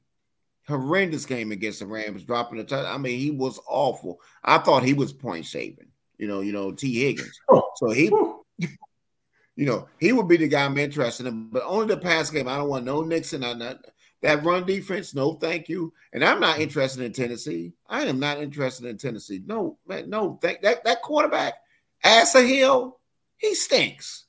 horrendous 0.68 1.26
game 1.26 1.52
against 1.52 1.80
the 1.80 1.88
Rams, 1.88 2.24
dropping 2.24 2.58
the 2.58 2.64
touch. 2.64 2.86
I 2.86 2.98
mean, 2.98 3.20
he 3.20 3.32
was 3.32 3.60
awful. 3.68 4.20
I 4.44 4.58
thought 4.58 4.84
he 4.84 4.94
was 4.94 5.14
point 5.14 5.46
shaving. 5.46 5.88
You 6.18 6.28
know, 6.28 6.42
you 6.42 6.54
know 6.54 6.72
T 6.72 7.02
Higgins. 7.02 7.40
Oh. 7.50 7.70
So 7.76 7.90
he, 7.90 8.06
you 8.60 9.66
know, 9.66 9.88
he 10.00 10.12
would 10.12 10.28
be 10.28 10.38
the 10.38 10.48
guy 10.48 10.66
I'm 10.66 10.78
interested 10.78 11.28
in. 11.28 11.50
But 11.50 11.64
only 11.66 11.88
the 11.88 11.98
pass 11.98 12.30
game. 12.30 12.48
I 12.48 12.58
don't 12.58 12.70
want 12.70 12.86
no 12.86 13.04
Mixon. 13.04 13.44
I 13.44 13.54
not 13.54 13.86
that 14.22 14.44
run 14.44 14.66
defense. 14.66 15.14
No, 15.14 15.34
thank 15.34 15.70
you. 15.70 15.94
And 16.14 16.24
I'm 16.24 16.40
not 16.40 16.60
interested 16.60 17.04
in 17.04 17.14
Tennessee. 17.14 17.74
I 17.88 18.04
am 18.04 18.20
not 18.20 18.40
interested 18.40 18.88
in 18.88 18.98
Tennessee. 18.98 19.42
No, 19.46 19.78
man, 19.88 20.10
no. 20.10 20.40
Thank 20.42 20.62
that 20.62 20.84
that 20.86 21.02
quarterback, 21.02 21.56
Asa 22.04 22.42
Hill, 22.42 23.00
he 23.38 23.56
stinks. 23.56 24.26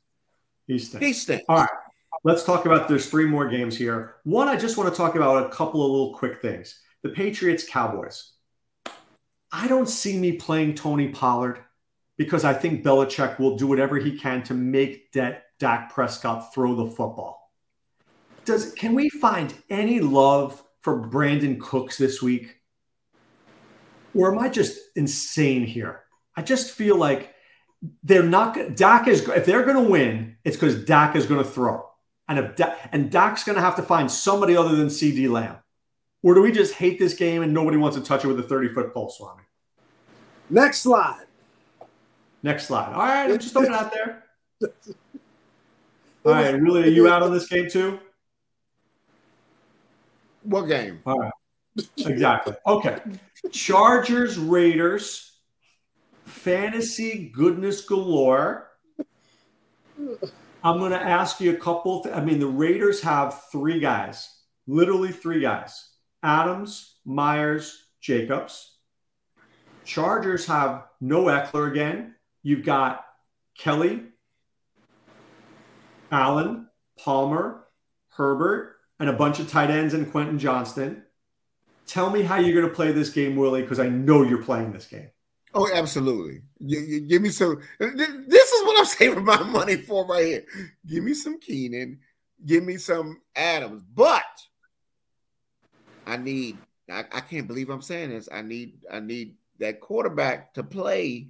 He 0.66 0.78
stinks. 0.78 1.07
He 1.07 1.12
stinks. 1.12 1.45
All 1.49 1.59
right. 1.59 1.70
Let's 2.26 2.42
talk 2.42 2.66
about 2.66 2.88
there's 2.88 3.08
three 3.08 3.24
more 3.24 3.46
games 3.46 3.78
here. 3.78 4.16
One, 4.24 4.48
I 4.48 4.56
just 4.56 4.76
want 4.76 4.92
to 4.92 4.96
talk 4.96 5.14
about 5.14 5.46
a 5.46 5.48
couple 5.48 5.84
of 5.84 5.92
little 5.92 6.12
quick 6.12 6.42
things. 6.42 6.80
The 7.04 7.10
Patriots 7.10 7.64
Cowboys. 7.68 8.32
I 9.52 9.68
don't 9.68 9.88
see 9.88 10.18
me 10.18 10.32
playing 10.32 10.74
Tony 10.74 11.10
Pollard 11.10 11.60
because 12.18 12.44
I 12.44 12.52
think 12.52 12.82
Belichick 12.82 13.38
will 13.38 13.56
do 13.56 13.68
whatever 13.68 13.96
he 13.96 14.18
can 14.18 14.42
to 14.42 14.54
make 14.54 15.12
that 15.12 15.44
Dak 15.60 15.94
Prescott 15.94 16.52
throw 16.52 16.74
the 16.74 16.90
football. 16.90 17.52
Does 18.44 18.72
can 18.72 18.96
we 18.96 19.08
find 19.08 19.54
any 19.70 20.00
love 20.00 20.60
for 20.80 21.06
Brandin 21.08 21.60
Cooks 21.60 21.96
this 21.96 22.20
week? 22.20 22.56
Or 24.16 24.34
am 24.34 24.40
I 24.40 24.48
just 24.48 24.76
insane 24.96 25.64
here? 25.64 26.02
I 26.34 26.42
just 26.42 26.72
feel 26.72 26.96
like 26.96 27.36
they're 28.02 28.24
not 28.24 28.74
Dak 28.74 29.06
is 29.06 29.28
if 29.28 29.46
they're 29.46 29.62
going 29.62 29.84
to 29.84 29.88
win, 29.88 30.38
it's 30.42 30.56
because 30.56 30.84
Dak 30.84 31.14
is 31.14 31.26
going 31.26 31.44
to 31.44 31.48
throw. 31.48 31.84
And 32.28 32.38
if 32.38 32.56
da, 32.56 32.74
and 32.92 33.10
Dak's 33.10 33.44
going 33.44 33.56
to 33.56 33.62
have 33.62 33.76
to 33.76 33.82
find 33.82 34.10
somebody 34.10 34.56
other 34.56 34.74
than 34.74 34.88
CeeDee 34.88 35.30
Lamb. 35.30 35.56
Or 36.22 36.34
do 36.34 36.42
we 36.42 36.50
just 36.50 36.74
hate 36.74 36.98
this 36.98 37.14
game 37.14 37.42
and 37.42 37.54
nobody 37.54 37.76
wants 37.76 37.96
to 37.96 38.02
touch 38.02 38.24
it 38.24 38.28
with 38.28 38.40
a 38.40 38.42
30 38.42 38.68
foot 38.70 38.92
pole, 38.92 39.08
Swami? 39.10 39.42
Next 40.50 40.80
slide. 40.80 41.26
Next 42.42 42.66
slide. 42.66 42.92
All 42.92 43.00
right, 43.00 43.30
I'm 43.30 43.38
just 43.38 43.52
throwing 43.52 43.68
it 43.68 43.74
out 43.74 43.92
there. 43.92 44.24
All 46.24 46.32
right, 46.32 46.60
really, 46.60 46.84
are 46.84 46.86
you 46.86 47.08
out 47.08 47.22
on 47.22 47.32
this 47.32 47.46
game 47.46 47.70
too? 47.70 48.00
What 50.42 50.62
game? 50.62 51.00
All 51.06 51.18
right, 51.18 51.32
exactly. 51.98 52.54
Okay, 52.66 52.98
Chargers 53.52 54.38
Raiders, 54.38 55.38
fantasy 56.24 57.30
goodness 57.32 57.80
galore. 57.82 58.70
I'm 60.66 60.80
going 60.80 60.90
to 60.90 61.00
ask 61.00 61.40
you 61.40 61.52
a 61.52 61.56
couple. 61.56 62.02
Th- 62.02 62.12
I 62.12 62.20
mean, 62.20 62.40
the 62.40 62.48
Raiders 62.48 63.00
have 63.02 63.40
three 63.52 63.78
guys, 63.78 64.28
literally 64.66 65.12
three 65.12 65.40
guys: 65.40 65.90
Adams, 66.24 66.96
Meyers, 67.04 67.84
Jacobs. 68.00 68.78
Chargers 69.84 70.44
have 70.46 70.88
no 71.00 71.26
Ekeler 71.26 71.70
again. 71.70 72.16
You've 72.42 72.64
got 72.64 73.04
Kelley, 73.56 74.06
Allen, 76.10 76.66
Palmer, 76.98 77.68
Herbert, 78.08 78.74
and 78.98 79.08
a 79.08 79.12
bunch 79.12 79.38
of 79.38 79.48
tight 79.48 79.70
ends 79.70 79.94
and 79.94 80.10
Quentin 80.10 80.40
Johnston. 80.40 81.04
Tell 81.86 82.10
me 82.10 82.22
how 82.22 82.38
you're 82.40 82.60
going 82.60 82.68
to 82.68 82.74
play 82.74 82.90
this 82.90 83.10
game, 83.10 83.36
Willie, 83.36 83.62
because 83.62 83.78
I 83.78 83.88
know 83.88 84.24
you're 84.24 84.42
playing 84.42 84.72
this 84.72 84.88
game. 84.88 85.10
Oh, 85.57 85.70
absolutely. 85.72 86.42
You, 86.59 86.80
you, 86.80 87.00
give 87.00 87.22
me 87.22 87.30
some. 87.30 87.61
This 87.78 88.52
is 88.52 88.64
what 88.64 88.78
I'm 88.78 88.84
saving 88.98 89.24
my 89.24 89.42
money 89.42 89.76
for 89.76 90.07
right 90.07 90.24
here. 90.24 90.44
Give 90.86 91.02
me 91.02 91.14
some 91.14 91.40
Keenan. 91.40 91.98
Give 92.44 92.62
me 92.62 92.76
some 92.76 93.20
Adams. 93.34 93.82
But 93.94 94.24
I 96.07 96.16
need. 96.16 96.59
I, 96.90 97.04
I 97.11 97.20
can't 97.20 97.48
believe 97.48 97.70
I'm 97.70 97.82
saying 97.82 98.11
this. 98.11 98.28
I 98.30 98.42
need. 98.42 98.74
I 98.90 99.00
need 99.00 99.36
that 99.59 99.80
quarterback 99.80 100.52
to 100.54 100.62
play 100.62 101.28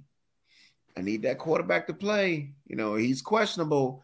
I 0.97 1.01
need 1.01 1.21
that 1.23 1.37
quarterback 1.37 1.85
to 1.87 1.93
play. 1.93 2.53
You 2.65 2.75
know, 2.75 2.95
he's 2.95 3.21
questionable. 3.21 4.03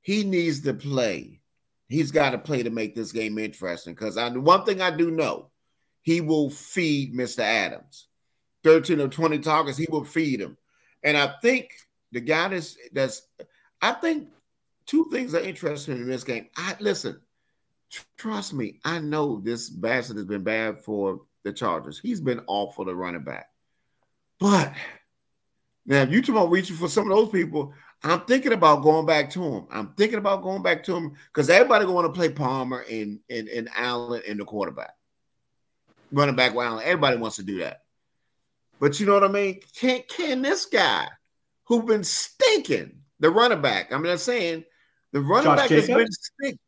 He 0.00 0.24
needs 0.24 0.62
to 0.62 0.72
play. 0.72 1.40
He's 1.86 2.10
got 2.10 2.30
to 2.30 2.38
play 2.38 2.62
to 2.62 2.70
make 2.70 2.94
this 2.94 3.12
game 3.12 3.36
interesting. 3.36 3.92
Because 3.92 4.16
I 4.16 4.30
one 4.30 4.64
thing 4.64 4.80
I 4.80 4.90
do 4.90 5.10
know, 5.10 5.50
he 6.00 6.22
will 6.22 6.48
feed 6.48 7.14
Mr. 7.14 7.40
Adams. 7.40 8.06
13 8.64 9.00
or 9.00 9.08
20 9.08 9.38
targets, 9.38 9.78
he 9.78 9.86
will 9.90 10.04
feed 10.04 10.40
him. 10.40 10.56
And 11.02 11.16
I 11.16 11.34
think 11.42 11.70
the 12.12 12.20
guy 12.20 12.48
that's 12.48 12.76
that's 12.92 13.22
I 13.80 13.92
think 13.92 14.28
two 14.86 15.08
things 15.10 15.34
are 15.34 15.40
interesting 15.40 15.96
in 15.96 16.08
this 16.08 16.24
game. 16.24 16.48
I 16.56 16.76
listen, 16.80 17.20
trust 18.16 18.52
me, 18.52 18.80
I 18.84 19.00
know 19.00 19.40
this 19.40 19.70
Bassett 19.70 20.16
has 20.16 20.26
been 20.26 20.42
bad 20.42 20.80
for 20.80 21.22
the 21.42 21.52
Chargers. 21.52 21.98
He's 21.98 22.20
been 22.20 22.42
awful 22.46 22.84
to 22.84 22.94
running 22.94 23.24
back. 23.24 23.46
But 24.38 24.72
now, 25.86 26.02
if 26.02 26.10
you 26.10 26.22
talk 26.22 26.36
about 26.36 26.50
reaching 26.50 26.76
for 26.76 26.88
some 26.88 27.10
of 27.10 27.16
those 27.16 27.30
people, 27.30 27.72
I'm 28.02 28.20
thinking 28.22 28.52
about 28.52 28.82
going 28.82 29.06
back 29.06 29.30
to 29.30 29.42
him. 29.42 29.66
I'm 29.70 29.92
thinking 29.94 30.18
about 30.18 30.42
going 30.42 30.62
back 30.62 30.84
to 30.84 30.96
him 30.96 31.14
because 31.26 31.50
everybody 31.50 31.84
going 31.84 32.06
to 32.06 32.12
play 32.12 32.30
Palmer 32.30 32.84
and, 32.90 33.20
and 33.28 33.48
and 33.48 33.68
Allen 33.74 34.22
in 34.26 34.38
the 34.38 34.44
quarterback, 34.44 34.94
running 36.12 36.36
back 36.36 36.54
with 36.54 36.66
Allen. 36.66 36.84
Everybody 36.84 37.16
wants 37.16 37.36
to 37.36 37.42
do 37.42 37.58
that. 37.60 37.82
But 38.80 38.98
you 38.98 39.06
know 39.06 39.14
what 39.14 39.24
I 39.24 39.28
mean? 39.28 39.60
Can 39.76 40.02
can 40.08 40.42
this 40.42 40.64
guy 40.64 41.06
who's 41.64 41.84
been 41.84 42.02
stinking 42.02 43.00
the 43.20 43.30
running 43.30 43.60
back? 43.60 43.92
I 43.92 43.98
mean, 43.98 44.10
I'm 44.10 44.18
saying 44.18 44.64
the 45.12 45.20
running 45.20 45.44
Josh 45.44 45.58
back 45.58 45.68
Jacobs? 45.68 45.88
has 45.88 45.96
been 45.96 46.12
stinking. 46.12 46.58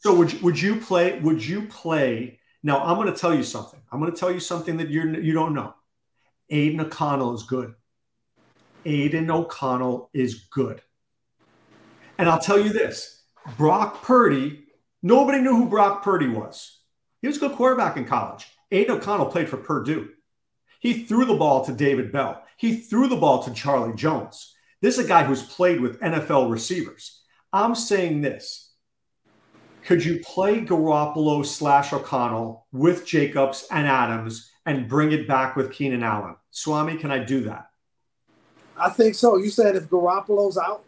So 0.00 0.14
would 0.14 0.32
you, 0.32 0.38
would 0.40 0.60
you 0.60 0.76
play? 0.76 1.18
Would 1.20 1.44
you 1.44 1.62
play? 1.62 2.38
Now 2.62 2.84
I'm 2.84 2.96
going 2.96 3.12
to 3.12 3.18
tell 3.18 3.34
you 3.34 3.42
something. 3.42 3.80
I'm 3.90 3.98
going 3.98 4.12
to 4.12 4.18
tell 4.18 4.30
you 4.30 4.38
something 4.38 4.76
that 4.76 4.88
you 4.88 5.16
you 5.16 5.32
don't 5.32 5.54
know. 5.54 5.74
Aidan 6.50 6.80
O'Connell 6.80 7.34
is 7.34 7.42
good. 7.44 7.74
Aidan 8.84 9.30
O'Connell 9.30 10.10
is 10.12 10.46
good. 10.52 10.82
And 12.18 12.28
I'll 12.28 12.38
tell 12.38 12.60
you 12.60 12.72
this 12.72 13.22
Brock 13.56 14.02
Purdy, 14.02 14.66
nobody 15.02 15.40
knew 15.40 15.56
who 15.56 15.68
Brock 15.68 16.04
Purdy 16.04 16.28
was. 16.28 16.80
He 17.22 17.28
was 17.28 17.38
a 17.38 17.40
good 17.40 17.52
quarterback 17.52 17.96
in 17.96 18.04
college. 18.04 18.46
Aidan 18.70 18.98
O'Connell 18.98 19.26
played 19.26 19.48
for 19.48 19.56
Purdue. 19.56 20.10
He 20.80 21.04
threw 21.04 21.24
the 21.24 21.34
ball 21.34 21.64
to 21.64 21.72
David 21.72 22.12
Bell. 22.12 22.42
He 22.56 22.76
threw 22.76 23.08
the 23.08 23.16
ball 23.16 23.42
to 23.42 23.52
Charlie 23.52 23.94
Jones. 23.94 24.54
This 24.80 24.98
is 24.98 25.04
a 25.04 25.08
guy 25.08 25.24
who's 25.24 25.42
played 25.42 25.80
with 25.80 26.00
NFL 26.00 26.50
receivers. 26.50 27.22
I'm 27.52 27.74
saying 27.74 28.20
this. 28.20 28.72
Could 29.84 30.04
you 30.04 30.20
play 30.20 30.60
Garoppolo 30.62 31.46
slash 31.46 31.92
O'Connell 31.92 32.66
with 32.72 33.06
Jacobs 33.06 33.66
and 33.70 33.86
Adams 33.86 34.50
and 34.66 34.88
bring 34.88 35.12
it 35.12 35.28
back 35.28 35.54
with 35.54 35.72
Keenan 35.72 36.02
Allen? 36.02 36.36
Swami, 36.50 36.96
can 36.96 37.10
I 37.10 37.22
do 37.22 37.42
that? 37.42 37.70
I 38.78 38.90
think 38.90 39.14
so. 39.14 39.36
You 39.36 39.48
said 39.48 39.76
if 39.76 39.88
Garoppolo's 39.88 40.58
out? 40.58 40.84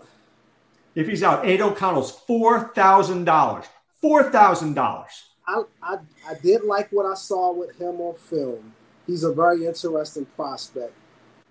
If 0.95 1.07
he's 1.07 1.23
out, 1.23 1.47
Aid 1.47 1.61
O'Connell's 1.61 2.11
four 2.11 2.73
thousand 2.75 3.25
dollars. 3.25 3.67
Four 4.03 4.31
thousand 4.31 4.75
dollars. 4.75 5.13
I, 5.47 5.63
I 5.83 5.97
I 6.29 6.35
did 6.43 6.65
like 6.65 6.91
what 6.91 7.07
I 7.07 7.15
saw 7.15 7.53
with 7.53 7.79
him 7.81 8.01
on 8.01 8.15
film. 8.15 8.75
He's 9.09 9.25
a 9.25 9.33
very 9.33 9.67
interesting 9.67 10.27
prospect, 10.37 10.93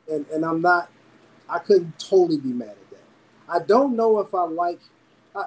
and 0.10 0.26
and 0.28 0.46
I'm 0.46 0.62
not. 0.62 0.90
I 1.50 1.60
couldn't 1.60 2.00
totally 2.00 2.40
be 2.40 2.54
mad 2.54 2.70
at 2.70 2.90
that. 2.92 3.04
I 3.50 3.60
don't 3.60 3.98
know 3.98 4.20
if 4.20 4.34
I 4.34 4.44
like. 4.44 4.80
I, 5.36 5.46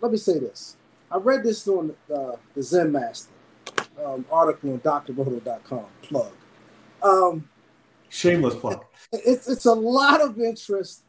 let 0.00 0.10
me 0.10 0.18
say 0.18 0.40
this. 0.40 0.76
I 1.12 1.18
read 1.18 1.44
this 1.44 1.68
on 1.68 1.94
the, 2.08 2.38
the 2.54 2.62
Zen 2.62 2.92
Master 2.92 3.32
um, 4.04 4.24
article 4.30 4.72
on 4.72 4.80
drroto.com. 4.80 5.86
Plug. 6.02 6.32
Um, 7.02 7.48
Shameless 8.08 8.56
plug. 8.56 8.84
It's 9.12 9.48
it's 9.48 9.66
a 9.66 9.72
lot 9.72 10.20
of 10.20 10.40
interest 10.40 11.02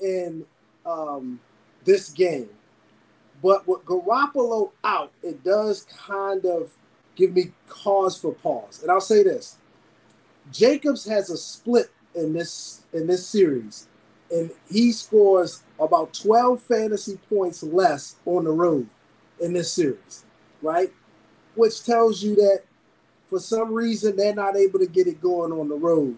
in 0.00 0.44
um, 0.84 1.40
this 1.84 2.08
game, 2.08 2.48
but 3.42 3.66
with 3.68 3.84
Garoppolo 3.84 4.72
out, 4.82 5.12
it 5.22 5.44
does 5.44 5.84
kind 5.84 6.44
of 6.44 6.72
give 7.14 7.34
me 7.34 7.52
cause 7.68 8.18
for 8.18 8.32
pause. 8.32 8.80
And 8.82 8.90
I'll 8.90 9.00
say 9.00 9.22
this: 9.22 9.58
Jacobs 10.54 11.04
has 11.04 11.30
a 11.30 11.36
split 11.36 11.90
in 12.14 12.32
this 12.32 12.84
in 12.92 13.08
this 13.08 13.26
series, 13.26 13.88
and 14.30 14.50
he 14.70 14.92
scores 14.92 15.64
about 15.80 16.14
12 16.14 16.62
fantasy 16.62 17.18
points 17.28 17.62
less 17.62 18.16
on 18.24 18.44
the 18.44 18.52
road 18.52 18.88
in 19.40 19.52
this 19.52 19.72
series, 19.72 20.24
right? 20.62 20.92
Which 21.56 21.84
tells 21.84 22.22
you 22.22 22.36
that 22.36 22.62
for 23.26 23.40
some 23.40 23.74
reason 23.74 24.16
they're 24.16 24.34
not 24.34 24.56
able 24.56 24.78
to 24.78 24.86
get 24.86 25.08
it 25.08 25.20
going 25.20 25.52
on 25.52 25.68
the 25.68 25.74
road. 25.74 26.16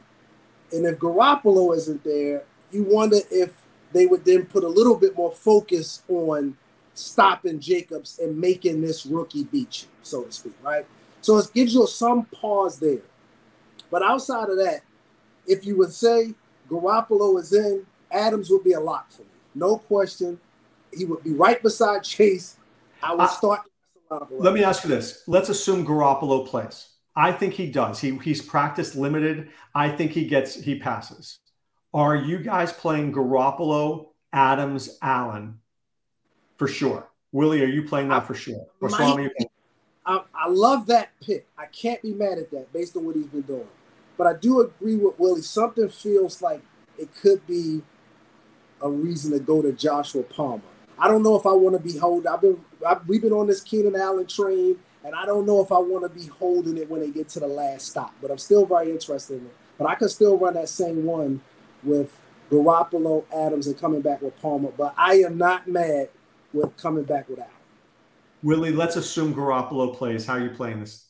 And 0.71 0.85
if 0.85 0.99
Garoppolo 0.99 1.75
isn't 1.75 2.05
there, 2.05 2.45
you 2.71 2.83
wonder 2.83 3.19
if 3.31 3.53
they 3.93 4.05
would 4.05 4.25
then 4.25 4.45
put 4.45 4.65
a 4.65 4.69
little 4.69 4.97
bit 4.97 5.17
more 5.17 5.31
focus 5.31 6.03
on 6.09 6.59
stopping 6.93 7.59
Jacobs 7.59 8.19
and 8.19 8.39
making 8.39 8.83
this 8.83 9.07
rookie 9.07 9.45
beat 9.45 9.85
you, 9.85 9.89
so 10.03 10.25
to 10.25 10.33
speak, 10.33 10.55
right? 10.63 10.85
So 11.23 11.39
it 11.39 11.51
gives 11.55 11.75
you 11.75 11.87
some 11.87 12.27
pause 12.27 12.79
there. 12.79 13.01
But 13.91 14.03
outside 14.03 14.49
of 14.49 14.57
that, 14.59 14.81
if 15.47 15.65
you 15.65 15.77
would 15.79 15.93
say 15.93 16.35
Garoppolo 16.69 17.39
is 17.39 17.53
in, 17.53 17.87
Adams 18.11 18.51
would 18.51 18.65
be 18.65 18.73
a 18.73 18.81
lock 18.81 19.11
for 19.11 19.23
me. 19.23 19.29
No 19.55 19.79
question. 19.79 20.41
He 20.93 21.05
would 21.05 21.23
be 21.23 21.33
right 21.33 21.63
beside 21.63 22.05
Chase. 22.05 22.57
I 23.03 23.15
would 23.15 23.29
start. 23.31 23.63
Let 24.31 24.55
me 24.55 24.63
ask 24.63 24.85
you 24.85 24.91
this. 24.91 25.23
Let's 25.27 25.49
assume 25.49 25.87
Garoppolo 25.87 26.47
plays. 26.47 26.91
I 27.17 27.33
think 27.33 27.55
he 27.55 27.71
does. 27.71 28.01
He 28.01 28.17
he's 28.19 28.43
practice 28.43 28.95
limited. 28.95 29.49
I 29.75 29.89
think 29.89 30.13
he 30.13 30.27
gets 30.27 30.55
he 30.55 30.79
passes. 30.79 31.39
Are 31.95 32.15
you 32.15 32.39
guys 32.39 32.73
playing 32.73 33.13
Garoppolo, 33.13 34.09
Adams, 34.33 34.99
Allen 35.03 35.59
for 36.57 36.69
sure? 36.69 37.09
Willie, 37.33 37.63
are 37.63 37.69
you 37.69 37.83
playing 37.83 38.09
that 38.09 38.27
for 38.27 38.35
sure? 38.35 38.67
Or 38.81 38.91
Swami, 38.91 39.31
I, 40.05 40.21
I 40.35 40.49
love 40.49 40.87
that 40.87 41.11
pick. 41.21 41.47
I 41.59 41.67
can't 41.67 42.01
be 42.03 42.13
mad 42.13 42.39
at 42.39 42.51
that 42.53 42.73
based 42.73 42.97
on 42.97 43.05
what 43.05 43.17
he's 43.17 43.27
been 43.27 43.43
doing. 43.43 43.67
But 44.17 44.27
I 44.27 44.35
do 44.35 44.61
agree 44.61 44.97
with 44.97 45.19
Willie. 45.19 45.43
Something 45.43 45.89
feels 45.89 46.41
like 46.41 46.63
it 46.99 47.15
could 47.15 47.47
be 47.47 47.83
a 48.81 48.91
reason 48.91 49.33
to 49.33 49.39
go 49.39 49.63
to 49.63 49.73
Joshua 49.73 50.23
Palmer. 50.23 50.63
I 50.99 51.09
don't 51.09 51.23
know 51.23 51.37
if 51.37 51.47
I 51.47 51.53
want 51.53 51.77
to 51.77 51.83
be 51.83 51.99
holding. 51.99 52.27
I've 52.27 52.41
been 52.41 52.65
I've, 52.87 53.07
we've 53.07 53.23
been 53.23 53.33
on 53.33 53.47
this 53.47 53.61
Keenan 53.61 53.97
Allen 53.97 54.27
train, 54.27 54.79
and 55.05 55.15
I 55.15 55.27
don't 55.27 55.47
know 55.47 55.61
if 55.61 55.71
I 55.71 55.79
want 55.79 56.05
to 56.05 56.09
be 56.09 56.27
holding 56.27 56.79
it 56.79 56.89
when 56.89 57.01
they 57.01 57.11
get 57.11 57.29
to 57.31 57.41
the 57.41 57.47
last 57.47 57.89
stop. 57.89 58.15
But 58.21 58.31
I'm 58.31 58.39
still 58.39 58.65
very 58.65 58.91
interested 58.91 59.41
in 59.41 59.47
it. 59.47 59.55
But 59.79 59.89
I 59.89 59.95
could 59.95 60.11
still 60.11 60.39
run 60.39 60.55
that 60.55 60.69
same 60.71 61.05
one 61.05 61.43
with 61.83 62.19
Garoppolo, 62.51 63.25
Adams, 63.35 63.67
and 63.67 63.79
coming 63.79 64.01
back 64.01 64.23
with 64.23 64.41
Palmer. 64.41 64.71
But 64.77 64.95
I 64.97 65.17
am 65.17 65.37
not 65.37 65.69
mad 65.69 66.09
with 66.53 66.77
coming 66.79 67.05
back 67.05 67.29
with 67.29 67.41
Allen. 67.41 67.51
Willie, 68.43 68.73
let's 68.73 68.97
assume 68.97 69.35
Garoppolo 69.35 69.95
plays. 69.95 70.25
How 70.25 70.35
are 70.35 70.41
you 70.41 70.51
playing 70.51 70.81
this? 70.81 71.06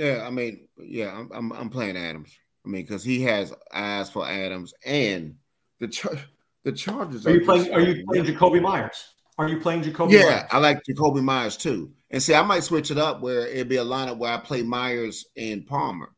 Yeah, 0.00 0.26
I 0.26 0.30
mean, 0.30 0.66
yeah, 0.78 1.12
I'm 1.14 1.30
I'm, 1.30 1.52
I'm 1.52 1.68
playing 1.68 1.98
Adams. 1.98 2.34
I 2.64 2.70
mean, 2.70 2.82
because 2.82 3.04
he 3.04 3.20
has 3.24 3.52
eyes 3.70 4.08
for 4.08 4.26
Adams 4.26 4.72
and 4.86 5.34
the 5.78 5.88
char- 5.88 6.16
the 6.64 6.72
Chargers. 6.72 7.26
Are, 7.26 7.30
are 7.30 7.34
you 7.34 7.44
playing? 7.44 7.74
Are 7.74 7.80
you 7.80 8.04
playing 8.06 8.24
Jakobi 8.24 8.62
Meyers? 8.62 9.12
Are 9.36 9.46
you 9.46 9.60
playing 9.60 9.82
Jakobi? 9.82 10.12
Yeah, 10.12 10.22
Meyers? 10.22 10.44
I 10.52 10.58
like 10.58 10.82
Jakobi 10.88 11.22
Meyers 11.22 11.58
too. 11.58 11.92
And 12.10 12.22
see, 12.22 12.34
I 12.34 12.40
might 12.40 12.64
switch 12.64 12.90
it 12.90 12.96
up 12.96 13.20
where 13.20 13.46
it'd 13.46 13.68
be 13.68 13.76
a 13.76 13.84
lineup 13.84 14.16
where 14.16 14.32
I 14.32 14.38
play 14.38 14.62
Meyers 14.62 15.26
and 15.36 15.66
Palmer, 15.66 16.08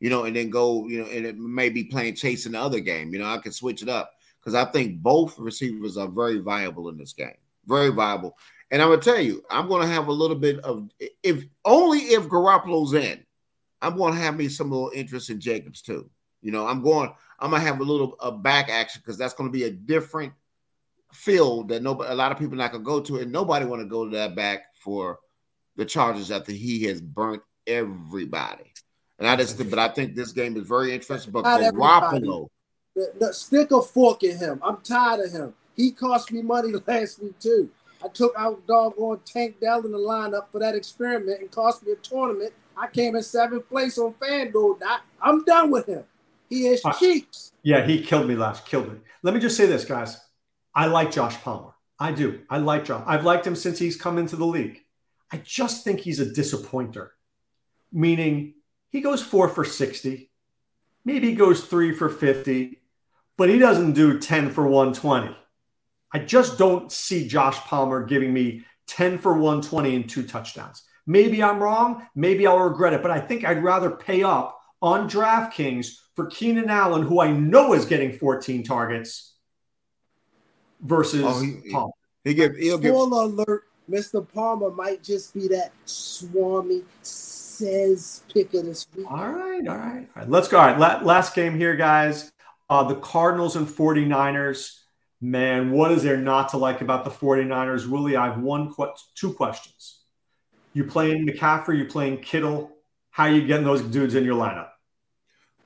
you 0.00 0.10
know, 0.10 0.24
and 0.24 0.36
then 0.36 0.50
go, 0.50 0.86
you 0.86 1.00
know, 1.00 1.08
and 1.08 1.24
it 1.24 1.38
may 1.38 1.70
be 1.70 1.84
playing 1.84 2.16
Chase 2.16 2.44
in 2.44 2.52
the 2.52 2.60
other 2.60 2.80
game. 2.80 3.10
You 3.14 3.20
know, 3.20 3.26
I 3.26 3.38
could 3.38 3.54
switch 3.54 3.80
it 3.80 3.88
up 3.88 4.12
because 4.38 4.54
I 4.54 4.66
think 4.66 5.00
both 5.00 5.38
receivers 5.38 5.96
are 5.96 6.08
very 6.08 6.40
viable 6.40 6.90
in 6.90 6.98
this 6.98 7.14
game. 7.14 7.38
Very 7.64 7.88
viable. 7.88 8.36
And 8.74 8.82
I'm 8.82 8.88
gonna 8.88 9.00
tell 9.00 9.20
you, 9.20 9.44
I'm 9.48 9.68
gonna 9.68 9.86
have 9.86 10.08
a 10.08 10.12
little 10.12 10.34
bit 10.34 10.58
of 10.64 10.90
if 11.22 11.44
only 11.64 11.98
if 12.00 12.24
Garoppolo's 12.24 12.92
in, 12.92 13.24
I'm 13.80 13.96
gonna 13.96 14.16
have 14.16 14.36
me 14.36 14.48
some 14.48 14.68
little 14.68 14.90
interest 14.92 15.30
in 15.30 15.38
Jacobs 15.38 15.80
too. 15.80 16.10
You 16.42 16.50
know, 16.50 16.66
I'm 16.66 16.82
going, 16.82 17.14
I'm 17.38 17.52
gonna 17.52 17.62
have 17.62 17.78
a 17.78 17.84
little 17.84 18.16
a 18.18 18.32
back 18.32 18.68
action 18.68 19.00
because 19.00 19.16
that's 19.16 19.32
gonna 19.32 19.50
be 19.50 19.62
a 19.62 19.70
different 19.70 20.32
field 21.12 21.68
that 21.68 21.84
nobody 21.84 22.10
a 22.10 22.16
lot 22.16 22.32
of 22.32 22.38
people 22.40 22.56
not 22.56 22.72
gonna 22.72 22.82
go 22.82 22.98
to, 22.98 23.18
and 23.18 23.30
nobody 23.30 23.64
want 23.64 23.80
to 23.80 23.86
go 23.86 24.06
to 24.06 24.16
that 24.16 24.34
back 24.34 24.74
for 24.74 25.20
the 25.76 25.84
Chargers 25.84 26.32
after 26.32 26.50
he 26.50 26.82
has 26.82 27.00
burnt 27.00 27.44
everybody. 27.68 28.72
And 29.20 29.28
I 29.28 29.36
just 29.36 29.56
but 29.70 29.78
I 29.78 29.86
think 29.86 30.16
this 30.16 30.32
game 30.32 30.56
is 30.56 30.66
very 30.66 30.92
interesting. 30.92 31.30
But 31.30 31.44
Garoppolo. 31.44 32.48
Stick 33.30 33.70
a 33.70 33.80
fork 33.80 34.24
in 34.24 34.36
him. 34.36 34.58
I'm 34.64 34.78
tired 34.78 35.26
of 35.26 35.30
him. 35.30 35.54
He 35.76 35.92
cost 35.92 36.32
me 36.32 36.42
money 36.42 36.72
last 36.88 37.22
week 37.22 37.38
too. 37.38 37.70
I 38.04 38.08
took 38.08 38.34
out 38.36 38.66
doggone 38.66 39.20
Tank 39.24 39.60
Dell 39.60 39.84
in 39.84 39.92
the 39.92 39.98
lineup 39.98 40.48
for 40.52 40.58
that 40.58 40.74
experiment 40.74 41.40
and 41.40 41.50
cost 41.50 41.84
me 41.84 41.92
a 41.92 41.96
tournament. 41.96 42.52
I 42.76 42.88
came 42.88 43.16
in 43.16 43.22
seventh 43.22 43.68
place 43.68 43.96
on 43.96 44.14
FanDuel. 44.14 44.78
I, 44.84 45.00
I'm 45.22 45.44
done 45.44 45.70
with 45.70 45.86
him. 45.86 46.04
He 46.50 46.66
is 46.66 46.82
uh, 46.84 46.92
cheeks. 46.92 47.52
Yeah, 47.62 47.86
he 47.86 48.02
killed 48.02 48.28
me 48.28 48.34
last. 48.34 48.66
Killed 48.66 48.92
me. 48.92 48.98
Let 49.22 49.32
me 49.32 49.40
just 49.40 49.56
say 49.56 49.66
this, 49.66 49.84
guys. 49.84 50.18
I 50.74 50.86
like 50.86 51.12
Josh 51.12 51.36
Palmer. 51.36 51.72
I 51.98 52.12
do. 52.12 52.42
I 52.50 52.58
like 52.58 52.84
Josh. 52.84 53.04
I've 53.06 53.24
liked 53.24 53.46
him 53.46 53.56
since 53.56 53.78
he's 53.78 53.96
come 53.96 54.18
into 54.18 54.36
the 54.36 54.44
league. 54.44 54.80
I 55.32 55.38
just 55.38 55.84
think 55.84 56.00
he's 56.00 56.20
a 56.20 56.32
disappointer, 56.32 57.14
meaning 57.90 58.54
he 58.90 59.00
goes 59.00 59.22
four 59.22 59.48
for 59.48 59.64
60, 59.64 60.30
maybe 61.04 61.30
he 61.30 61.34
goes 61.34 61.64
three 61.64 61.92
for 61.92 62.08
50, 62.08 62.80
but 63.36 63.48
he 63.48 63.58
doesn't 63.58 63.94
do 63.94 64.18
10 64.18 64.50
for 64.50 64.64
120. 64.66 65.36
I 66.14 66.20
just 66.20 66.56
don't 66.56 66.92
see 66.92 67.26
Josh 67.26 67.56
Palmer 67.58 68.04
giving 68.04 68.32
me 68.32 68.64
10 68.86 69.18
for 69.18 69.32
120 69.32 69.96
and 69.96 70.08
two 70.08 70.22
touchdowns. 70.22 70.84
Maybe 71.06 71.42
I'm 71.42 71.60
wrong. 71.60 72.06
Maybe 72.14 72.46
I'll 72.46 72.60
regret 72.60 72.92
it, 72.92 73.02
but 73.02 73.10
I 73.10 73.18
think 73.18 73.44
I'd 73.44 73.64
rather 73.64 73.90
pay 73.90 74.22
up 74.22 74.60
on 74.80 75.10
DraftKings 75.10 75.88
for 76.14 76.26
Keenan 76.26 76.70
Allen, 76.70 77.02
who 77.02 77.20
I 77.20 77.32
know 77.32 77.74
is 77.74 77.84
getting 77.84 78.12
14 78.12 78.62
targets, 78.62 79.34
versus 80.80 81.24
oh, 81.24 81.40
he, 81.40 81.70
Palmer. 81.72 81.92
He, 82.22 82.34
give, 82.34 82.54
he'll 82.56 82.78
Spoiler 82.78 83.28
give. 83.28 83.38
alert: 83.38 83.64
Mr. 83.90 84.26
Palmer 84.32 84.70
might 84.70 85.02
just 85.02 85.34
be 85.34 85.48
that 85.48 85.72
Swami 85.84 86.84
says 87.02 88.22
pick 88.32 88.54
of 88.54 88.66
this 88.66 88.86
week. 88.96 89.10
All 89.10 89.28
right, 89.28 89.66
all 89.66 89.76
right, 89.76 90.06
all 90.14 90.22
right. 90.22 90.30
Let's 90.30 90.48
go. 90.48 90.58
All 90.58 90.66
right, 90.74 91.04
last 91.04 91.34
game 91.34 91.56
here, 91.56 91.74
guys. 91.74 92.30
Uh, 92.70 92.84
the 92.84 92.94
Cardinals 92.94 93.56
and 93.56 93.66
49ers. 93.66 94.83
Man, 95.24 95.70
what 95.70 95.90
is 95.90 96.02
there 96.02 96.18
not 96.18 96.50
to 96.50 96.58
like 96.58 96.82
about 96.82 97.06
the 97.06 97.10
49ers? 97.10 97.86
Willie, 97.86 98.14
I 98.14 98.26
have 98.26 98.42
one, 98.42 98.70
two 99.14 99.32
questions. 99.32 100.00
You 100.74 100.84
playing 100.84 101.26
McCaffrey? 101.26 101.78
You 101.78 101.86
playing 101.86 102.18
Kittle? 102.18 102.70
How 103.08 103.24
are 103.24 103.30
you 103.30 103.46
getting 103.46 103.64
those 103.64 103.80
dudes 103.80 104.16
in 104.16 104.22
your 104.22 104.34
lineup? 104.34 104.68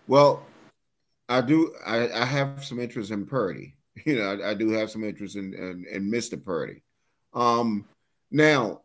Well, 0.07 0.47
I 1.29 1.41
do. 1.41 1.75
I, 1.85 2.09
I 2.09 2.25
have 2.25 2.65
some 2.65 2.79
interest 2.79 3.11
in 3.11 3.27
Purdy. 3.27 3.75
You 4.07 4.15
know, 4.15 4.39
I, 4.41 4.51
I 4.51 4.55
do 4.55 4.71
have 4.71 4.93
some 4.93 5.03
interest 5.03 5.35
in, 5.35 5.53
in, 5.55 5.85
in 5.91 6.09
Mr. 6.09 6.41
Purdy. 6.41 6.85
Um, 7.35 7.85
now, 8.31 8.83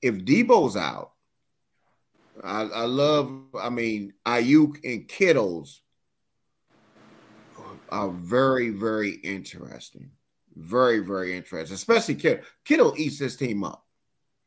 if 0.00 0.18
Deebo's 0.18 0.76
out, 0.76 1.10
I, 2.44 2.60
I 2.62 2.84
love. 2.84 3.32
I 3.58 3.70
mean, 3.70 4.12
Aiyuk 4.24 4.84
and 4.84 5.08
Kittles 5.08 5.82
are 7.90 8.10
very, 8.10 8.70
very 8.70 9.10
interesting. 9.10 10.10
Very, 10.56 11.00
very 11.00 11.36
interesting. 11.36 11.74
Especially 11.74 12.14
Kittle. 12.14 12.44
Kittle 12.64 12.94
eats 12.96 13.18
this 13.18 13.36
team 13.36 13.64
up. 13.64 13.84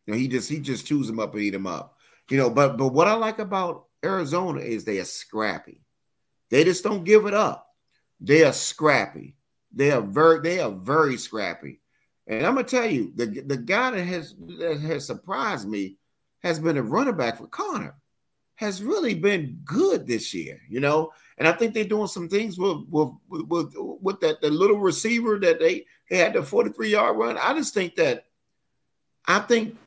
You 0.06 0.14
know, 0.14 0.20
he 0.20 0.28
just 0.28 0.50
he 0.50 0.60
just 0.60 0.86
chews 0.86 1.08
them 1.08 1.20
up 1.20 1.34
and 1.34 1.44
eat 1.44 1.52
them 1.52 1.68
up. 1.68 1.98
You 2.30 2.38
know, 2.38 2.50
but 2.50 2.78
but 2.78 2.90
what 2.90 3.08
I 3.08 3.14
like 3.14 3.40
about 3.40 3.86
Arizona 4.04 4.62
is 4.62 4.84
they 4.84 5.00
are 5.00 5.06
scrappy. 5.06 5.82
They 6.50 6.64
just 6.64 6.84
don't 6.84 7.04
give 7.04 7.26
it 7.26 7.34
up. 7.34 7.68
They 8.20 8.44
are 8.44 8.54
scrappy. 8.54 9.36
They 9.74 9.92
are 9.92 10.02
very 10.02 10.40
they 10.42 10.60
are 10.60 10.72
very 10.72 11.18
scrappy. 11.18 11.82
And 12.28 12.46
I'm 12.46 12.56
gonna 12.56 12.68
tell 12.68 12.86
you, 12.86 13.12
the 13.16 13.26
the 13.26 13.58
guy 13.58 13.92
that 13.92 14.04
has 14.04 14.36
that 14.60 14.80
has 14.80 15.06
surprised 15.06 15.68
me 15.68 15.98
has 16.42 16.60
been 16.60 16.78
a 16.78 16.84
running 16.84 17.18
back 17.18 17.38
for 17.38 17.48
Conner. 17.48 17.96
Has 18.56 18.84
really 18.84 19.16
been 19.16 19.60
good 19.66 20.06
this 20.06 20.34
year, 20.34 20.62
you 20.70 20.80
know. 20.80 21.12
And 21.38 21.48
I 21.48 21.54
think 21.54 21.74
they're 21.74 21.84
doing 21.84 22.08
some 22.08 22.30
things 22.30 22.58
with 22.58 22.78
with 22.90 23.10
with, 23.28 23.74
with 23.76 24.20
that 24.22 24.42
the 24.42 24.50
little 24.50 24.80
receiver 24.80 25.40
that 25.40 25.60
they, 25.60 25.86
they 26.10 26.18
had 26.18 26.34
the 26.34 26.44
43 26.44 26.90
yard 26.90 27.18
run. 27.18 27.38
I 27.38 27.54
just 27.54 27.74
think 27.74 27.96
that 27.96 28.26
I 29.28 29.40
think 29.40 29.78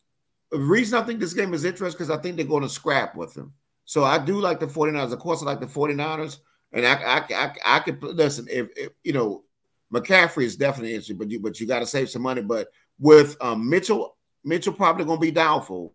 the 0.50 0.58
reason 0.58 0.98
I 0.98 1.04
think 1.04 1.20
this 1.20 1.34
game 1.34 1.54
is 1.54 1.64
interesting 1.64 1.96
because 1.96 2.10
I 2.10 2.20
think 2.20 2.36
they're 2.36 2.46
going 2.46 2.62
to 2.62 2.68
scrap 2.68 3.14
with 3.14 3.34
them. 3.34 3.52
So 3.84 4.04
I 4.04 4.18
do 4.18 4.40
like 4.40 4.58
the 4.58 4.66
49ers. 4.66 5.12
Of 5.12 5.20
course, 5.20 5.42
I 5.42 5.46
like 5.46 5.60
the 5.60 5.66
49ers. 5.66 6.38
And 6.72 6.84
I 6.84 6.94
I, 6.94 7.24
I, 7.30 7.52
I 7.64 7.78
could 7.80 8.02
listen 8.02 8.46
if, 8.50 8.68
if, 8.76 8.90
you 9.04 9.12
know 9.12 9.44
McCaffrey 9.92 10.44
is 10.44 10.56
definitely 10.56 10.90
interesting, 10.90 11.16
but 11.16 11.30
you 11.30 11.40
but 11.40 11.60
you 11.60 11.66
got 11.66 11.80
to 11.80 11.86
save 11.86 12.10
some 12.10 12.22
money. 12.22 12.42
But 12.42 12.68
with 12.98 13.36
um, 13.40 13.68
Mitchell, 13.68 14.16
Mitchell 14.44 14.72
probably 14.72 15.04
going 15.04 15.18
to 15.18 15.26
be 15.26 15.30
doubtful. 15.30 15.94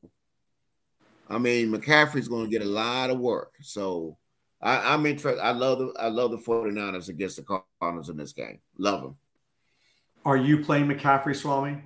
I 1.31 1.37
mean, 1.37 1.71
McCaffrey's 1.71 2.27
going 2.27 2.43
to 2.45 2.51
get 2.51 2.61
a 2.61 2.69
lot 2.69 3.09
of 3.09 3.19
work. 3.19 3.53
So 3.61 4.17
I, 4.61 4.93
am 4.93 5.05
interested. 5.05 5.41
I 5.41 5.51
love 5.51 5.79
the 5.79 5.93
I 5.99 6.07
love 6.07 6.31
the 6.31 6.37
49ers 6.37 7.09
against 7.09 7.37
the 7.37 7.61
Cardinals 7.79 8.09
in 8.09 8.17
this 8.17 8.33
game. 8.33 8.59
Love 8.77 9.01
them. 9.01 9.15
Are 10.25 10.37
you 10.37 10.63
playing 10.63 10.87
McCaffrey, 10.87 11.35
Swami? 11.35 11.77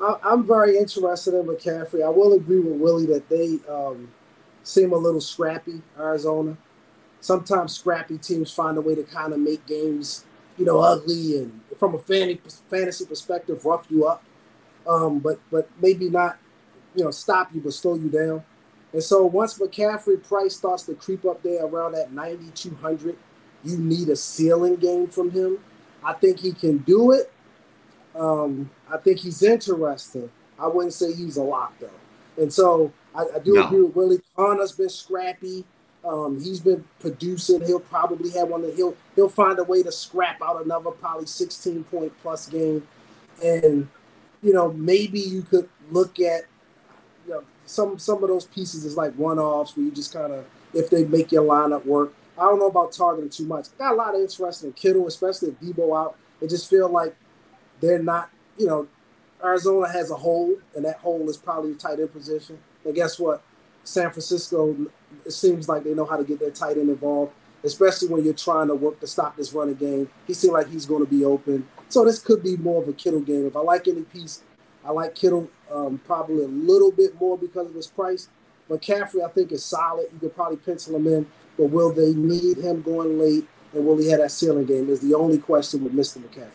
I, 0.00 0.32
am 0.32 0.46
very 0.46 0.78
interested 0.78 1.34
in 1.34 1.46
McCaffrey. 1.46 2.04
I 2.04 2.08
will 2.08 2.32
agree 2.34 2.60
with 2.60 2.80
Willie 2.80 3.06
that 3.06 3.28
they 3.28 3.58
um, 3.70 4.10
seem 4.62 4.92
a 4.92 4.96
little 4.96 5.20
scrappy, 5.20 5.82
Arizona. 5.98 6.56
Sometimes 7.20 7.74
scrappy 7.74 8.18
teams 8.18 8.52
find 8.52 8.78
a 8.78 8.80
way 8.80 8.94
to 8.94 9.02
kind 9.02 9.32
of 9.32 9.38
make 9.38 9.66
games, 9.66 10.24
you 10.56 10.64
know, 10.64 10.80
ugly 10.80 11.38
and 11.38 11.60
from 11.78 11.94
a 11.94 11.98
fantasy 11.98 13.06
perspective, 13.06 13.64
rough 13.64 13.86
you 13.90 14.06
up. 14.06 14.22
Um, 14.86 15.18
but 15.18 15.40
but 15.50 15.68
maybe 15.80 16.10
not, 16.10 16.38
you 16.94 17.04
know, 17.04 17.10
stop 17.10 17.54
you 17.54 17.60
but 17.60 17.72
slow 17.74 17.94
you 17.94 18.08
down. 18.08 18.44
And 18.92 19.02
so 19.02 19.26
once 19.26 19.58
McCaffrey 19.58 20.22
price 20.26 20.56
starts 20.56 20.84
to 20.84 20.94
creep 20.94 21.24
up 21.24 21.42
there 21.42 21.64
around 21.64 21.92
that 21.92 22.12
9,200, 22.12 23.16
you 23.64 23.76
need 23.76 24.08
a 24.08 24.16
ceiling 24.16 24.76
game 24.76 25.08
from 25.08 25.30
him. 25.32 25.58
I 26.02 26.12
think 26.12 26.38
he 26.38 26.52
can 26.52 26.78
do 26.78 27.12
it. 27.12 27.32
Um, 28.14 28.70
I 28.92 28.98
think 28.98 29.18
he's 29.18 29.42
interesting. 29.42 30.30
I 30.58 30.68
wouldn't 30.68 30.92
say 30.92 31.12
he's 31.12 31.36
a 31.36 31.42
lock 31.42 31.74
though. 31.80 31.90
And 32.40 32.52
so 32.52 32.92
I, 33.14 33.24
I 33.36 33.38
do 33.40 33.54
no. 33.54 33.66
agree 33.66 33.82
with 33.82 33.96
Willie. 33.96 34.20
Conner's 34.36 34.72
been 34.72 34.88
scrappy. 34.88 35.64
Um, 36.04 36.40
he's 36.40 36.60
been 36.60 36.84
producing. 37.00 37.64
He'll 37.64 37.80
probably 37.80 38.30
have 38.30 38.48
one 38.48 38.62
that 38.62 38.74
he'll 38.74 38.96
he'll 39.16 39.28
find 39.28 39.58
a 39.58 39.64
way 39.64 39.82
to 39.82 39.90
scrap 39.90 40.40
out 40.42 40.62
another 40.62 40.90
probably 40.90 41.26
16 41.26 41.84
point 41.84 42.12
plus 42.22 42.46
game. 42.46 42.86
And 43.42 43.88
you 44.42 44.52
know, 44.52 44.72
maybe 44.72 45.18
you 45.18 45.42
could 45.42 45.68
look 45.90 46.20
at 46.20 46.44
some 47.66 47.98
some 47.98 48.22
of 48.22 48.28
those 48.28 48.46
pieces 48.46 48.84
is 48.84 48.96
like 48.96 49.14
one 49.14 49.38
offs 49.38 49.76
where 49.76 49.86
you 49.86 49.92
just 49.92 50.12
kind 50.12 50.32
of 50.32 50.44
if 50.72 50.90
they 50.90 51.04
make 51.04 51.32
your 51.32 51.44
lineup 51.44 51.84
work. 51.84 52.12
I 52.36 52.42
don't 52.42 52.58
know 52.58 52.66
about 52.66 52.92
targeting 52.92 53.30
too 53.30 53.46
much. 53.46 53.66
Got 53.78 53.92
a 53.92 53.96
lot 53.96 54.14
of 54.14 54.20
interest 54.20 54.64
in 54.64 54.72
Kittle, 54.72 55.06
especially 55.06 55.50
if 55.50 55.60
Deebo 55.60 55.96
out. 55.96 56.16
It 56.40 56.50
just 56.50 56.68
feel 56.68 56.88
like 56.88 57.14
they're 57.80 58.02
not, 58.02 58.28
you 58.58 58.66
know, 58.66 58.88
Arizona 59.42 59.88
has 59.90 60.10
a 60.10 60.16
hole, 60.16 60.56
and 60.74 60.84
that 60.84 60.96
hole 60.96 61.28
is 61.28 61.36
probably 61.36 61.72
the 61.72 61.78
tight 61.78 62.00
end 62.00 62.12
position. 62.12 62.58
And 62.84 62.94
guess 62.94 63.18
what? 63.18 63.42
San 63.84 64.10
Francisco, 64.10 64.76
it 65.24 65.30
seems 65.30 65.68
like 65.68 65.84
they 65.84 65.94
know 65.94 66.06
how 66.06 66.16
to 66.16 66.24
get 66.24 66.40
their 66.40 66.50
tight 66.50 66.76
end 66.76 66.88
involved, 66.88 67.32
especially 67.62 68.08
when 68.08 68.24
you're 68.24 68.34
trying 68.34 68.68
to 68.68 68.74
work 68.74 68.98
to 69.00 69.06
stop 69.06 69.36
this 69.36 69.52
running 69.52 69.74
game. 69.74 70.08
He 70.26 70.34
seemed 70.34 70.54
like 70.54 70.68
he's 70.68 70.86
going 70.86 71.04
to 71.04 71.10
be 71.10 71.24
open. 71.24 71.68
So 71.88 72.04
this 72.04 72.18
could 72.18 72.42
be 72.42 72.56
more 72.56 72.82
of 72.82 72.88
a 72.88 72.92
Kittle 72.92 73.20
game. 73.20 73.46
If 73.46 73.56
I 73.56 73.60
like 73.60 73.86
any 73.86 74.02
piece, 74.02 74.42
I 74.84 74.92
like 74.92 75.14
Kittle 75.14 75.50
um, 75.72 76.00
probably 76.04 76.44
a 76.44 76.48
little 76.48 76.90
bit 76.90 77.18
more 77.20 77.38
because 77.38 77.68
of 77.68 77.74
his 77.74 77.86
price. 77.86 78.28
But 78.68 78.82
Caffrey, 78.82 79.22
I 79.22 79.28
think, 79.28 79.52
is 79.52 79.64
solid. 79.64 80.06
You 80.12 80.18
could 80.18 80.34
probably 80.34 80.56
pencil 80.56 80.96
him 80.96 81.06
in. 81.06 81.26
But 81.58 81.66
will 81.66 81.92
they 81.92 82.14
need 82.14 82.58
him 82.58 82.82
going 82.82 83.18
late? 83.18 83.46
And 83.72 83.86
will 83.86 83.98
he 83.98 84.10
have 84.10 84.20
that 84.20 84.30
ceiling 84.30 84.66
game? 84.66 84.88
Is 84.88 85.00
the 85.00 85.14
only 85.14 85.38
question 85.38 85.84
with 85.84 85.92
Mr. 85.92 86.18
McCaffrey. 86.18 86.50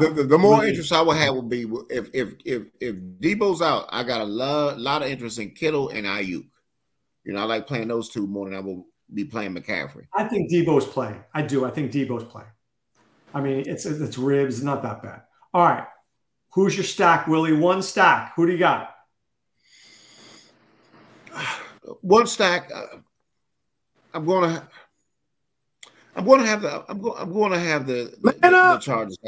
The, 0.00 0.08
the, 0.08 0.22
the, 0.24 0.38
more 0.38 0.64
interest 0.64 0.92
I 0.92 1.02
would 1.02 1.18
have 1.18 1.34
would 1.34 1.50
be 1.50 1.70
if 1.90 2.08
if 2.14 2.30
if 2.46 2.62
if 2.80 2.96
Deebo's 3.20 3.60
out, 3.60 3.86
I 3.90 4.02
got 4.02 4.22
a 4.22 4.24
lot, 4.24 4.80
lot 4.80 5.02
of 5.02 5.08
interest 5.08 5.38
in 5.38 5.50
Kittle 5.50 5.90
and 5.90 6.06
Aiyuk. 6.06 6.46
You 7.24 7.32
know, 7.32 7.40
I 7.40 7.44
like 7.44 7.66
playing 7.66 7.88
those 7.88 8.08
two 8.08 8.26
more 8.26 8.48
than 8.48 8.56
I 8.56 8.60
will 8.60 8.86
be 9.12 9.26
playing 9.26 9.54
McCaffrey. 9.54 10.06
I 10.14 10.24
think 10.24 10.50
Deebo's 10.50 10.86
playing. 10.86 11.22
I 11.34 11.42
do. 11.42 11.66
I 11.66 11.70
think 11.70 11.92
Deebo's 11.92 12.24
playing. 12.24 12.48
I 13.34 13.42
mean, 13.42 13.64
it's 13.66 13.84
it's 13.84 14.16
ribs, 14.16 14.62
not 14.62 14.82
that 14.84 15.02
bad. 15.02 15.22
All 15.52 15.66
right, 15.66 15.84
who's 16.54 16.76
your 16.76 16.84
stack, 16.84 17.26
Willie? 17.26 17.52
One 17.52 17.82
stack. 17.82 18.32
Who 18.36 18.46
do 18.46 18.52
you 18.52 18.58
got? 18.58 18.94
One 22.00 22.26
stack. 22.26 22.70
Uh, 22.74 22.98
I'm 24.14 24.24
gonna. 24.24 24.68
I'm 26.16 26.24
going 26.24 26.40
to 26.40 26.46
have 26.46 26.62
the. 26.62 26.84
I'm 26.88 27.00
going. 27.00 27.18
I'm 27.18 27.32
going 27.32 27.52
to 27.52 27.58
have 27.58 27.86
the 27.86 28.14
the, 28.22 28.32
the, 28.32 28.50
the 28.50 28.78
Chargers. 28.80 29.18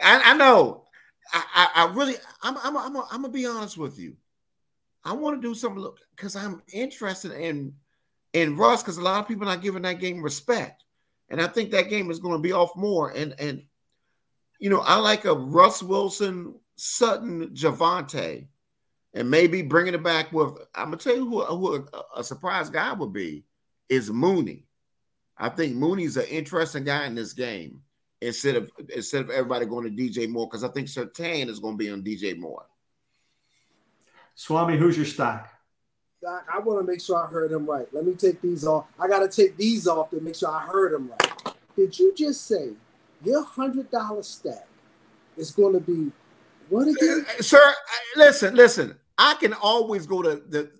I, 0.00 0.20
I 0.24 0.34
know. 0.34 0.84
I, 1.32 1.68
I, 1.74 1.92
really, 1.94 2.14
I'm, 2.42 2.56
I'm, 2.58 2.76
I'm, 2.76 2.96
I'm 2.96 3.22
gonna 3.22 3.28
be 3.30 3.46
honest 3.46 3.78
with 3.78 3.98
you. 3.98 4.14
I 5.04 5.14
want 5.14 5.40
to 5.40 5.48
do 5.48 5.54
something 5.54 5.80
Look, 5.80 6.00
because 6.14 6.36
I'm 6.36 6.62
interested 6.72 7.32
in 7.32 7.74
in 8.32 8.56
Russ 8.56 8.82
because 8.82 8.98
a 8.98 9.02
lot 9.02 9.20
of 9.20 9.28
people 9.28 9.44
are 9.44 9.52
not 9.52 9.62
giving 9.62 9.82
that 9.82 10.00
game 10.00 10.22
respect, 10.22 10.84
and 11.30 11.40
I 11.40 11.46
think 11.46 11.70
that 11.70 11.88
game 11.88 12.10
is 12.10 12.18
going 12.18 12.36
to 12.36 12.42
be 12.42 12.52
off 12.52 12.76
more. 12.76 13.10
And 13.10 13.34
and 13.38 13.62
you 14.58 14.70
know, 14.70 14.80
I 14.80 14.96
like 14.96 15.24
a 15.24 15.34
Russ 15.34 15.82
Wilson, 15.82 16.54
Sutton, 16.76 17.48
Javonte, 17.48 18.46
and 19.12 19.30
maybe 19.30 19.62
bringing 19.62 19.94
it 19.94 20.02
back 20.02 20.32
with. 20.32 20.56
I'm 20.74 20.86
gonna 20.86 20.96
tell 20.96 21.16
you 21.16 21.28
who, 21.28 21.44
who 21.44 21.74
a, 21.76 22.20
a 22.20 22.24
surprise 22.24 22.70
guy 22.70 22.92
would 22.92 23.12
be 23.12 23.44
is 23.88 24.10
Mooney. 24.10 24.66
I 25.36 25.48
think 25.48 25.74
Mooney's 25.74 26.16
an 26.16 26.26
interesting 26.26 26.84
guy 26.84 27.06
in 27.06 27.14
this 27.14 27.32
game 27.32 27.82
instead 28.20 28.56
of 28.56 28.70
instead 28.94 29.22
of 29.22 29.30
everybody 29.30 29.66
going 29.66 29.84
to 29.84 29.90
DJ 29.90 30.28
Moore 30.28 30.46
because 30.46 30.64
I 30.64 30.68
think 30.68 30.88
Surtain 30.88 31.48
is 31.48 31.58
going 31.58 31.74
to 31.74 31.78
be 31.78 31.90
on 31.90 32.02
DJ 32.02 32.38
Moore. 32.38 32.66
Swami, 34.34 34.76
who's 34.76 34.96
your 34.96 35.06
stock? 35.06 35.48
Doc, 36.22 36.46
I 36.52 36.58
want 36.58 36.84
to 36.84 36.90
make 36.90 37.00
sure 37.00 37.22
I 37.22 37.26
heard 37.26 37.52
him 37.52 37.66
right. 37.66 37.86
Let 37.92 38.06
me 38.06 38.14
take 38.14 38.40
these 38.40 38.66
off. 38.66 38.86
I 38.98 39.06
got 39.08 39.20
to 39.20 39.28
take 39.28 39.56
these 39.56 39.86
off 39.86 40.10
to 40.10 40.20
make 40.20 40.34
sure 40.34 40.48
I 40.48 40.60
heard 40.60 40.94
him 40.94 41.10
right. 41.10 41.54
Did 41.76 41.98
you 41.98 42.14
just 42.16 42.46
say 42.46 42.70
your 43.24 43.44
hundred 43.44 43.90
dollar 43.90 44.22
stack 44.22 44.66
is 45.36 45.50
going 45.50 45.74
to 45.74 45.80
be 45.80 46.10
what 46.68 46.88
again, 46.88 47.26
uh, 47.28 47.42
sir? 47.42 47.74
Listen, 48.16 48.54
listen. 48.54 48.96
I 49.18 49.34
can 49.34 49.52
always 49.52 50.06
go 50.06 50.22
to 50.22 50.42
the, 50.48 50.70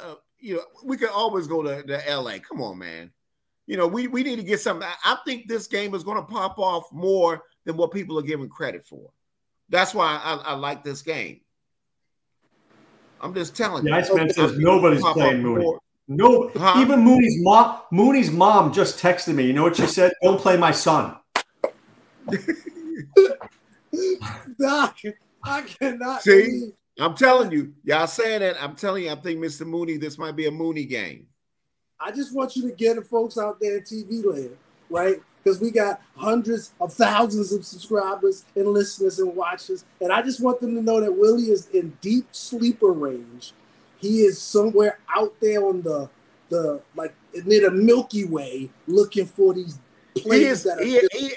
uh, 0.00 0.14
you 0.38 0.56
know, 0.56 0.62
we 0.84 0.96
can 0.96 1.08
always 1.08 1.46
go 1.46 1.62
to, 1.62 1.82
to 1.82 2.08
L.A. 2.08 2.38
Come 2.38 2.62
on, 2.62 2.78
man 2.78 3.10
you 3.66 3.76
know, 3.76 3.86
we, 3.86 4.06
we 4.06 4.22
need 4.22 4.36
to 4.36 4.42
get 4.42 4.60
something. 4.60 4.88
I 5.04 5.16
think 5.24 5.48
this 5.48 5.66
game 5.66 5.94
is 5.94 6.02
going 6.02 6.16
to 6.16 6.22
pop 6.22 6.58
off 6.58 6.90
more 6.92 7.42
than 7.64 7.76
what 7.76 7.92
people 7.92 8.18
are 8.18 8.22
giving 8.22 8.48
credit 8.48 8.84
for. 8.84 9.10
That's 9.68 9.94
why 9.94 10.20
I, 10.22 10.34
I 10.34 10.54
like 10.54 10.84
this 10.84 11.02
game. 11.02 11.40
I'm 13.20 13.32
just 13.34 13.56
telling 13.56 13.86
yeah, 13.86 14.04
you. 14.04 14.14
Nice 14.16 14.34
says 14.34 14.58
nobody's 14.58 15.02
playing 15.02 15.42
Mooney. 15.42 15.64
More. 15.64 15.78
No, 16.08 16.50
huh? 16.56 16.80
even 16.82 17.00
Mooney's 17.00 17.36
mom. 17.38 17.78
Mooney's 17.92 18.32
mom 18.32 18.72
just 18.72 18.98
texted 18.98 19.34
me. 19.34 19.46
You 19.46 19.52
know 19.52 19.62
what 19.62 19.76
she 19.76 19.86
said? 19.86 20.12
Don't 20.22 20.40
play 20.40 20.56
my 20.56 20.72
son. 20.72 21.16
Doc, 24.58 24.96
I 25.44 25.62
cannot. 25.62 26.22
See, 26.22 26.30
believe. 26.30 26.72
I'm 26.98 27.14
telling 27.14 27.50
you, 27.52 27.72
y'all 27.84 28.06
saying 28.06 28.40
that. 28.40 28.62
I'm 28.62 28.76
telling 28.76 29.04
you, 29.04 29.10
I 29.10 29.14
think 29.16 29.40
Mr. 29.40 29.66
Mooney, 29.66 29.96
this 29.96 30.18
might 30.18 30.36
be 30.36 30.46
a 30.46 30.50
Mooney 30.50 30.84
game. 30.84 31.26
I 31.98 32.10
just 32.10 32.34
want 32.34 32.56
you 32.56 32.68
to 32.68 32.74
get 32.74 32.96
the 32.96 33.02
folks 33.02 33.38
out 33.38 33.60
there 33.60 33.76
in 33.78 33.82
TV 33.82 34.24
land, 34.24 34.56
right? 34.90 35.22
Because 35.42 35.60
we 35.60 35.70
got 35.70 36.00
hundreds 36.16 36.72
of 36.80 36.92
thousands 36.92 37.52
of 37.52 37.64
subscribers 37.64 38.44
and 38.54 38.68
listeners 38.68 39.18
and 39.18 39.34
watchers. 39.34 39.84
And 40.00 40.12
I 40.12 40.22
just 40.22 40.40
want 40.40 40.60
them 40.60 40.74
to 40.74 40.82
know 40.82 41.00
that 41.00 41.12
Willie 41.12 41.50
is 41.50 41.68
in 41.68 41.96
deep 42.00 42.26
sleeper 42.32 42.92
range. 42.92 43.52
He 43.98 44.22
is 44.22 44.40
somewhere 44.40 44.98
out 45.14 45.34
there 45.40 45.64
on 45.64 45.82
the 45.82 46.10
the 46.48 46.82
like 46.94 47.14
near 47.46 47.62
the 47.62 47.70
Milky 47.70 48.24
Way 48.24 48.70
looking 48.86 49.26
for 49.26 49.54
these 49.54 49.78
players 50.16 50.64
that 50.64 50.78
are 50.78 50.84
he, 50.84 51.00
he, 51.12 51.32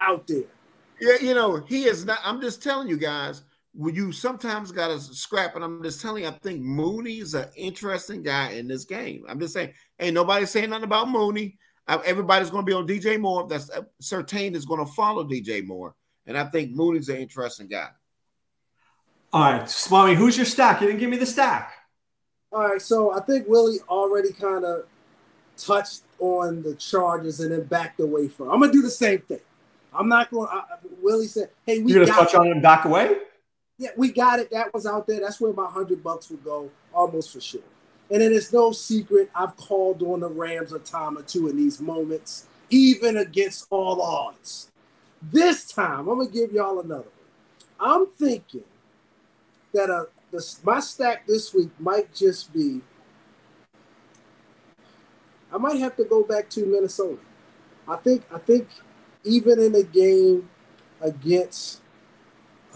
out 0.00 0.26
there. 0.26 0.44
Yeah, 1.00 1.16
you 1.20 1.34
know, 1.34 1.56
he 1.56 1.84
is 1.84 2.04
not. 2.04 2.18
I'm 2.24 2.40
just 2.40 2.62
telling 2.62 2.88
you 2.88 2.96
guys, 2.96 3.42
you 3.78 4.12
sometimes 4.12 4.72
got 4.72 4.88
to 4.88 5.00
scrap. 5.00 5.54
And 5.54 5.64
I'm 5.64 5.82
just 5.82 6.00
telling 6.00 6.22
you, 6.22 6.28
I 6.28 6.32
think 6.32 6.62
Mooney's 6.62 7.34
an 7.34 7.48
interesting 7.56 8.22
guy 8.22 8.52
in 8.52 8.66
this 8.66 8.84
game. 8.84 9.24
I'm 9.28 9.38
just 9.38 9.54
saying, 9.54 9.72
ain't 10.00 10.14
nobody 10.14 10.46
saying 10.46 10.70
nothing 10.70 10.84
about 10.84 11.08
Mooney. 11.10 11.58
Everybody's 11.88 12.50
going 12.50 12.64
to 12.64 12.66
be 12.66 12.72
on 12.72 12.86
DJ 12.86 13.20
Moore. 13.20 13.46
That's 13.46 13.70
uh, 13.70 13.82
Surtain 14.02 14.54
is 14.54 14.64
going 14.64 14.84
to 14.84 14.92
follow 14.92 15.24
DJ 15.24 15.64
Moore. 15.64 15.94
And 16.26 16.36
I 16.36 16.44
think 16.44 16.72
Mooney's 16.72 17.08
an 17.08 17.16
interesting 17.16 17.68
guy. 17.68 17.88
All 19.32 19.52
right, 19.52 19.70
Swami, 19.70 20.14
who's 20.14 20.36
your 20.36 20.46
stack? 20.46 20.80
You 20.80 20.88
didn't 20.88 21.00
give 21.00 21.10
me 21.10 21.18
the 21.18 21.26
stack. 21.26 21.72
All 22.50 22.60
right, 22.60 22.80
so 22.80 23.12
I 23.12 23.20
think 23.20 23.46
Willie 23.46 23.78
already 23.88 24.32
kind 24.32 24.64
of 24.64 24.86
touched 25.56 26.02
on 26.18 26.62
the 26.62 26.74
Chargers 26.74 27.40
and 27.40 27.52
then 27.52 27.64
backed 27.64 28.00
away 28.00 28.28
from. 28.28 28.50
I'm 28.50 28.60
gonna 28.60 28.72
do 28.72 28.82
the 28.82 28.90
same 28.90 29.20
thing. 29.20 29.40
I'm 29.98 30.08
not 30.08 30.30
going. 30.30 30.48
to 30.48 30.64
Willie 31.02 31.26
said, 31.26 31.50
"Hey, 31.64 31.80
we." 31.80 31.92
You're 31.92 32.04
gonna 32.06 32.18
touch 32.18 32.34
on 32.34 32.46
it 32.46 32.52
and 32.52 32.62
back 32.62 32.84
away. 32.84 33.18
Yeah, 33.78 33.90
we 33.96 34.10
got 34.10 34.38
it. 34.38 34.50
That 34.50 34.72
was 34.72 34.86
out 34.86 35.06
there. 35.06 35.20
That's 35.20 35.40
where 35.40 35.52
my 35.52 35.66
hundred 35.66 36.02
bucks 36.02 36.30
would 36.30 36.44
go, 36.44 36.70
almost 36.94 37.32
for 37.32 37.40
sure. 37.40 37.60
And 38.10 38.22
it 38.22 38.32
is 38.32 38.52
no 38.52 38.72
secret 38.72 39.30
I've 39.34 39.56
called 39.56 40.02
on 40.02 40.20
the 40.20 40.28
Rams 40.28 40.72
a 40.72 40.78
time 40.78 41.18
or 41.18 41.22
two 41.22 41.48
in 41.48 41.56
these 41.56 41.80
moments, 41.80 42.46
even 42.70 43.16
against 43.16 43.66
all 43.70 44.00
odds. 44.00 44.70
This 45.20 45.66
time, 45.68 46.08
I'm 46.08 46.18
gonna 46.18 46.30
give 46.30 46.52
y'all 46.52 46.80
another 46.80 47.04
one. 47.04 47.12
I'm 47.78 48.06
thinking 48.06 48.64
that 49.74 49.90
uh, 49.90 50.04
the, 50.30 50.56
my 50.64 50.80
stack 50.80 51.26
this 51.26 51.52
week 51.52 51.70
might 51.78 52.14
just 52.14 52.52
be. 52.52 52.80
I 55.52 55.58
might 55.58 55.78
have 55.78 55.96
to 55.96 56.04
go 56.04 56.22
back 56.22 56.48
to 56.50 56.64
Minnesota. 56.64 57.18
I 57.88 57.96
think 57.96 58.24
I 58.32 58.38
think 58.38 58.68
even 59.26 59.60
in 59.60 59.74
a 59.74 59.82
game 59.82 60.48
against 61.00 61.80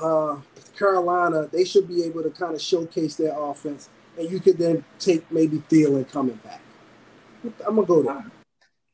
uh, 0.03 0.40
Carolina, 0.78 1.48
they 1.53 1.64
should 1.64 1.88
be 1.88 2.03
able 2.05 2.22
to 2.22 2.30
kind 2.30 2.55
of 2.55 2.61
showcase 2.61 3.16
their 3.16 3.38
offense, 3.38 3.88
and 4.18 4.30
you 4.30 4.40
could 4.40 4.59
then 4.59 4.84
take 4.98 5.30
maybe 5.30 5.59
Thielen 5.70 6.11
coming 6.11 6.36
back. 6.36 6.61
I'm 7.66 7.76
gonna 7.76 7.86
go 7.86 8.03
there. 8.03 8.24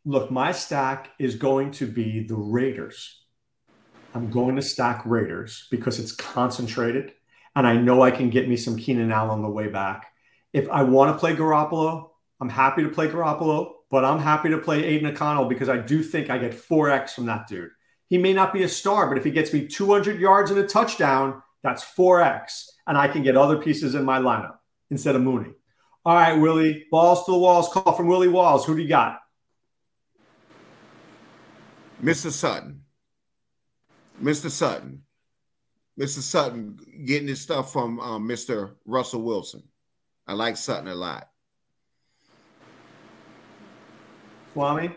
Look, 0.04 0.30
my 0.30 0.52
stack 0.52 1.10
is 1.18 1.34
going 1.34 1.72
to 1.72 1.86
be 1.86 2.24
the 2.24 2.36
Raiders. 2.36 3.22
I'm 4.14 4.30
going 4.30 4.56
to 4.56 4.62
stack 4.62 5.02
Raiders 5.04 5.66
because 5.70 5.98
it's 5.98 6.12
concentrated. 6.12 7.12
and 7.56 7.66
I 7.66 7.76
know 7.76 8.02
I 8.02 8.10
can 8.10 8.30
get 8.30 8.48
me 8.48 8.56
some 8.56 8.76
Keenan 8.76 9.10
Allen 9.10 9.30
on 9.30 9.42
the 9.42 9.48
way 9.48 9.68
back. 9.68 10.12
If 10.52 10.68
I 10.68 10.82
want 10.82 11.12
to 11.12 11.18
play 11.18 11.34
Garoppolo, 11.34 12.10
I'm 12.40 12.50
happy 12.50 12.82
to 12.82 12.90
play 12.90 13.08
Garoppolo, 13.08 13.72
but 13.90 14.04
I'm 14.04 14.18
happy 14.18 14.50
to 14.50 14.58
play 14.58 14.82
Aiden 14.82 15.12
O'Connell 15.12 15.46
because 15.46 15.68
I 15.68 15.78
do 15.78 16.02
think 16.02 16.30
I 16.30 16.38
get 16.38 16.52
4x 16.52 17.10
from 17.10 17.26
that 17.26 17.46
dude. 17.46 17.70
He 18.08 18.18
may 18.18 18.32
not 18.32 18.52
be 18.52 18.62
a 18.62 18.68
star, 18.68 19.08
but 19.08 19.18
if 19.18 19.24
he 19.24 19.30
gets 19.30 19.52
me 19.52 19.66
200 19.66 20.20
yards 20.20 20.50
and 20.50 20.60
a 20.60 20.66
touchdown, 20.66 21.42
that's 21.62 21.84
4x, 21.84 22.66
and 22.86 22.96
I 22.96 23.08
can 23.08 23.22
get 23.22 23.36
other 23.36 23.58
pieces 23.58 23.94
in 23.94 24.04
my 24.04 24.18
lineup 24.18 24.58
instead 24.90 25.16
of 25.16 25.22
Mooney. 25.22 25.50
All 26.04 26.14
right, 26.14 26.34
Willie, 26.34 26.86
balls 26.90 27.24
to 27.24 27.32
the 27.32 27.38
walls. 27.38 27.68
Call 27.68 27.92
from 27.92 28.06
Willie 28.06 28.28
Walls. 28.28 28.64
Who 28.64 28.76
do 28.76 28.82
you 28.82 28.88
got? 28.88 29.18
Mr. 32.02 32.30
Sutton. 32.30 32.82
Mr. 34.22 34.50
Sutton. 34.50 35.02
Mr. 35.98 36.20
Sutton 36.20 36.78
getting 37.04 37.26
his 37.26 37.40
stuff 37.40 37.72
from 37.72 37.98
um, 37.98 38.28
Mr. 38.28 38.74
Russell 38.84 39.22
Wilson. 39.22 39.62
I 40.26 40.34
like 40.34 40.56
Sutton 40.56 40.88
a 40.88 40.94
lot. 40.94 41.28
Swami. 44.56 44.90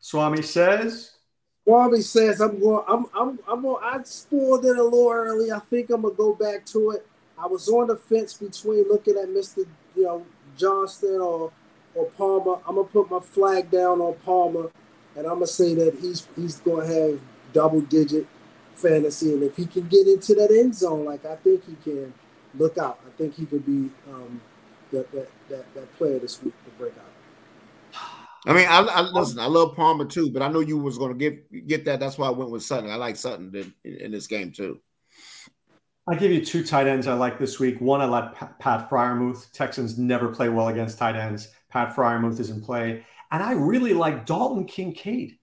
Swami 0.00 0.40
says. 0.40 1.10
Swami 1.64 2.00
says 2.00 2.40
I'm 2.40 2.58
going. 2.58 2.82
I'm. 2.88 3.04
I'm. 3.14 3.38
I'm. 3.46 3.60
Going, 3.60 3.84
I 3.84 4.02
spoiled 4.04 4.64
it 4.64 4.78
a 4.78 4.82
little 4.82 5.10
early. 5.10 5.52
I 5.52 5.58
think 5.58 5.90
I'm 5.90 6.00
gonna 6.00 6.14
go 6.14 6.32
back 6.32 6.64
to 6.66 6.92
it. 6.92 7.06
I 7.38 7.46
was 7.46 7.68
on 7.68 7.88
the 7.88 7.96
fence 7.96 8.32
between 8.32 8.88
looking 8.88 9.18
at 9.18 9.28
Mr. 9.28 9.66
You 9.94 10.02
know 10.02 10.26
Johnston 10.56 11.20
or 11.20 11.52
or 11.94 12.06
Palmer. 12.16 12.54
I'm 12.66 12.76
gonna 12.76 12.88
put 12.88 13.10
my 13.10 13.20
flag 13.20 13.70
down 13.70 14.00
on 14.00 14.14
Palmer, 14.24 14.70
and 15.14 15.26
I'm 15.26 15.34
gonna 15.34 15.46
say 15.46 15.74
that 15.74 15.96
he's 16.00 16.26
he's 16.34 16.58
gonna 16.60 16.86
have 16.86 17.20
double 17.52 17.82
digit 17.82 18.26
fantasy, 18.76 19.34
and 19.34 19.42
if 19.42 19.56
he 19.56 19.66
can 19.66 19.88
get 19.88 20.08
into 20.08 20.34
that 20.36 20.50
end 20.50 20.74
zone, 20.74 21.04
like 21.04 21.26
I 21.26 21.36
think 21.36 21.66
he 21.66 21.76
can, 21.84 22.14
look 22.54 22.78
out. 22.78 22.98
I 23.06 23.10
think 23.18 23.34
he 23.34 23.44
could 23.44 23.66
be 23.66 23.90
um, 24.10 24.40
that, 24.90 25.12
that 25.12 25.28
that 25.50 25.74
that 25.74 25.96
player 25.98 26.18
this 26.18 26.42
week 26.42 26.54
to 26.64 26.70
break 26.78 26.94
out. 26.96 27.12
I 28.46 28.52
mean, 28.52 28.66
I, 28.68 28.80
I 28.80 29.00
oh. 29.00 29.10
listen. 29.12 29.40
I 29.40 29.46
love 29.46 29.74
Palmer 29.74 30.04
too, 30.04 30.30
but 30.30 30.42
I 30.42 30.48
know 30.48 30.60
you 30.60 30.78
was 30.78 30.98
going 30.98 31.12
to 31.12 31.18
get 31.18 31.66
get 31.66 31.84
that. 31.86 32.00
That's 32.00 32.16
why 32.16 32.28
I 32.28 32.30
went 32.30 32.50
with 32.50 32.62
Sutton. 32.62 32.90
I 32.90 32.94
like 32.94 33.16
Sutton 33.16 33.52
in, 33.54 33.72
in 33.84 34.12
this 34.12 34.26
game 34.26 34.52
too. 34.52 34.80
I 36.08 36.14
give 36.14 36.30
you 36.30 36.44
two 36.44 36.64
tight 36.64 36.86
ends 36.86 37.08
I 37.08 37.14
like 37.14 37.36
this 37.36 37.58
week. 37.58 37.80
One, 37.80 38.00
I 38.00 38.04
like 38.04 38.32
Pat 38.60 38.88
Freiermuth. 38.88 39.50
Texans 39.50 39.98
never 39.98 40.28
play 40.28 40.48
well 40.48 40.68
against 40.68 40.98
tight 40.98 41.16
ends. 41.16 41.48
Pat 41.68 41.96
Freiermuth 41.96 42.38
is 42.38 42.50
in 42.50 42.62
play. 42.62 43.04
And 43.32 43.42
I 43.42 43.52
really 43.52 43.92
like 43.92 44.24
Dalton 44.24 44.66
Kincaid. 44.66 45.36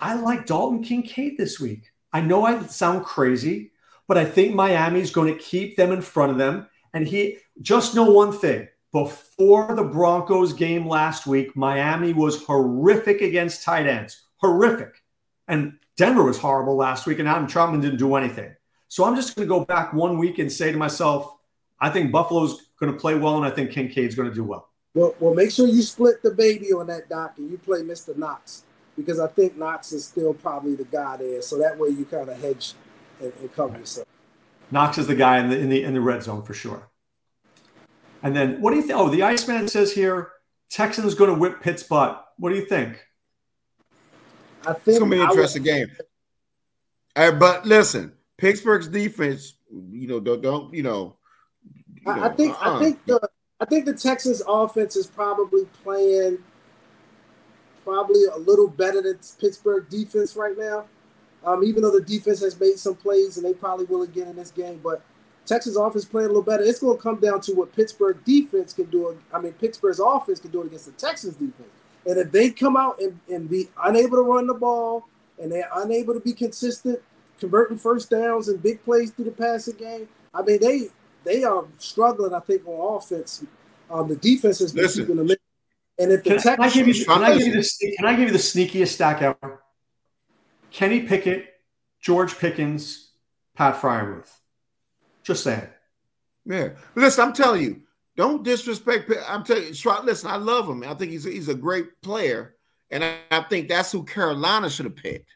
I 0.00 0.14
like 0.14 0.46
Dalton 0.46 0.84
Kincaid 0.84 1.36
this 1.36 1.58
week. 1.58 1.90
I 2.12 2.20
know 2.20 2.44
I 2.44 2.62
sound 2.66 3.04
crazy, 3.04 3.72
but 4.06 4.16
I 4.16 4.24
think 4.24 4.54
Miami's 4.54 5.10
going 5.10 5.32
to 5.32 5.40
keep 5.42 5.76
them 5.76 5.90
in 5.90 6.00
front 6.00 6.30
of 6.30 6.38
them. 6.38 6.68
And 6.94 7.08
he 7.08 7.38
just 7.60 7.96
know 7.96 8.08
one 8.08 8.32
thing 8.32 8.68
before 8.92 9.74
the 9.74 9.84
Broncos 9.84 10.52
game 10.52 10.86
last 10.86 11.26
week, 11.26 11.56
Miami 11.56 12.12
was 12.12 12.44
horrific 12.44 13.22
against 13.22 13.62
tight 13.62 13.86
ends. 13.86 14.22
Horrific. 14.36 15.02
And 15.48 15.78
Denver 15.96 16.24
was 16.24 16.38
horrible 16.38 16.76
last 16.76 17.06
week, 17.06 17.18
and 17.18 17.28
Adam 17.28 17.46
Trautman 17.46 17.80
didn't 17.80 17.98
do 17.98 18.14
anything. 18.16 18.54
So 18.88 19.04
I'm 19.04 19.16
just 19.16 19.34
going 19.34 19.48
to 19.48 19.52
go 19.52 19.64
back 19.64 19.94
one 19.94 20.18
week 20.18 20.38
and 20.38 20.52
say 20.52 20.70
to 20.70 20.78
myself, 20.78 21.36
I 21.80 21.88
think 21.88 22.12
Buffalo's 22.12 22.66
going 22.78 22.92
to 22.92 22.98
play 22.98 23.14
well, 23.14 23.36
and 23.36 23.46
I 23.46 23.50
think 23.50 23.70
Kincaid's 23.70 24.14
going 24.14 24.28
to 24.28 24.34
do 24.34 24.44
well. 24.44 24.68
Well, 24.94 25.14
well, 25.18 25.34
make 25.34 25.50
sure 25.50 25.66
you 25.66 25.80
split 25.82 26.22
the 26.22 26.30
baby 26.30 26.72
on 26.72 26.86
that 26.88 27.08
doc 27.08 27.34
and 27.38 27.50
you 27.50 27.56
play 27.56 27.80
Mr. 27.80 28.14
Knox 28.14 28.64
because 28.94 29.18
I 29.18 29.26
think 29.26 29.56
Knox 29.56 29.92
is 29.92 30.04
still 30.04 30.34
probably 30.34 30.74
the 30.74 30.84
guy 30.84 31.16
there. 31.16 31.40
So 31.40 31.58
that 31.58 31.78
way 31.78 31.88
you 31.88 32.04
kind 32.04 32.28
of 32.28 32.38
hedge 32.42 32.74
and, 33.18 33.32
and 33.40 33.52
cover 33.54 33.78
yourself. 33.78 34.06
Knox 34.70 34.98
is 34.98 35.06
the 35.06 35.14
guy 35.14 35.38
in 35.38 35.48
the 35.48 35.58
in 35.58 35.68
the 35.70 35.82
in 35.82 35.94
the 35.94 36.00
red 36.00 36.22
zone 36.22 36.42
for 36.42 36.54
sure. 36.54 36.88
And 38.22 38.34
then 38.34 38.60
what 38.60 38.70
do 38.70 38.76
you 38.76 38.82
think? 38.82 38.98
Oh, 38.98 39.08
the 39.08 39.22
Iceman 39.22 39.68
says 39.68 39.92
here 39.92 40.32
Texans 40.70 41.14
going 41.14 41.30
to 41.30 41.38
whip 41.38 41.60
Pitt's 41.60 41.82
butt. 41.82 42.24
What 42.38 42.50
do 42.50 42.56
you 42.56 42.64
think? 42.64 42.98
I 44.66 44.72
think 44.72 44.86
it's 44.86 44.98
going 44.98 45.10
to 45.10 45.16
be 45.16 45.22
an 45.22 45.28
interesting 45.28 45.62
game. 45.62 45.88
but 47.14 47.66
listen, 47.66 48.12
Pittsburgh's 48.38 48.88
defense, 48.88 49.54
you 49.70 50.06
know, 50.06 50.20
don't, 50.20 50.40
don't 50.40 50.74
you 50.74 50.82
know? 50.82 51.16
You 51.94 52.14
know 52.14 52.22
I 52.22 52.28
think 52.30 52.54
uh-uh. 52.54 52.76
I 52.76 52.78
think 52.80 53.04
the 53.06 53.28
I 53.60 53.64
think 53.64 53.84
the 53.84 53.94
Texans 53.94 54.42
offense 54.46 54.96
is 54.96 55.06
probably 55.06 55.64
playing 55.82 56.38
probably 57.84 58.24
a 58.32 58.38
little 58.38 58.68
better 58.68 59.02
than 59.02 59.18
Pittsburgh 59.40 59.88
defense 59.88 60.36
right 60.36 60.56
now. 60.56 60.86
Um, 61.44 61.64
even 61.64 61.82
though 61.82 61.90
the 61.90 62.04
defense 62.04 62.40
has 62.40 62.58
made 62.58 62.78
some 62.78 62.94
plays 62.94 63.36
and 63.36 63.44
they 63.44 63.52
probably 63.52 63.84
will 63.86 64.02
again 64.02 64.28
in 64.28 64.36
this 64.36 64.52
game, 64.52 64.80
but 64.82 65.02
Texas 65.46 65.76
offense 65.76 66.04
playing 66.04 66.26
a 66.26 66.28
little 66.28 66.42
better. 66.42 66.62
It's 66.62 66.78
going 66.78 66.96
to 66.96 67.02
come 67.02 67.20
down 67.20 67.40
to 67.42 67.52
what 67.52 67.74
Pittsburgh 67.74 68.18
defense 68.24 68.72
can 68.72 68.86
do. 68.86 69.18
I 69.32 69.40
mean, 69.40 69.52
Pittsburgh's 69.54 70.00
offense 70.00 70.40
can 70.40 70.50
do 70.50 70.62
it 70.62 70.66
against 70.66 70.86
the 70.86 70.92
Texans 70.92 71.34
defense. 71.34 71.68
And 72.06 72.18
if 72.18 72.32
they 72.32 72.50
come 72.50 72.76
out 72.76 73.00
and, 73.00 73.18
and 73.28 73.48
be 73.48 73.68
unable 73.82 74.16
to 74.18 74.22
run 74.22 74.46
the 74.46 74.54
ball 74.54 75.08
and 75.40 75.50
they're 75.50 75.68
unable 75.74 76.14
to 76.14 76.20
be 76.20 76.32
consistent 76.32 77.00
converting 77.42 77.76
first 77.76 78.08
downs 78.08 78.48
and 78.48 78.62
big 78.62 78.84
plays 78.84 79.10
through 79.10 79.24
the 79.24 79.32
passing 79.32 79.74
game. 79.74 80.08
I 80.32 80.42
mean, 80.42 80.60
they 80.60 80.88
they 81.24 81.42
are 81.42 81.64
struggling. 81.78 82.32
I 82.32 82.40
think 82.40 82.66
on 82.66 82.96
offense. 82.96 83.44
Um, 83.90 84.08
the 84.08 84.16
defense 84.16 84.60
has 84.60 84.72
been 84.72 84.84
Listen, 84.84 85.02
keeping 85.02 85.16
them. 85.16 85.30
In. 85.30 85.36
And 85.98 86.12
if 86.12 86.24
the 86.24 86.36
can, 86.36 86.60
I 86.60 86.70
give 86.70 86.86
you, 86.86 87.04
can 87.04 87.22
I 87.22 87.36
give 87.36 87.48
you 87.48 87.60
the 87.60 87.96
can 87.98 88.06
I 88.06 88.12
give 88.14 88.28
you 88.28 88.32
the 88.32 88.38
sneakiest 88.38 88.88
stack 88.88 89.22
ever? 89.22 89.60
Kenny 90.70 91.02
Pickett, 91.02 91.46
George 92.00 92.38
Pickens, 92.38 93.10
Pat 93.54 93.74
Freiermuth. 93.74 94.30
Just 95.22 95.44
saying. 95.44 95.68
Yeah, 96.44 96.70
listen, 96.94 97.24
I'm 97.24 97.32
telling 97.32 97.62
you, 97.62 97.82
don't 98.16 98.42
disrespect. 98.42 99.10
I'm 99.28 99.44
telling 99.44 99.64
you, 99.64 100.00
listen, 100.02 100.30
I 100.30 100.36
love 100.36 100.68
him. 100.68 100.82
I 100.82 100.94
think 100.94 101.12
he's 101.12 101.24
he's 101.24 101.48
a 101.48 101.54
great 101.54 102.00
player, 102.02 102.56
and 102.90 103.04
I, 103.04 103.16
I 103.30 103.42
think 103.42 103.68
that's 103.68 103.92
who 103.92 104.04
Carolina 104.04 104.68
should 104.68 104.86
have 104.86 104.96
picked 104.96 105.30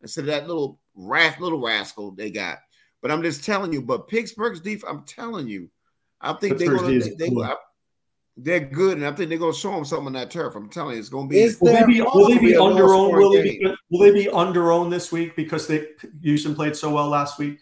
instead 0.00 0.22
of 0.22 0.26
that 0.28 0.46
little 0.46 0.80
ras- 0.94 1.40
little 1.40 1.60
rascal 1.60 2.12
they 2.12 2.30
got. 2.30 2.58
But 3.02 3.10
I'm 3.10 3.22
just 3.22 3.44
telling 3.44 3.72
you. 3.72 3.82
But 3.82 4.08
Pittsburgh's 4.08 4.60
defense, 4.60 4.84
I'm 4.88 5.04
telling 5.04 5.48
you, 5.48 5.68
I 6.20 6.32
think 6.34 6.58
they're 6.58 6.76
going 6.76 7.00
to 7.00 7.16
they, 7.16 7.28
they, 7.28 7.52
they're 8.36 8.60
good, 8.60 8.96
and 8.96 9.06
I 9.06 9.12
think 9.12 9.28
they're 9.28 9.38
going 9.38 9.52
to 9.52 9.58
show 9.58 9.72
them 9.72 9.84
something 9.84 10.06
on 10.06 10.12
that 10.14 10.30
turf. 10.30 10.54
I'm 10.54 10.70
telling 10.70 10.94
you, 10.94 11.00
it's 11.00 11.08
going 11.08 11.28
to 11.28 11.34
be. 11.34 11.54
Will 11.60 11.72
they 11.72 11.84
be, 11.84 12.00
will 12.00 12.28
they 12.28 12.38
be 12.38 12.56
under 12.56 12.94
owned? 12.94 13.16
Will 13.16 13.32
they 13.32 13.42
be, 13.42 13.66
will 13.90 14.00
they 14.00 14.12
be 14.12 14.28
under 14.30 14.72
owned 14.72 14.92
this 14.92 15.12
week 15.12 15.36
because 15.36 15.66
they 15.66 15.88
Houston 16.22 16.54
played 16.54 16.74
so 16.76 16.94
well 16.94 17.08
last 17.08 17.38
week? 17.38 17.58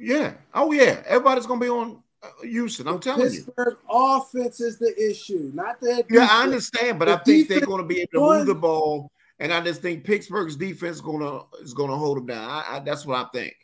Yeah. 0.00 0.34
Oh 0.54 0.72
yeah. 0.72 1.02
Everybody's 1.06 1.46
going 1.46 1.60
to 1.60 1.66
be 1.66 1.70
on 1.70 2.02
uh, 2.22 2.28
Houston. 2.42 2.88
I'm 2.88 3.00
telling 3.00 3.28
Pittsburgh 3.28 3.46
you. 3.46 3.64
Pittsburgh 3.64 3.78
offense 3.88 4.60
is 4.60 4.78
the 4.78 4.94
issue, 4.96 5.50
not 5.54 5.80
that. 5.80 6.06
Yeah, 6.10 6.28
I 6.30 6.42
understand, 6.42 6.98
but 6.98 7.06
the 7.06 7.14
I 7.14 7.18
think 7.18 7.48
they're 7.48 7.60
going 7.60 7.82
to 7.82 7.86
be 7.86 8.00
able 8.00 8.30
to 8.30 8.38
move 8.38 8.46
the 8.46 8.54
ball 8.54 9.10
and 9.40 9.52
I 9.52 9.60
just 9.62 9.80
think 9.80 10.04
Pittsburgh's 10.04 10.54
defense 10.54 10.96
is 10.96 11.02
gonna 11.02 11.40
is 11.62 11.74
gonna 11.74 11.96
hold 11.96 12.18
them 12.18 12.26
down. 12.26 12.48
I, 12.48 12.76
I, 12.76 12.80
that's 12.80 13.06
what 13.06 13.16
I 13.16 13.28
think. 13.30 13.54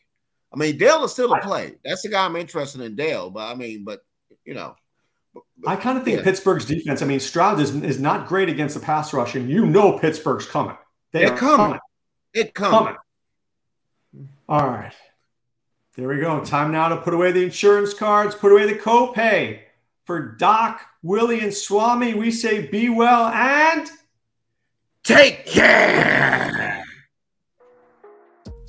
I 0.53 0.57
mean, 0.57 0.79
Dell 0.79 1.05
is 1.05 1.13
still 1.13 1.33
a 1.35 1.41
play. 1.41 1.75
That's 1.85 2.03
the 2.03 2.09
guy 2.09 2.25
I'm 2.25 2.35
interested 2.35 2.81
in, 2.81 2.97
Dell. 2.97 3.31
But 3.31 3.53
I 3.53 3.55
mean, 3.55 3.85
but 3.85 4.01
you 4.45 4.55
know, 4.55 4.75
but, 5.35 5.43
I 5.67 5.77
kind 5.77 5.99
of 5.99 6.05
think 6.05 6.19
yeah. 6.19 6.25
Pittsburgh's 6.25 6.65
defense. 6.65 7.03
I 7.03 7.05
mean, 7.05 7.21
Stroud 7.21 7.61
is 7.61 7.75
is 7.75 8.01
not 8.01 8.27
great 8.27 8.49
against 8.49 8.75
the 8.75 8.81
pass 8.81 9.13
rush, 9.13 9.35
and 9.35 9.51
you 9.51 9.67
know 9.67 9.99
Pittsburgh's 9.99 10.47
coming. 10.47 10.77
They 11.13 11.27
are 11.27 11.37
coming. 11.37 11.57
coming. 11.57 11.81
It 12.33 12.55
coming. 12.55 12.79
coming. 12.79 14.29
All 14.49 14.67
right. 14.67 14.95
There 15.97 16.09
we 16.09 16.19
go. 16.19 16.45
Time 16.45 16.73
now 16.73 16.89
to 16.89 16.97
put 16.99 17.15
away 17.15 17.33
the 17.33 17.45
insurance 17.45 17.95
cards, 17.95 18.35
put 18.35 18.53
away 18.53 18.67
the 18.67 18.79
copay. 18.79 19.61
For 20.05 20.21
Doc, 20.21 20.83
Willie, 21.03 21.41
and 21.41 21.53
Swami, 21.53 22.15
we 22.15 22.31
say 22.31 22.67
be 22.67 22.89
well 22.89 23.27
and 23.27 23.91
Take 25.07 25.47
care. 25.47 26.83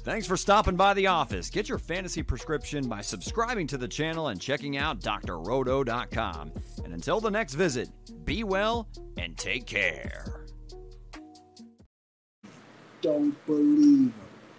Thanks 0.04 0.28
for 0.28 0.38
stopping 0.38 0.76
by 0.76 0.94
the 0.94 1.08
office. 1.08 1.50
Get 1.50 1.68
your 1.68 1.80
fantasy 1.80 2.22
prescription 2.22 2.88
by 2.88 3.02
subscribing 3.02 3.66
to 3.68 3.78
the 3.78 3.88
channel 3.88 4.28
and 4.28 4.40
checking 4.40 4.78
out 4.78 5.00
drroto.com. 5.00 6.52
And 6.86 6.94
until 6.94 7.20
the 7.20 7.32
next 7.32 7.56
visit, 7.56 7.90
be 8.24 8.44
well 8.44 8.88
and 9.18 9.36
take 9.36 9.66
care. 9.66 10.46
Don't 13.02 13.36
believe 13.48 14.14